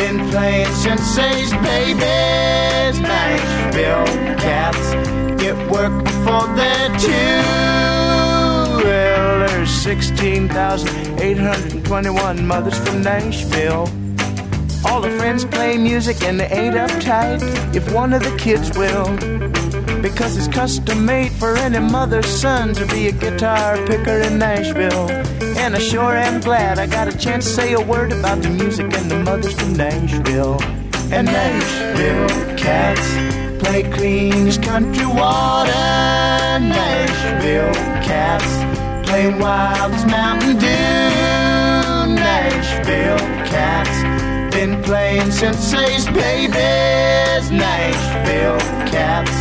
been 0.00 0.18
playing 0.30 0.68
they's 1.16 1.52
babies. 1.52 3.00
Nashville 3.00 4.06
cats 4.38 4.94
get 5.42 5.56
work 5.70 6.04
before 6.04 6.46
they're 6.56 6.90
two. 6.98 7.42
Well, 8.84 9.38
there's 9.40 9.70
16,821 9.70 12.46
mothers 12.46 12.78
from 12.78 13.02
Nashville. 13.02 13.88
All 14.86 15.00
the 15.00 15.10
friends 15.18 15.44
play 15.44 15.78
music 15.78 16.22
and 16.22 16.38
they 16.38 16.46
ain't 16.46 16.74
uptight 16.74 17.40
if 17.74 17.90
one 17.92 18.12
of 18.12 18.22
the 18.22 18.36
kids 18.36 18.76
will. 18.76 19.06
Because 20.02 20.36
it's 20.36 20.48
custom 20.48 21.06
made 21.06 21.32
for 21.32 21.56
any 21.56 21.78
mother's 21.78 22.26
son 22.26 22.74
to 22.74 22.86
be 22.86 23.08
a 23.08 23.12
guitar 23.12 23.76
picker 23.86 24.18
in 24.20 24.38
Nashville. 24.38 25.10
And 25.56 25.74
I 25.74 25.78
sure 25.78 26.14
am 26.14 26.40
glad 26.40 26.78
I 26.78 26.86
got 26.86 27.08
a 27.08 27.16
chance 27.16 27.46
to 27.46 27.50
say 27.50 27.72
a 27.72 27.80
word 27.80 28.12
about 28.12 28.42
the 28.42 28.50
music 28.50 28.92
and 28.92 29.10
the 29.10 29.18
mothers 29.20 29.54
from 29.54 29.72
Nashville. 29.72 30.60
And 31.10 31.26
Nashville 31.26 32.56
cats 32.56 33.64
play 33.64 33.84
clean 33.90 34.48
as 34.48 34.58
country 34.58 35.06
water. 35.06 35.72
Nashville 36.60 37.74
cats 38.04 39.08
play 39.08 39.28
wild 39.38 39.92
as 39.94 40.04
Mountain 40.04 40.58
Dew. 40.58 40.66
Nashville 42.14 43.18
cats 43.46 44.13
been 44.54 44.80
playing 44.84 45.30
since 45.32 45.72
they's 45.72 46.06
babies. 46.06 47.50
Nashville 47.50 48.60
cats 48.86 49.32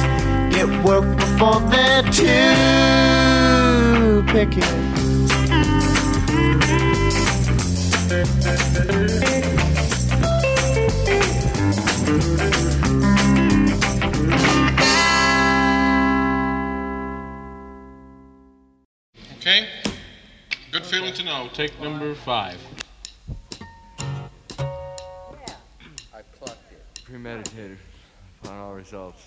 get 0.55 0.67
work 0.83 1.05
before 1.17 1.59
they're 1.69 2.01
two. 2.11 2.23
Pick 4.33 4.57
it. 4.57 4.63
Okay? 19.37 19.67
Good 20.71 20.85
feeling 20.87 21.13
to 21.13 21.23
know. 21.23 21.49
Take 21.53 21.79
number 21.79 22.15
five. 22.15 22.57
Premeditated 27.13 27.77
upon 28.41 28.57
all 28.57 28.73
results. 28.73 29.21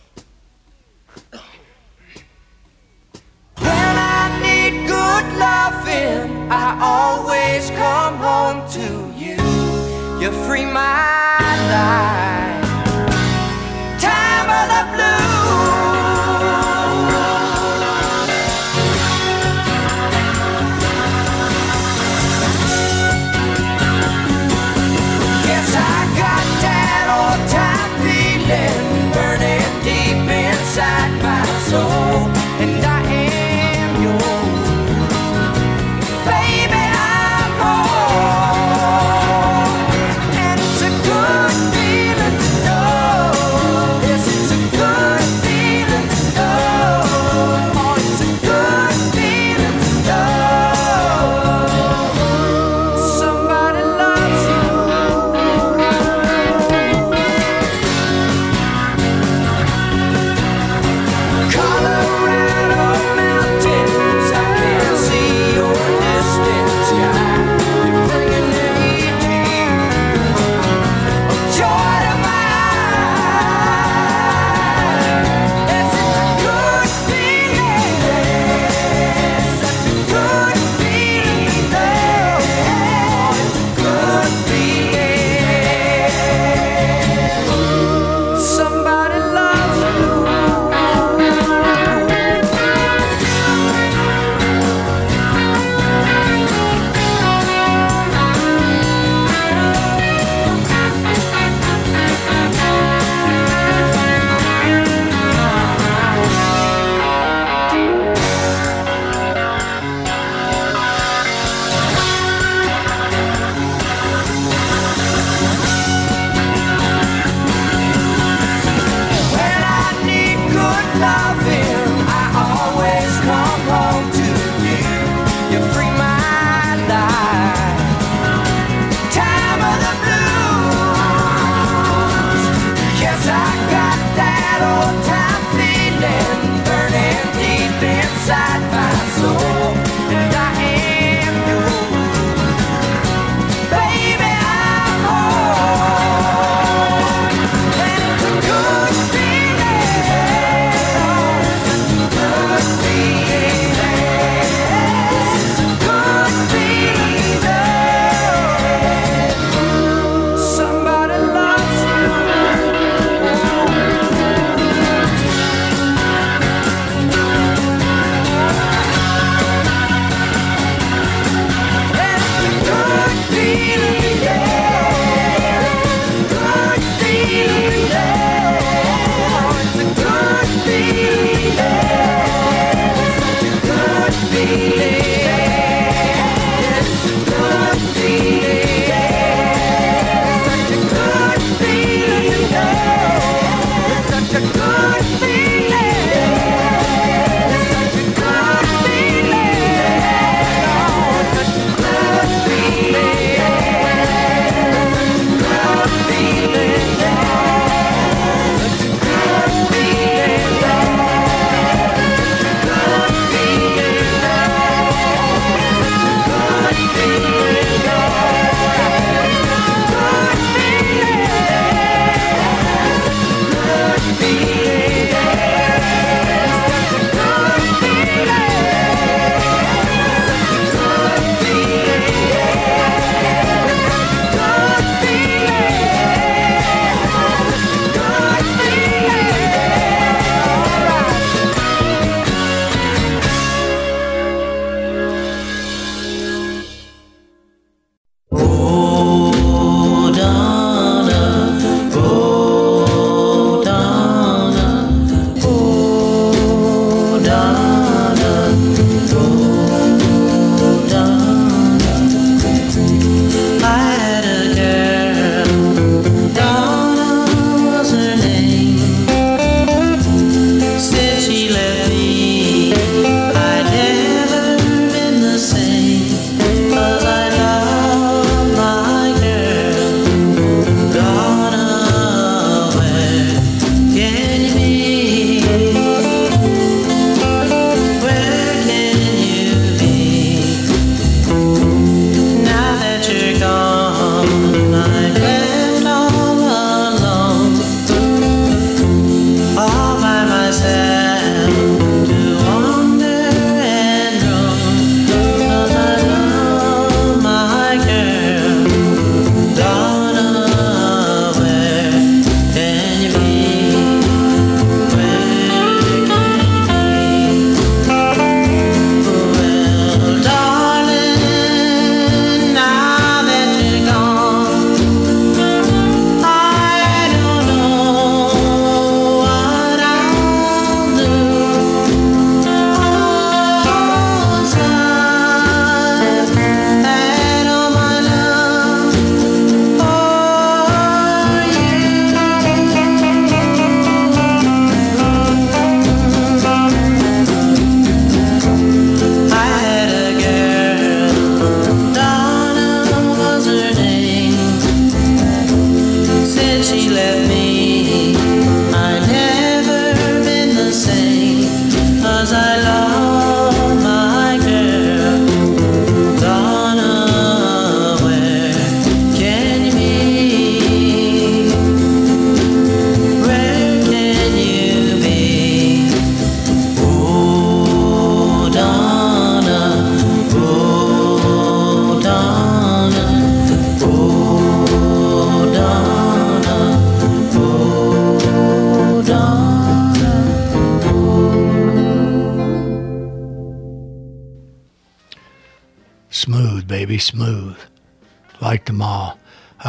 When 3.59 3.69
I 3.69 4.41
need 4.43 4.89
good 4.89 5.27
loving, 5.39 6.51
I 6.51 6.77
always 6.83 7.71
come 7.71 8.17
home 8.17 8.69
to 8.73 8.89
you. 9.17 9.37
You 10.21 10.33
free 10.49 10.65
my 10.65 11.39
life. 11.71 12.65
Time 14.01 14.51
of 14.51 14.67
the 14.69 14.83
blues. 14.97 15.36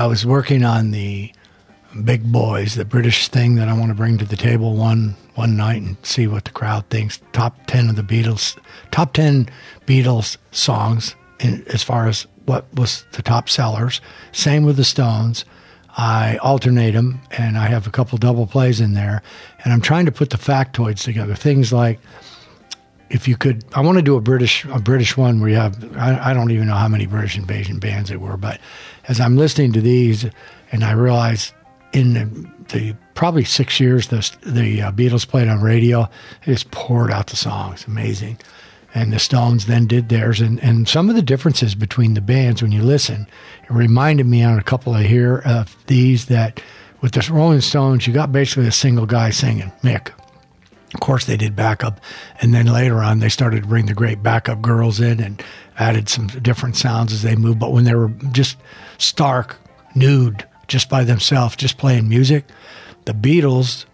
Was 0.07 0.25
working 0.25 0.63
on 0.63 0.91
the 0.91 1.31
Big 2.03 2.31
Boys, 2.31 2.75
the 2.75 2.85
British 2.85 3.27
thing 3.29 3.55
that 3.55 3.67
I 3.67 3.73
want 3.73 3.89
to 3.89 3.95
bring 3.95 4.17
to 4.17 4.25
the 4.25 4.35
table 4.35 4.75
one 4.75 5.15
one 5.35 5.55
night 5.55 5.81
and 5.81 5.97
see 6.03 6.27
what 6.27 6.45
the 6.45 6.51
crowd 6.51 6.89
thinks. 6.89 7.19
Top 7.31 7.67
ten 7.67 7.89
of 7.89 7.95
the 7.95 8.01
Beatles, 8.01 8.57
top 8.91 9.13
ten 9.13 9.49
Beatles 9.85 10.37
songs 10.51 11.15
in, 11.39 11.63
as 11.67 11.83
far 11.83 12.07
as 12.07 12.27
what 12.45 12.65
was 12.73 13.05
the 13.13 13.21
top 13.21 13.49
sellers. 13.49 14.01
Same 14.31 14.63
with 14.63 14.77
the 14.77 14.83
Stones. 14.83 15.45
I 15.99 16.37
alternate 16.37 16.91
them, 16.91 17.21
and 17.31 17.57
I 17.57 17.67
have 17.67 17.87
a 17.87 17.91
couple 17.91 18.19
double 18.19 18.45
plays 18.45 18.79
in 18.79 18.93
there, 18.93 19.23
and 19.63 19.73
I'm 19.73 19.81
trying 19.81 20.05
to 20.05 20.11
put 20.11 20.29
the 20.29 20.37
factoids 20.37 21.03
together. 21.03 21.33
Things 21.33 21.73
like 21.73 21.99
if 23.09 23.27
you 23.27 23.37
could, 23.37 23.63
I 23.73 23.81
want 23.81 23.97
to 23.97 24.01
do 24.01 24.15
a 24.15 24.21
British 24.21 24.65
a 24.65 24.79
British 24.79 25.17
one 25.17 25.39
where 25.39 25.49
you 25.49 25.55
have 25.55 25.97
I, 25.97 26.31
I 26.31 26.33
don't 26.33 26.51
even 26.51 26.67
know 26.67 26.75
how 26.75 26.87
many 26.87 27.05
British 27.05 27.37
invasion 27.37 27.79
bands 27.79 28.09
there 28.09 28.19
were, 28.19 28.37
but 28.37 28.59
as 29.07 29.19
I'm 29.19 29.37
listening 29.37 29.71
to 29.73 29.81
these, 29.81 30.25
and 30.71 30.83
I 30.83 30.91
realize 30.91 31.53
in 31.93 32.13
the, 32.13 32.25
the 32.73 32.95
probably 33.13 33.43
six 33.43 33.79
years 33.79 34.07
the 34.07 34.29
the 34.45 34.81
uh, 34.83 34.91
Beatles 34.91 35.27
played 35.27 35.47
on 35.47 35.61
radio, 35.61 36.09
they 36.45 36.53
just 36.53 36.71
poured 36.71 37.11
out 37.11 37.27
the 37.27 37.35
songs, 37.35 37.85
amazing, 37.87 38.37
and 38.93 39.11
the 39.13 39.19
Stones 39.19 39.65
then 39.65 39.87
did 39.87 40.09
theirs, 40.09 40.41
and 40.41 40.61
and 40.61 40.87
some 40.87 41.09
of 41.09 41.15
the 41.15 41.21
differences 41.21 41.75
between 41.75 42.13
the 42.13 42.21
bands 42.21 42.61
when 42.61 42.71
you 42.71 42.83
listen, 42.83 43.27
it 43.63 43.71
reminded 43.71 44.25
me 44.25 44.43
on 44.43 44.57
a 44.59 44.63
couple 44.63 44.93
of 44.93 45.05
here 45.05 45.41
of 45.45 45.75
these 45.87 46.25
that 46.25 46.61
with 47.01 47.13
the 47.13 47.27
Rolling 47.31 47.61
Stones, 47.61 48.07
you 48.07 48.13
got 48.13 48.31
basically 48.31 48.67
a 48.67 48.71
single 48.71 49.05
guy 49.05 49.29
singing, 49.29 49.71
Mick. 49.83 50.11
Of 50.93 51.01
course, 51.01 51.25
they 51.25 51.37
did 51.37 51.55
backup, 51.55 51.99
and 52.41 52.53
then 52.53 52.65
later 52.65 52.99
on, 52.99 53.19
they 53.19 53.29
started 53.29 53.63
to 53.63 53.67
bring 53.67 53.87
the 53.87 53.93
great 53.93 54.23
backup 54.23 54.61
girls 54.61 54.99
in. 54.99 55.19
And 55.19 55.43
added 55.77 56.09
some 56.09 56.27
different 56.27 56.75
sounds 56.75 57.13
as 57.13 57.21
they 57.21 57.35
moved. 57.35 57.59
But 57.59 57.71
when 57.71 57.83
they 57.83 57.95
were 57.95 58.11
just 58.31 58.57
stark, 58.97 59.57
nude, 59.95 60.45
just 60.67 60.89
by 60.89 61.03
themselves, 61.03 61.55
just 61.55 61.77
playing 61.77 62.09
music, 62.09 62.45
the 63.05 63.13
Beatles, 63.13 63.85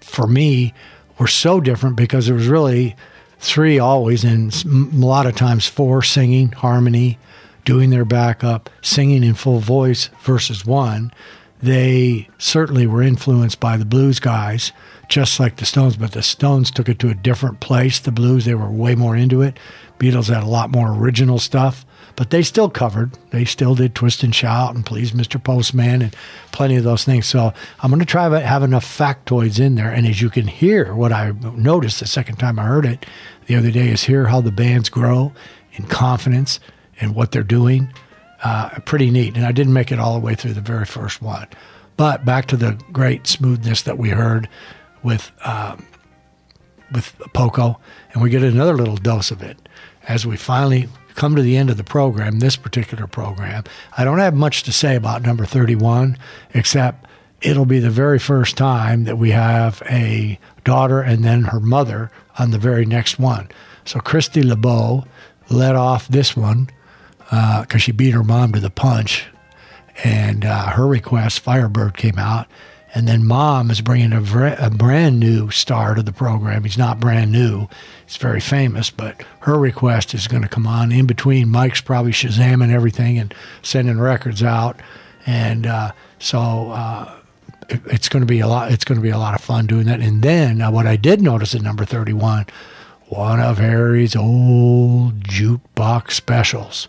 for 0.00 0.26
me, 0.26 0.72
were 1.18 1.26
so 1.26 1.60
different 1.60 1.96
because 1.96 2.26
there 2.26 2.34
was 2.34 2.46
really 2.46 2.96
three 3.38 3.78
always, 3.78 4.24
and 4.24 4.52
a 4.64 4.96
lot 4.96 5.26
of 5.26 5.34
times 5.34 5.66
four 5.66 6.02
singing 6.02 6.52
harmony, 6.52 7.18
doing 7.64 7.90
their 7.90 8.04
backup, 8.04 8.70
singing 8.82 9.24
in 9.24 9.34
full 9.34 9.58
voice 9.58 10.10
versus 10.22 10.64
one. 10.64 11.12
They 11.60 12.28
certainly 12.38 12.86
were 12.86 13.02
influenced 13.02 13.60
by 13.60 13.76
the 13.76 13.84
blues 13.84 14.18
guys, 14.18 14.72
just 15.08 15.38
like 15.38 15.56
the 15.56 15.66
Stones, 15.66 15.96
but 15.96 16.12
the 16.12 16.22
Stones 16.22 16.70
took 16.70 16.88
it 16.88 16.98
to 17.00 17.10
a 17.10 17.14
different 17.14 17.60
place. 17.60 18.00
The 18.00 18.10
blues, 18.10 18.44
they 18.44 18.54
were 18.54 18.70
way 18.70 18.94
more 18.94 19.16
into 19.16 19.42
it. 19.42 19.58
Beatles 20.02 20.34
had 20.34 20.42
a 20.42 20.46
lot 20.46 20.72
more 20.72 20.92
original 20.92 21.38
stuff, 21.38 21.86
but 22.16 22.30
they 22.30 22.42
still 22.42 22.68
covered. 22.68 23.16
They 23.30 23.44
still 23.44 23.76
did 23.76 23.94
Twist 23.94 24.24
and 24.24 24.34
Shout 24.34 24.74
and 24.74 24.84
Please 24.84 25.12
Mr. 25.12 25.42
Postman 25.42 26.02
and 26.02 26.16
plenty 26.50 26.74
of 26.74 26.82
those 26.82 27.04
things. 27.04 27.26
So 27.26 27.54
I'm 27.78 27.90
going 27.90 28.00
to 28.00 28.04
try 28.04 28.28
to 28.28 28.40
have 28.40 28.64
enough 28.64 28.84
factoids 28.84 29.60
in 29.60 29.76
there. 29.76 29.92
And 29.92 30.04
as 30.04 30.20
you 30.20 30.28
can 30.28 30.48
hear, 30.48 30.96
what 30.96 31.12
I 31.12 31.30
noticed 31.54 32.00
the 32.00 32.08
second 32.08 32.36
time 32.36 32.58
I 32.58 32.64
heard 32.64 32.84
it 32.84 33.06
the 33.46 33.54
other 33.54 33.70
day 33.70 33.90
is 33.90 34.02
hear 34.02 34.26
how 34.26 34.40
the 34.40 34.50
bands 34.50 34.88
grow 34.88 35.32
in 35.74 35.84
confidence 35.84 36.58
in 36.98 37.14
what 37.14 37.30
they're 37.30 37.44
doing 37.44 37.92
uh, 38.42 38.70
pretty 38.80 39.08
neat. 39.08 39.36
And 39.36 39.46
I 39.46 39.52
didn't 39.52 39.72
make 39.72 39.92
it 39.92 40.00
all 40.00 40.14
the 40.14 40.26
way 40.26 40.34
through 40.34 40.54
the 40.54 40.60
very 40.60 40.84
first 40.84 41.22
one. 41.22 41.46
But 41.96 42.24
back 42.24 42.46
to 42.46 42.56
the 42.56 42.76
great 42.90 43.28
smoothness 43.28 43.82
that 43.82 43.98
we 43.98 44.08
heard 44.08 44.48
with 45.04 45.30
um, 45.44 45.86
with 46.92 47.16
Poco, 47.32 47.80
and 48.12 48.22
we 48.22 48.30
get 48.30 48.42
another 48.42 48.74
little 48.74 48.96
dose 48.96 49.30
of 49.30 49.42
it 49.42 49.61
as 50.08 50.26
we 50.26 50.36
finally 50.36 50.88
come 51.14 51.36
to 51.36 51.42
the 51.42 51.56
end 51.56 51.70
of 51.70 51.76
the 51.76 51.84
program. 51.84 52.38
This 52.38 52.56
particular 52.56 53.06
program, 53.06 53.64
I 53.96 54.04
don't 54.04 54.18
have 54.18 54.34
much 54.34 54.62
to 54.64 54.72
say 54.72 54.96
about 54.96 55.22
number 55.22 55.44
thirty-one, 55.44 56.18
except 56.54 57.06
it'll 57.40 57.66
be 57.66 57.80
the 57.80 57.90
very 57.90 58.18
first 58.18 58.56
time 58.56 59.04
that 59.04 59.18
we 59.18 59.30
have 59.30 59.82
a 59.90 60.38
daughter 60.64 61.00
and 61.00 61.24
then 61.24 61.42
her 61.42 61.60
mother 61.60 62.10
on 62.38 62.50
the 62.50 62.58
very 62.58 62.86
next 62.86 63.18
one. 63.18 63.48
So 63.84 63.98
Christy 64.00 64.42
LeBeau 64.42 65.04
led 65.50 65.74
off 65.74 66.06
this 66.08 66.36
one 66.36 66.70
because 67.28 67.82
she 67.82 67.92
beat 67.92 68.14
her 68.14 68.22
mom 68.22 68.52
to 68.52 68.60
the 68.60 68.70
punch, 68.70 69.26
and 70.04 70.44
uh, 70.44 70.70
her 70.70 70.86
request, 70.86 71.40
Firebird, 71.40 71.96
came 71.96 72.18
out. 72.18 72.46
And 72.94 73.08
then 73.08 73.24
mom 73.26 73.70
is 73.70 73.80
bringing 73.80 74.12
a, 74.12 74.56
a 74.58 74.68
brand 74.68 75.18
new 75.18 75.50
star 75.50 75.94
to 75.94 76.02
the 76.02 76.12
program. 76.12 76.64
He's 76.64 76.76
not 76.76 77.00
brand 77.00 77.32
new, 77.32 77.68
he's 78.06 78.16
very 78.18 78.40
famous, 78.40 78.90
but 78.90 79.22
her 79.40 79.58
request 79.58 80.12
is 80.12 80.28
going 80.28 80.42
to 80.42 80.48
come 80.48 80.66
on 80.66 80.92
in 80.92 81.06
between. 81.06 81.48
Mike's 81.48 81.80
probably 81.80 82.12
shazamming 82.12 82.70
everything 82.70 83.18
and 83.18 83.34
sending 83.62 83.98
records 83.98 84.42
out, 84.42 84.78
and 85.24 85.66
uh, 85.66 85.92
so 86.18 86.70
uh, 86.72 87.14
it- 87.70 87.80
it's 87.86 88.08
going 88.10 88.20
to 88.22 88.26
be 88.26 88.40
a 88.40 88.46
lot. 88.46 88.70
It's 88.70 88.84
going 88.84 88.98
to 88.98 89.02
be 89.02 89.08
a 89.10 89.18
lot 89.18 89.34
of 89.34 89.40
fun 89.40 89.66
doing 89.66 89.86
that. 89.86 90.00
And 90.00 90.20
then 90.22 90.60
uh, 90.60 90.70
what 90.70 90.86
I 90.86 90.96
did 90.96 91.22
notice 91.22 91.54
at 91.54 91.62
number 91.62 91.86
thirty-one, 91.86 92.44
one 93.08 93.40
of 93.40 93.56
Harry's 93.56 94.14
old 94.14 95.20
jukebox 95.24 96.10
specials 96.12 96.88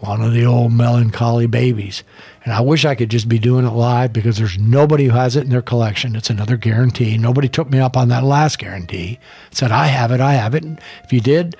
one 0.00 0.20
of 0.20 0.34
the 0.34 0.44
old 0.44 0.70
melancholy 0.72 1.46
babies. 1.46 2.04
And 2.46 2.54
I 2.54 2.60
wish 2.60 2.84
I 2.84 2.94
could 2.94 3.10
just 3.10 3.28
be 3.28 3.40
doing 3.40 3.66
it 3.66 3.72
live 3.72 4.12
because 4.12 4.36
there's 4.36 4.56
nobody 4.56 5.06
who 5.06 5.10
has 5.10 5.34
it 5.34 5.42
in 5.42 5.50
their 5.50 5.60
collection. 5.60 6.14
It's 6.14 6.30
another 6.30 6.56
guarantee. 6.56 7.18
Nobody 7.18 7.48
took 7.48 7.68
me 7.68 7.80
up 7.80 7.96
on 7.96 8.08
that 8.10 8.22
last 8.22 8.60
guarantee. 8.60 9.18
Said, 9.50 9.72
I 9.72 9.86
have 9.86 10.12
it, 10.12 10.20
I 10.20 10.34
have 10.34 10.54
it. 10.54 10.62
And 10.62 10.80
if 11.02 11.12
you 11.12 11.20
did, 11.20 11.56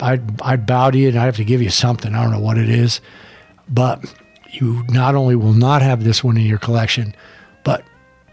I'd, 0.00 0.42
I'd, 0.42 0.66
bow 0.66 0.90
to 0.90 0.98
you 0.98 1.10
and 1.10 1.16
I'd 1.16 1.26
have 1.26 1.36
to 1.36 1.44
give 1.44 1.62
you 1.62 1.70
something. 1.70 2.12
I 2.12 2.24
don't 2.24 2.32
know 2.32 2.40
what 2.40 2.58
it 2.58 2.68
is. 2.68 3.00
But 3.68 4.04
you 4.50 4.82
not 4.88 5.14
only 5.14 5.36
will 5.36 5.52
not 5.52 5.80
have 5.80 6.02
this 6.02 6.24
one 6.24 6.36
in 6.36 6.44
your 6.44 6.58
collection, 6.58 7.14
but 7.62 7.84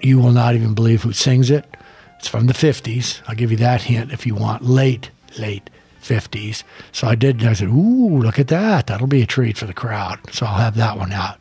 you 0.01 0.17
will 0.17 0.31
not 0.31 0.55
even 0.55 0.73
believe 0.73 1.03
who 1.03 1.13
sings 1.13 1.51
it. 1.51 1.77
It's 2.17 2.27
from 2.27 2.47
the 2.47 2.53
50s. 2.53 3.21
I'll 3.27 3.35
give 3.35 3.51
you 3.51 3.57
that 3.57 3.83
hint 3.83 4.11
if 4.11 4.25
you 4.25 4.33
want. 4.33 4.63
Late, 4.63 5.11
late 5.37 5.69
50s. 6.01 6.63
So 6.91 7.07
I 7.07 7.13
did, 7.13 7.45
I 7.45 7.53
said, 7.53 7.67
ooh, 7.67 8.17
look 8.17 8.39
at 8.39 8.47
that. 8.47 8.87
That'll 8.87 9.05
be 9.05 9.21
a 9.21 9.27
treat 9.27 9.59
for 9.59 9.67
the 9.67 9.75
crowd. 9.75 10.17
So 10.31 10.47
I'll 10.47 10.55
have 10.55 10.75
that 10.77 10.97
one 10.97 11.13
out. 11.13 11.37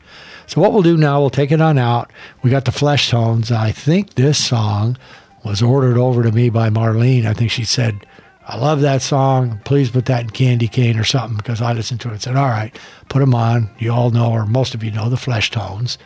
So 0.47 0.61
what 0.61 0.73
we'll 0.73 0.81
do 0.81 0.97
now, 0.97 1.19
we'll 1.19 1.29
take 1.29 1.51
it 1.51 1.61
on 1.61 1.77
out. 1.77 2.11
We 2.41 2.49
got 2.49 2.65
the 2.65 2.71
Fleshtones. 2.71 3.51
I 3.51 3.71
think 3.71 4.13
this 4.15 4.43
song 4.43 4.97
was 5.43 5.61
ordered 5.61 5.97
over 5.97 6.23
to 6.23 6.31
me 6.31 6.49
by 6.49 6.69
Marlene. 6.69 7.25
I 7.25 7.33
think 7.33 7.51
she 7.51 7.65
said, 7.65 8.05
I 8.45 8.57
love 8.57 8.81
that 8.81 9.01
song. 9.01 9.61
Please 9.63 9.89
put 9.89 10.05
that 10.05 10.21
in 10.21 10.29
Candy 10.29 10.67
Cane 10.67 10.99
or 10.99 11.03
something 11.03 11.37
because 11.37 11.61
I 11.61 11.73
listened 11.73 12.01
to 12.01 12.09
it 12.09 12.13
and 12.13 12.21
said, 12.21 12.35
all 12.35 12.49
right, 12.49 12.77
put 13.09 13.19
them 13.19 13.33
on. 13.33 13.69
You 13.79 13.91
all 13.91 14.11
know, 14.11 14.31
or 14.31 14.45
most 14.45 14.75
of 14.75 14.83
you 14.83 14.91
know, 14.91 15.09
the 15.09 15.15
Fleshtones. 15.15 15.97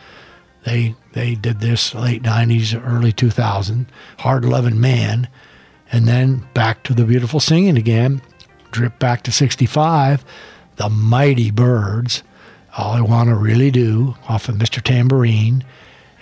They 0.66 0.96
they 1.14 1.36
did 1.36 1.62
this 1.62 1.96
late 1.96 2.22
90s, 2.24 2.80
early 2.86 3.12
2000, 3.12 3.88
Hard 4.20 4.46
Loving 4.46 4.80
Man. 4.80 5.28
And 5.92 6.08
then 6.08 6.48
back 6.54 6.84
to 6.84 6.94
the 6.94 7.06
beautiful 7.06 7.40
singing 7.40 7.78
again. 7.78 8.22
Drip 8.72 9.00
back 9.00 9.24
to 9.24 9.32
65, 9.32 10.26
the 10.76 10.90
Mighty 10.90 11.50
Byrds. 11.50 12.22
All 12.78 12.94
I 12.94 13.02
Want 13.02 13.30
to 13.30 13.36
Really 13.36 13.72
Do 13.72 14.16
off 14.30 14.48
of 14.48 14.56
Mr. 14.56 14.82
Tambourine. 14.82 15.64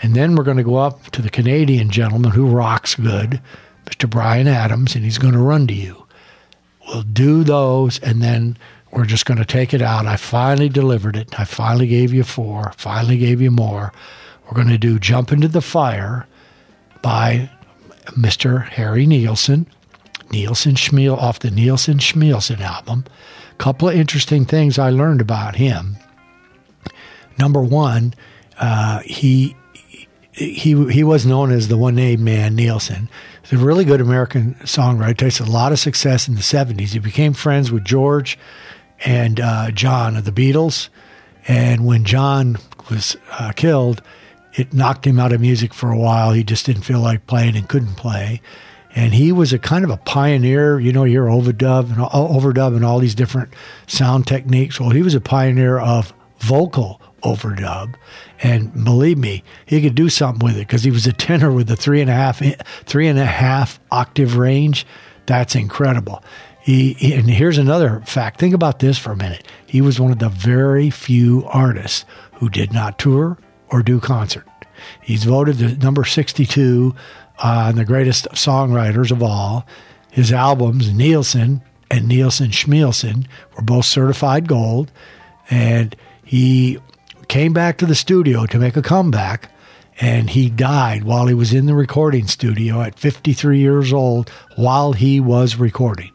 And 0.02 0.16
then 0.16 0.36
we're 0.36 0.44
going 0.44 0.58
to 0.58 0.64
go 0.64 0.78
up 0.78 1.12
to 1.12 1.22
the 1.22 1.30
Canadian 1.30 1.90
gentleman 1.90 2.32
who 2.32 2.48
rocks 2.48 2.96
good, 2.96 3.42
Mr. 3.86 4.10
Bryan 4.10 4.48
Adams, 4.48 4.96
and 4.96 5.04
he's 5.04 5.18
going 5.18 5.34
to 5.34 5.40
run 5.40 5.68
to 5.68 5.74
you. 5.74 6.08
We'll 6.88 7.02
do 7.02 7.44
those, 7.44 8.00
and 8.00 8.22
then 8.22 8.58
we're 8.92 9.06
just 9.06 9.26
going 9.26 9.38
to 9.38 9.46
take 9.46 9.74
it 9.74 9.82
out. 9.82 10.06
I 10.06 10.16
finally 10.16 10.70
delivered 10.70 11.18
it. 11.18 11.38
I 11.38 11.44
finally 11.44 11.88
gave 11.88 12.14
you 12.14 12.24
four, 12.24 12.72
finally 12.78 13.18
gave 13.18 13.42
you 13.42 13.52
more. 13.52 13.92
We're 14.46 14.56
going 14.56 14.70
to 14.70 14.78
do 14.78 15.00
Jump 15.00 15.32
Into 15.32 15.48
the 15.48 15.62
Fire 15.62 16.28
by 17.02 17.50
Mr. 18.12 18.68
Harry 18.70 19.06
Nilsson, 19.06 19.68
Nilsson 20.32 20.76
Schmiel 20.76 21.18
off 21.18 21.40
the 21.40 21.52
Nilsson 21.52 21.98
Schmilsson 21.98 22.62
album. 22.62 23.06
A 23.52 23.56
couple 23.56 23.90
of 23.90 23.96
interesting 23.96 24.46
things 24.46 24.80
I 24.80 24.90
learned 24.90 25.22
about 25.22 25.56
him. 25.56 25.98
Number 27.38 27.62
one, 27.62 28.14
uh, 28.58 29.00
he 29.00 29.56
he 30.32 30.92
he 30.92 31.04
was 31.04 31.26
known 31.26 31.52
as 31.52 31.68
the 31.68 31.78
one 31.78 31.96
name 31.96 32.24
man 32.24 32.56
Nilsson. 32.56 33.10
He's 33.42 33.60
a 33.60 33.64
really 33.64 33.86
good 33.86 34.02
American 34.02 34.56
songwriter. 34.64 35.18
Takes 35.18 35.40
a 35.40 35.46
lot 35.46 35.72
of 35.72 35.80
success 35.80 36.28
in 36.28 36.36
the 36.36 36.42
'70s. 36.42 36.90
He 36.90 37.00
became 37.00 37.34
friends 37.34 37.72
with 37.72 37.86
George 37.86 38.38
and 39.06 39.40
uh, 39.40 39.72
John 39.72 40.16
of 40.16 40.26
the 40.26 40.32
Beatles, 40.32 40.90
and 41.48 41.86
when 41.86 42.06
John 42.06 42.58
was 42.90 43.18
uh, 43.32 43.52
killed, 43.56 44.02
it 44.54 44.74
knocked 44.74 45.06
him 45.06 45.20
out 45.20 45.32
of 45.32 45.42
music 45.42 45.74
for 45.74 45.92
a 45.92 45.98
while. 45.98 46.32
He 46.32 46.44
just 46.44 46.66
didn't 46.66 46.84
feel 46.84 47.00
like 47.00 47.28
playing 47.28 47.56
and 47.56 47.68
couldn't 47.68 47.96
play. 47.96 48.42
And 48.96 49.14
he 49.14 49.34
was 49.34 49.52
a 49.52 49.60
kind 49.60 49.84
of 49.84 49.90
a 49.90 49.98
pioneer. 49.98 50.80
You 50.80 50.94
know, 50.94 51.04
you're 51.04 51.28
overdub 51.28 51.90
and 51.90 51.98
overdub 51.98 52.76
and 52.76 52.86
all 52.86 53.00
these 53.00 53.16
different 53.16 53.54
sound 53.88 54.26
techniques. 54.26 54.80
Well, 54.80 54.92
he 54.92 55.02
was 55.02 55.14
a 55.14 55.20
pioneer 55.20 55.78
of 55.78 56.14
vocal 56.40 57.02
overdub. 57.24 57.96
And 58.42 58.84
believe 58.84 59.18
me, 59.18 59.44
he 59.66 59.82
could 59.82 59.96
do 59.96 60.10
something 60.10 60.46
with 60.46 60.58
it 60.58 60.68
because 60.68 60.84
he 60.84 60.92
was 60.92 61.08
a 61.08 61.14
tenor 61.14 61.52
with 61.52 61.70
a 61.72 61.76
three 61.76 62.02
and 62.02 62.10
a 62.10 62.14
half 62.14 62.42
three 62.86 63.08
and 63.08 63.20
a 63.20 63.26
half 63.26 63.80
octave 63.92 64.38
range. 64.38 64.86
That's 65.26 65.56
incredible. 65.56 66.24
He, 66.62 67.14
and 67.14 67.30
here's 67.30 67.60
another 67.60 68.02
fact. 68.06 68.40
Think 68.40 68.56
about 68.56 68.80
this 68.80 68.98
for 68.98 69.12
a 69.12 69.16
minute. 69.16 69.48
He 69.68 69.82
was 69.82 70.00
one 70.00 70.12
of 70.12 70.20
the 70.20 70.30
very 70.30 70.90
few 70.90 71.46
artists 71.46 72.06
who 72.34 72.50
did 72.50 72.74
not 72.74 72.98
tour 72.98 73.38
or 73.70 73.84
do 73.84 74.00
concert. 74.00 74.48
He's 75.02 75.24
voted 75.24 75.58
the 75.58 75.76
number 75.78 76.04
62 76.04 76.96
uh, 77.38 77.66
on 77.68 77.76
the 77.76 77.86
greatest 77.86 78.28
songwriters 78.30 79.12
of 79.12 79.22
all. 79.22 79.66
His 80.10 80.32
albums, 80.32 80.92
Nilsson 80.94 81.62
and 81.92 82.08
Nilsson 82.08 82.50
Schmilsson, 82.50 83.28
were 83.56 83.62
both 83.62 83.86
certified 83.86 84.48
gold. 84.48 84.92
And 85.50 85.96
he 86.24 86.80
came 87.28 87.54
back 87.54 87.78
to 87.78 87.86
the 87.86 87.96
studio 87.96 88.46
to 88.46 88.60
make 88.60 88.78
a 88.78 88.82
comeback. 88.82 89.52
And 90.00 90.30
he 90.30 90.50
died 90.50 91.06
while 91.06 91.28
he 91.28 91.34
was 91.34 91.54
in 91.54 91.68
the 91.68 91.74
recording 91.74 92.28
studio 92.28 92.82
at 92.82 93.00
53 93.00 93.60
years 93.60 93.94
old 93.94 94.30
while 94.58 94.92
he 94.92 95.22
was 95.22 95.56
recording, 95.56 96.12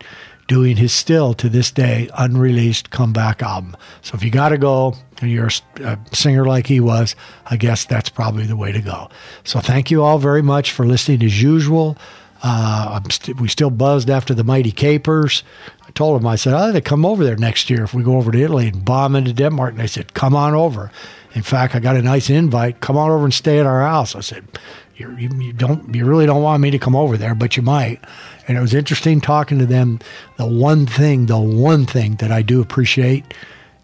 doing 0.48 0.76
his 0.76 0.92
still 0.92 1.32
to 1.34 1.48
this 1.48 1.70
day 1.70 2.10
unreleased 2.18 2.90
comeback 2.90 3.42
album. 3.42 3.74
So 4.02 4.16
if 4.16 4.22
you 4.22 4.30
got 4.30 4.50
to 4.50 4.58
go 4.58 4.96
and 5.22 5.30
you're 5.30 5.48
a 5.82 5.98
singer 6.12 6.44
like 6.44 6.66
he 6.66 6.78
was, 6.78 7.16
I 7.46 7.56
guess 7.56 7.86
that's 7.86 8.10
probably 8.10 8.44
the 8.44 8.56
way 8.56 8.70
to 8.70 8.82
go. 8.82 9.08
So 9.44 9.60
thank 9.60 9.90
you 9.90 10.02
all 10.02 10.18
very 10.18 10.42
much 10.42 10.72
for 10.72 10.86
listening 10.86 11.22
as 11.22 11.42
usual. 11.42 11.96
Uh, 12.42 13.00
st- 13.10 13.40
we 13.40 13.48
still 13.48 13.70
buzzed 13.70 14.08
after 14.08 14.34
the 14.34 14.44
Mighty 14.44 14.72
Capers. 14.72 15.42
I 15.90 15.92
told 15.92 16.20
them, 16.20 16.26
I 16.28 16.36
said, 16.36 16.54
oh, 16.54 16.70
they 16.70 16.80
come 16.80 17.04
over 17.04 17.24
there 17.24 17.34
next 17.34 17.68
year 17.68 17.82
if 17.82 17.92
we 17.92 18.04
go 18.04 18.16
over 18.16 18.30
to 18.30 18.40
Italy 18.40 18.68
and 18.68 18.84
bomb 18.84 19.16
into 19.16 19.32
Denmark. 19.32 19.72
And 19.72 19.80
they 19.80 19.88
said, 19.88 20.14
come 20.14 20.36
on 20.36 20.54
over. 20.54 20.92
In 21.34 21.42
fact, 21.42 21.74
I 21.74 21.80
got 21.80 21.96
a 21.96 22.02
nice 22.02 22.30
invite. 22.30 22.80
Come 22.80 22.96
on 22.96 23.10
over 23.10 23.24
and 23.24 23.34
stay 23.34 23.58
at 23.58 23.66
our 23.66 23.80
house. 23.80 24.14
I 24.14 24.20
said, 24.20 24.46
you, 24.94 25.10
you 25.16 25.52
don't, 25.52 25.92
you 25.92 26.04
really 26.04 26.26
don't 26.26 26.44
want 26.44 26.62
me 26.62 26.70
to 26.70 26.78
come 26.78 26.94
over 26.94 27.16
there, 27.16 27.34
but 27.34 27.56
you 27.56 27.64
might. 27.64 27.98
And 28.46 28.56
it 28.56 28.60
was 28.60 28.72
interesting 28.72 29.20
talking 29.20 29.58
to 29.58 29.66
them. 29.66 29.98
The 30.36 30.46
one 30.46 30.86
thing, 30.86 31.26
the 31.26 31.40
one 31.40 31.86
thing 31.86 32.14
that 32.16 32.30
I 32.30 32.42
do 32.42 32.60
appreciate 32.60 33.24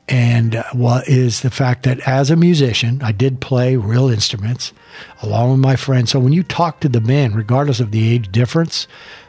and 0.09 0.55
uh, 0.55 0.63
what 0.73 1.09
is 1.09 1.41
the 1.41 1.51
fact 1.51 1.83
that 1.83 1.99
as 2.07 2.31
a 2.31 2.37
musician, 2.37 3.03
I 3.03 3.11
did 3.11 3.41
play 3.41 3.75
real 3.75 4.09
instruments 4.09 4.73
along 5.23 5.51
with 5.51 5.59
my 5.59 5.75
friends. 5.75 6.13
So 6.13 6.21
when 6.21 6.33
you 6.33 6.45
talk 6.45 6.79
to 6.81 6.89
the 6.89 7.01
band, 7.01 7.35
regardless 7.35 7.81
of 7.81 7.91
the 7.91 8.15
age 8.15 8.31
difference, 8.31 8.87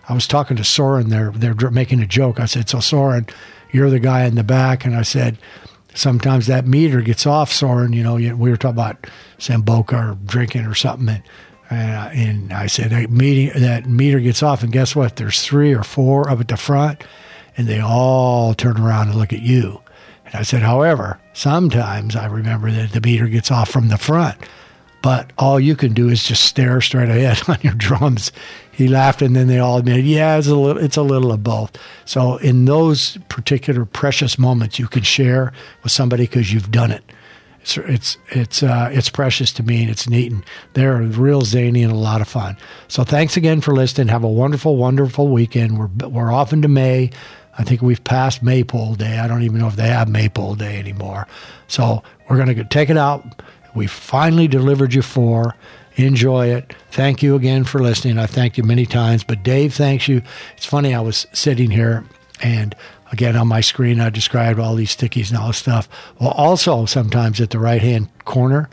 I 0.10 0.14
was 0.14 0.28
talking 0.28 0.58
to 0.58 0.64
Soren. 0.64 1.10
They're 1.10 1.32
they're 1.32 1.72
making 1.72 2.02
a 2.02 2.08
joke. 2.08 2.40
I 2.40 2.46
said, 2.46 2.70
"So 2.70 2.80
Soren, 2.80 3.28
you're 3.72 3.90
the 3.90 4.00
guy 4.00 4.26
in 4.26 4.36
the 4.36 4.44
back," 4.44 4.86
and 4.86 4.96
I 4.96 5.02
said, 5.02 5.38
"Sometimes 5.94 6.48
that 6.48 6.66
meter 6.68 7.02
gets 7.02 7.26
off, 7.26 7.52
Soren. 7.52 7.94
You 7.94 8.04
know, 8.04 8.16
we 8.16 8.50
were 8.50 8.58
talking 8.58 8.76
about 8.76 9.08
sambuca 9.40 10.12
or 10.12 10.18
drinking 10.26 10.66
or 10.66 10.76
something." 10.76 11.22
And, 11.70 11.92
uh, 11.92 12.10
and 12.14 12.54
I 12.54 12.68
said, 12.68 12.92
that, 12.92 13.10
meeting, 13.10 13.52
that 13.62 13.88
meter 13.88 14.20
gets 14.20 14.42
off, 14.42 14.64
and 14.64 14.72
guess 14.72 14.96
what? 14.96 15.18
There's 15.18 15.44
three 15.44 15.74
or 15.74 15.84
four 15.84 16.30
up 16.30 16.40
at 16.40 16.48
the 16.48 16.58
front, 16.58 17.04
and 17.58 17.68
they 17.68 17.80
all 17.80 18.54
turn 18.54 18.80
around 18.80 19.10
and 19.10 19.18
look 19.18 19.34
at 19.34 19.42
you. 19.42 19.82
And 20.26 20.36
I 20.36 20.44
said, 20.44 20.62
however, 20.62 21.20
sometimes 21.34 22.16
I 22.16 22.26
remember 22.28 22.72
that 22.72 22.92
the 22.92 23.02
meter 23.02 23.28
gets 23.28 23.52
off 23.52 23.70
from 23.70 23.90
the 23.90 23.98
front, 23.98 24.38
but 25.02 25.32
all 25.38 25.60
you 25.60 25.76
can 25.76 25.94
do 25.94 26.10
is 26.10 26.24
just 26.24 26.46
stare 26.46 26.82
straight 26.82 27.10
ahead 27.10 27.42
on 27.48 27.58
your 27.62 27.74
drums. 27.74 28.32
He 28.78 28.88
laughed, 28.88 29.24
and 29.24 29.36
then 29.36 29.48
they 29.48 29.58
all 29.58 29.80
admitted, 29.80 30.06
yeah, 30.06 30.38
it's 30.38 30.45
a 30.45 30.56
little, 30.56 30.78
it's 30.78 30.98
a 30.98 31.02
little 31.02 31.32
of 31.32 31.44
both. 31.44 31.76
So 32.06 32.38
in 32.38 32.66
those 32.66 33.18
particular 33.28 33.86
precious 33.86 34.38
moments, 34.38 34.78
you 34.78 34.88
can 34.88 35.02
share 35.02 35.52
with 35.82 35.91
somebody 35.91 36.26
because 36.26 36.54
you've 36.54 36.70
done 36.70 36.91
it. 36.91 37.04
It's 37.62 37.76
it's 37.78 38.18
it's 38.30 38.62
uh, 38.62 38.91
it's 38.94 39.10
precious 39.10 39.52
to 39.54 39.64
me, 39.64 39.82
and 39.82 39.90
it's 39.90 40.08
neat, 40.08 40.32
and 40.32 40.44
they're 40.74 41.02
real 41.02 41.41
zany 41.41 41.82
and 41.82 41.91
a 41.91 41.95
lot 41.95 42.22
of 42.22 42.28
fun. 42.28 42.56
So 42.88 43.04
thanks 43.04 43.36
again 43.36 43.62
for 43.62 43.74
listening. 43.74 44.10
Have 44.10 44.24
a 44.24 44.30
wonderful, 44.30 44.78
wonderful 44.78 45.28
weekend. 45.30 45.80
We're 45.80 46.08
we're 46.08 46.32
off 46.32 46.54
into 46.54 46.68
May. 46.68 47.10
I 47.58 47.64
think 47.64 47.82
we've 47.82 48.04
passed 48.04 48.44
Maypole 48.44 48.94
Day. 48.94 49.18
I 49.18 49.28
don't 49.28 49.41
even 49.41 49.58
know 49.58 49.68
if 49.68 49.76
they 49.76 49.88
have 49.88 50.08
Maypole 50.08 50.54
Day 50.54 50.78
anymore. 50.78 51.28
So 51.68 52.04
we're 52.30 52.38
going 52.38 52.56
to 52.56 52.64
take 52.64 52.91
it 52.91 52.98
out. 52.98 53.41
We 53.74 53.88
finally 53.88 54.48
delivered 54.48 54.94
you 54.94 55.02
four. 55.02 55.56
Enjoy 55.98 56.48
it. 56.48 56.76
Thank 56.91 57.24
you 57.24 57.36
again 57.36 57.64
for 57.64 57.80
listening. 57.80 58.19
I've 58.19 58.30
thanked 58.30 58.57
you 58.57 58.64
many 58.64 58.86
times, 58.86 59.24
but 59.24 59.44
Dave 59.44 59.74
thanks 59.74 60.07
you. 60.07 60.22
It's 60.56 60.65
funny, 60.65 60.94
I 60.94 61.02
was 61.02 61.26
sitting 61.34 61.72
here 61.72 62.06
and 62.41 62.76
again 63.11 63.36
on 63.36 63.48
my 63.48 63.61
screen, 63.61 63.99
I 63.99 64.11
described 64.11 64.60
all 64.60 64.76
these 64.76 64.95
stickies 64.95 65.30
and 65.30 65.40
all 65.40 65.48
this 65.48 65.57
stuff. 65.57 65.90
Well, 66.19 66.32
also 66.32 66.86
sometimes 66.86 67.41
at 67.41 67.49
the 67.49 67.60
right 67.60 67.82
hand 67.82 68.10
corner, 68.26 68.69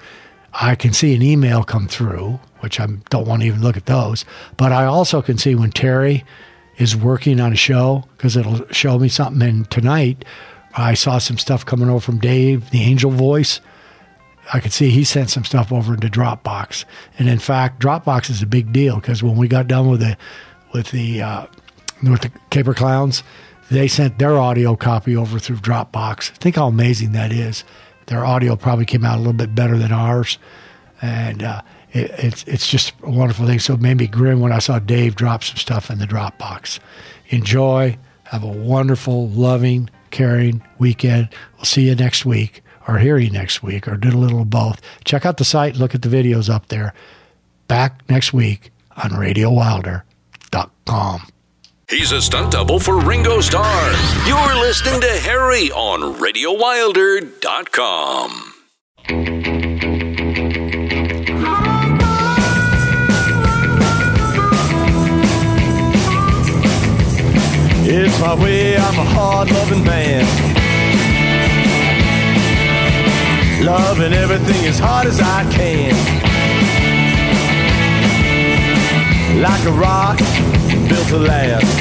I 0.52 0.74
can 0.74 0.92
see 0.92 1.14
an 1.14 1.22
email 1.22 1.64
come 1.64 1.88
through, 1.88 2.38
which 2.60 2.78
I 2.78 2.86
don't 3.09 3.26
want 3.26 3.40
to 3.40 3.48
even 3.48 3.62
look 3.62 3.78
at 3.78 3.86
those. 3.86 4.24
But 4.59 4.72
I 4.72 4.84
also 4.84 5.22
can 5.22 5.38
see 5.38 5.55
when 5.55 5.70
Terry 5.70 6.24
is 6.76 6.94
working 6.94 7.40
on 7.40 7.52
a 7.52 7.56
show 7.56 8.05
because 8.16 8.36
it'll 8.36 8.66
show 8.70 8.98
me 8.98 9.09
something. 9.09 9.42
And 9.42 9.70
tonight, 9.70 10.24
I 10.76 10.94
saw 10.94 11.18
some 11.18 11.38
stuff 11.38 11.64
coming 11.64 11.88
over 11.88 12.01
from 12.01 12.18
Dave, 12.18 12.70
the 12.70 12.82
angel 12.82 13.10
voice. 13.10 13.60
I 14.52 14.60
could 14.60 14.72
see 14.72 14.90
he 14.90 15.04
sent 15.04 15.30
some 15.30 15.44
stuff 15.44 15.72
over 15.72 15.94
into 15.94 16.08
Dropbox, 16.08 16.84
and 17.18 17.28
in 17.28 17.38
fact, 17.38 17.80
Dropbox 17.80 18.30
is 18.30 18.42
a 18.42 18.46
big 18.46 18.72
deal 18.72 18.96
because 18.96 19.22
when 19.22 19.36
we 19.36 19.48
got 19.48 19.68
done 19.68 19.88
with 19.88 20.00
the 20.00 20.16
with 20.72 20.90
the 20.90 21.22
uh, 21.22 21.46
the 22.02 22.30
Caper 22.50 22.74
Clowns, 22.74 23.22
they 23.70 23.88
sent 23.88 24.18
their 24.18 24.36
audio 24.36 24.76
copy 24.76 25.16
over 25.16 25.38
through 25.38 25.56
Dropbox. 25.56 26.30
Think 26.30 26.56
how 26.56 26.68
amazing 26.68 27.12
that 27.12 27.32
is. 27.32 27.64
Their 28.06 28.24
audio 28.24 28.56
probably 28.56 28.84
came 28.84 29.04
out 29.04 29.16
a 29.16 29.18
little 29.18 29.32
bit 29.32 29.54
better 29.54 29.78
than 29.78 29.92
ours, 29.92 30.38
and 31.00 31.42
uh, 31.42 31.62
it, 31.92 32.10
it's 32.18 32.44
it's 32.44 32.68
just 32.68 32.92
a 33.02 33.10
wonderful 33.10 33.46
thing. 33.46 33.58
So 33.58 33.74
it 33.74 33.80
made 33.80 33.96
me 33.96 34.06
grin 34.06 34.40
when 34.40 34.52
I 34.52 34.58
saw 34.58 34.78
Dave 34.78 35.14
drop 35.14 35.42
some 35.42 35.56
stuff 35.56 35.90
in 35.90 35.98
the 35.98 36.06
Dropbox. 36.06 36.80
Enjoy. 37.28 37.96
Have 38.24 38.42
a 38.42 38.48
wonderful, 38.48 39.28
loving, 39.28 39.88
caring 40.10 40.62
weekend. 40.78 41.28
We'll 41.56 41.66
see 41.66 41.88
you 41.88 41.94
next 41.94 42.24
week, 42.24 42.64
or 42.86 42.98
hear 42.98 43.16
you 43.19 43.31
next 43.31 43.62
week, 43.62 43.89
or 43.89 43.97
do 43.97 44.11
a 44.11 44.19
little 44.19 44.43
of 44.43 44.51
both. 44.51 44.81
Check 45.05 45.24
out 45.24 45.39
the 45.39 45.44
site. 45.44 45.77
Look 45.77 45.94
at 45.94 46.02
the 46.02 46.09
videos 46.09 46.52
up 46.52 46.66
there. 46.69 46.93
Back 47.69 48.02
next 48.09 48.32
week 48.32 48.73
on 48.97 49.11
RadioWilder.com. 49.11 51.23
He's 51.89 52.12
a 52.12 52.20
stunt 52.23 52.52
double 52.52 52.78
for 52.81 52.98
Ringo 52.98 53.40
Starr. 53.40 53.93
You're 54.27 54.56
listening 54.56 55.01
to 55.01 55.06
Harry 55.06 55.70
on 55.73 56.15
RadioWilder.com. 56.19 58.51
It's 67.86 68.19
my 68.20 68.35
way, 68.43 68.77
I'm 68.77 68.98
a 68.98 69.05
hard 69.05 69.51
loving 69.51 69.85
man. 69.85 70.53
Loving 73.65 74.12
everything 74.12 74.66
as 74.66 74.78
hard 74.78 75.07
as 75.07 75.19
I 75.20 75.43
can. 75.51 75.95
Like 79.41 79.65
a 79.65 79.73
rock 79.73 80.19
built 80.86 81.09
to 81.09 81.16
last. 81.16 81.81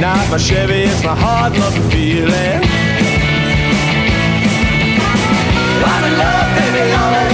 Not 0.00 0.28
my 0.28 0.38
Chevy, 0.38 0.82
it's 0.90 1.04
my 1.04 1.14
hard 1.14 1.56
loving 1.56 1.88
feeling. 1.90 2.60
I'm 5.86 6.04
in 6.04 6.18
love, 6.18 6.48
baby, 6.58 7.27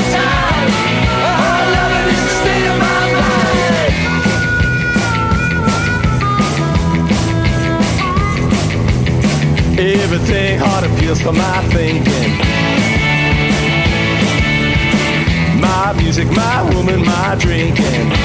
Everything 9.87 10.59
hard 10.59 10.85
appeals 10.85 11.21
for 11.21 11.33
my 11.33 11.63
thinking. 11.69 12.31
My 15.61 15.93
music, 15.93 16.27
my 16.31 16.63
woman, 16.75 17.05
my 17.05 17.37
drinking. 17.39 18.24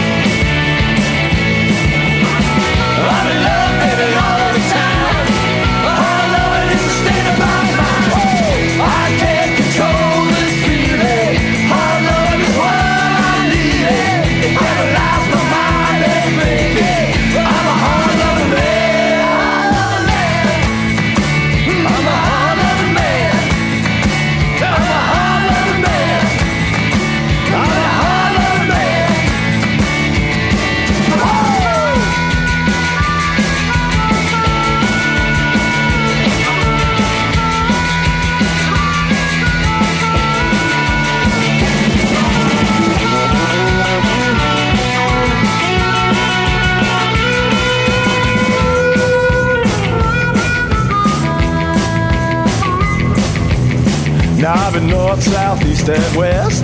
I've 54.52 54.76
in 54.76 54.88
north, 54.88 55.22
south, 55.22 55.64
east, 55.64 55.88
and 55.90 56.16
west. 56.16 56.64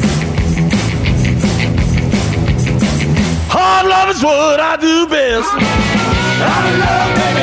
Hard 3.48 3.86
love 3.86 4.10
is 4.10 4.24
what 4.24 4.60
I 4.60 4.76
do 4.78 5.08
best. 5.08 5.48
I 5.54 6.78
love, 6.80 7.30
it. 7.30 7.35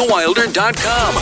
RadioWilder.com. 0.00 1.14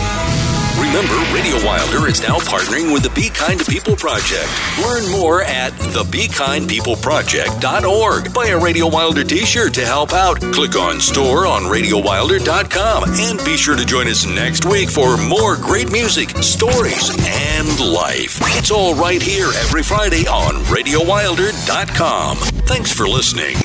Remember, 0.80 1.16
Radio 1.34 1.56
Wilder 1.66 2.06
is 2.06 2.22
now 2.22 2.36
partnering 2.36 2.92
with 2.92 3.02
the 3.02 3.10
Be 3.10 3.28
Kind 3.28 3.58
to 3.58 3.66
People 3.68 3.96
Project. 3.96 4.46
Learn 4.80 5.10
more 5.10 5.42
at 5.42 5.72
thebekindpeopleproject.org. 5.72 8.32
Buy 8.32 8.46
a 8.46 8.56
Radio 8.58 8.86
Wilder 8.86 9.24
t-shirt 9.24 9.74
to 9.74 9.84
help 9.84 10.12
out. 10.12 10.40
Click 10.40 10.76
on 10.76 11.00
store 11.00 11.48
on 11.48 11.64
RadioWilder.com. 11.64 13.10
And 13.10 13.44
be 13.44 13.56
sure 13.56 13.74
to 13.74 13.84
join 13.84 14.06
us 14.06 14.24
next 14.24 14.64
week 14.64 14.90
for 14.90 15.16
more 15.16 15.56
great 15.56 15.90
music, 15.90 16.30
stories, 16.38 17.10
and 17.26 17.80
life. 17.80 18.38
It's 18.56 18.70
all 18.70 18.94
right 18.94 19.20
here 19.20 19.48
every 19.56 19.82
Friday 19.82 20.28
on 20.28 20.62
RadioWilder.com. 20.66 22.36
Thanks 22.36 22.92
for 22.92 23.08
listening. 23.08 23.56